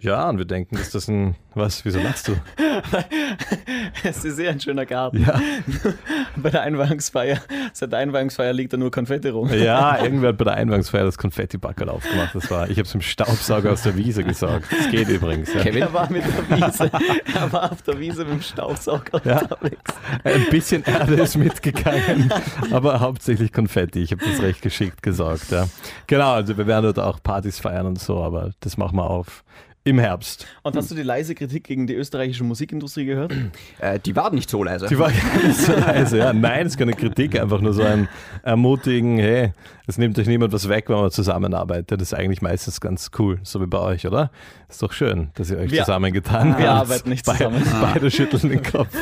Ja, 0.00 0.28
und 0.28 0.38
wir 0.38 0.44
denken, 0.44 0.76
dass 0.76 0.90
das 0.90 1.08
ein. 1.08 1.34
Was? 1.54 1.84
Wieso 1.84 1.98
lachst 2.00 2.28
du? 2.28 2.36
Es 4.04 4.24
ist 4.24 4.36
sehr 4.36 4.50
ein 4.50 4.60
schöner 4.60 4.86
Garten. 4.86 5.22
Ja, 5.26 5.40
Bei 6.36 6.50
der 6.50 6.62
Einweihungsfeier, 6.62 7.38
seit 7.72 7.90
der 7.92 7.98
Einweihungsfeier 7.98 8.52
liegt 8.52 8.72
da 8.72 8.76
nur 8.76 8.90
Konfetti 8.90 9.28
rum. 9.28 9.52
ja 9.52 9.98
irgendwer 10.02 10.28
hat 10.28 10.38
bei 10.38 10.44
der 10.44 10.54
Einweihungsfeier 10.54 11.04
das 11.04 11.18
Konfetti-Backerl 11.18 11.88
aufgemacht. 11.88 12.34
Das 12.34 12.50
war, 12.50 12.64
ich 12.70 12.78
habe 12.78 12.82
es 12.86 12.94
im 12.94 13.00
Staubsauger 13.00 13.72
aus 13.72 13.82
der 13.82 13.96
Wiese 13.96 14.22
gesaugt. 14.22 14.66
Das 14.70 14.88
geht 14.90 15.08
übrigens. 15.08 15.52
Ja. 15.52 15.62
Er 15.62 15.92
war 15.92 16.10
mit 16.12 16.22
der 16.24 16.56
Wiese, 16.58 16.90
er 17.34 17.52
war 17.52 17.72
auf 17.72 17.82
der 17.82 17.98
Wiese 17.98 18.24
mit 18.24 18.34
dem 18.34 18.42
Staubsauger 18.42 19.20
Ja. 19.24 19.40
unterwegs. 19.40 19.92
Ein 20.22 20.46
bisschen 20.50 20.84
Erde 20.84 21.14
ist 21.14 21.36
mitgegangen, 21.36 22.32
aber 22.70 23.00
hauptsächlich 23.00 23.52
Konfetti. 23.52 24.00
Ich 24.02 24.12
habe 24.12 24.24
das 24.24 24.40
recht 24.40 24.62
geschickt 24.62 25.02
gesaugt. 25.02 25.50
Ja. 25.50 25.66
Genau, 26.06 26.32
also 26.34 26.56
wir 26.56 26.66
werden 26.68 26.84
dort 26.84 27.00
auch 27.00 27.20
Partys 27.22 27.58
feiern 27.58 27.86
und 27.86 27.98
so, 27.98 28.22
aber 28.22 28.52
das 28.60 28.76
machen 28.76 28.96
wir 28.96 29.08
auf 29.10 29.42
im 29.84 29.98
Herbst. 29.98 30.46
Und 30.62 30.76
hast 30.76 30.90
du 30.90 30.94
die 30.94 31.02
leise 31.02 31.34
Kritik 31.34 31.64
gegen 31.64 31.86
die 31.86 31.94
österreichische 31.94 32.44
Musikindustrie 32.44 33.04
gehört? 33.06 33.32
Äh, 33.80 34.00
die 34.00 34.14
war 34.16 34.30
nicht 34.32 34.50
so 34.50 34.62
leise. 34.64 34.86
Die 34.88 34.98
war 34.98 35.10
gar 35.32 35.46
nicht 35.46 35.56
so 35.58 35.72
leise. 35.72 36.18
Ja. 36.18 36.32
Nein, 36.32 36.66
es 36.66 36.72
ist 36.72 36.78
keine 36.78 36.92
Kritik, 36.94 37.38
einfach 37.40 37.60
nur 37.60 37.72
so 37.72 37.82
ein 37.82 38.08
Ermutigen, 38.42 39.18
hey, 39.18 39.52
es 39.86 39.98
nimmt 39.98 40.18
euch 40.18 40.26
niemand 40.26 40.52
was 40.52 40.68
weg, 40.68 40.88
wenn 40.88 40.96
man 40.96 41.10
zusammenarbeitet. 41.12 42.00
Das 42.00 42.08
ist 42.12 42.14
eigentlich 42.14 42.42
meistens 42.42 42.80
ganz 42.80 43.10
cool, 43.18 43.38
so 43.44 43.60
wie 43.60 43.66
bei 43.66 43.78
euch, 43.78 44.06
oder? 44.06 44.30
Ist 44.68 44.82
doch 44.82 44.92
schön, 44.92 45.30
dass 45.34 45.50
ihr 45.50 45.58
euch 45.58 45.70
Wir- 45.70 45.84
zusammengetan 45.84 46.58
wir 46.58 46.68
habt. 46.72 46.90
arbeiten 46.90 47.08
nicht 47.10 47.24
Be- 47.24 47.32
zusammen. 47.32 47.62
Beide 47.80 48.10
schütteln 48.10 48.48
den 48.50 48.62
Kopf. 48.62 48.88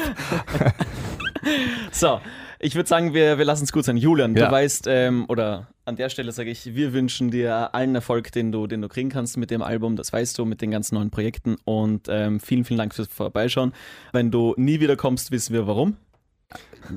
So, 1.92 2.20
ich 2.58 2.74
würde 2.74 2.88
sagen, 2.88 3.14
wir, 3.14 3.38
wir 3.38 3.44
lassen 3.44 3.64
es 3.64 3.72
gut 3.72 3.84
sein. 3.84 3.96
Julian, 3.96 4.34
Ja. 4.34 4.46
du 4.46 4.52
weißt, 4.52 4.86
ähm, 4.88 5.24
oder 5.28 5.68
an 5.86 5.96
der 5.96 6.08
Stelle 6.08 6.32
sage 6.32 6.50
ich, 6.50 6.74
wir 6.74 6.92
wünschen 6.92 7.30
dir 7.30 7.74
allen 7.74 7.94
Erfolg, 7.94 8.32
den 8.32 8.50
du, 8.50 8.66
den 8.66 8.82
du 8.82 8.88
kriegen 8.88 9.08
kannst 9.08 9.36
mit 9.36 9.50
dem 9.52 9.62
Album, 9.62 9.94
das 9.96 10.12
weißt 10.12 10.36
du, 10.38 10.44
mit 10.44 10.60
den 10.60 10.72
ganzen 10.72 10.96
neuen 10.96 11.10
Projekten 11.10 11.56
und 11.64 12.08
ähm, 12.10 12.40
vielen, 12.40 12.64
vielen 12.64 12.78
Dank 12.78 12.92
fürs 12.94 13.08
Vorbeischauen. 13.08 13.72
Wenn 14.12 14.30
du 14.32 14.52
nie 14.56 14.80
wieder 14.80 14.96
kommst, 14.96 15.30
wissen 15.30 15.54
wir 15.54 15.66
warum. 15.66 15.96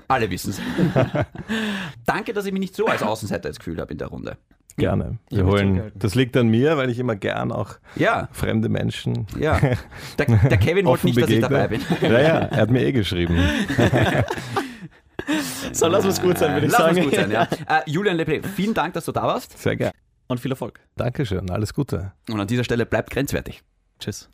Alle 0.07 0.29
wissen 0.29 0.51
es. 0.51 0.61
Danke, 2.05 2.33
dass 2.33 2.45
ich 2.45 2.51
mich 2.51 2.59
nicht 2.59 2.75
so 2.75 2.87
als 2.87 3.03
Außenseiter 3.03 3.49
jetzt 3.49 3.59
gefühlt 3.59 3.79
habe 3.79 3.91
in 3.91 3.97
der 3.99 4.07
Runde. 4.07 4.37
Gerne. 4.77 5.17
Wir 5.29 5.45
holen, 5.45 5.91
das 5.93 6.15
liegt 6.15 6.37
an 6.37 6.47
mir, 6.47 6.77
weil 6.77 6.89
ich 6.89 6.99
immer 6.99 7.15
gern 7.15 7.51
auch 7.51 7.75
Ja, 7.95 8.29
fremde 8.31 8.69
Menschen 8.69 9.27
ja. 9.37 9.59
Der, 10.17 10.25
der 10.25 10.57
Kevin 10.57 10.85
wollte 10.85 11.05
nicht, 11.05 11.21
dass 11.21 11.29
ich 11.29 11.41
begegne. 11.41 11.57
dabei 11.57 11.67
bin. 11.67 11.81
Ja, 12.01 12.21
ja, 12.21 12.37
er 12.45 12.57
hat 12.61 12.71
mir 12.71 12.85
eh 12.85 12.91
geschrieben. 12.91 13.37
So, 15.73 15.87
lass 15.87 16.05
uns 16.05 16.21
gut 16.21 16.37
sein, 16.37 16.53
würde 16.53 16.65
ich 16.67 16.71
Lass 16.71 16.81
sagen. 16.81 16.97
uns 16.97 17.05
gut 17.05 17.15
sein, 17.15 17.31
ja. 17.31 17.43
Äh, 17.67 17.81
Julian 17.85 18.17
Leplay, 18.17 18.41
vielen 18.43 18.73
Dank, 18.73 18.93
dass 18.93 19.05
du 19.05 19.11
da 19.11 19.23
warst. 19.23 19.57
Sehr 19.57 19.75
gerne. 19.75 19.93
Und 20.27 20.39
viel 20.39 20.51
Erfolg. 20.51 20.79
Dankeschön, 20.95 21.49
alles 21.49 21.73
Gute. 21.73 22.13
Und 22.29 22.39
an 22.39 22.47
dieser 22.47 22.63
Stelle 22.63 22.85
bleibt 22.85 23.09
grenzwertig. 23.09 23.61
Tschüss. 23.99 24.29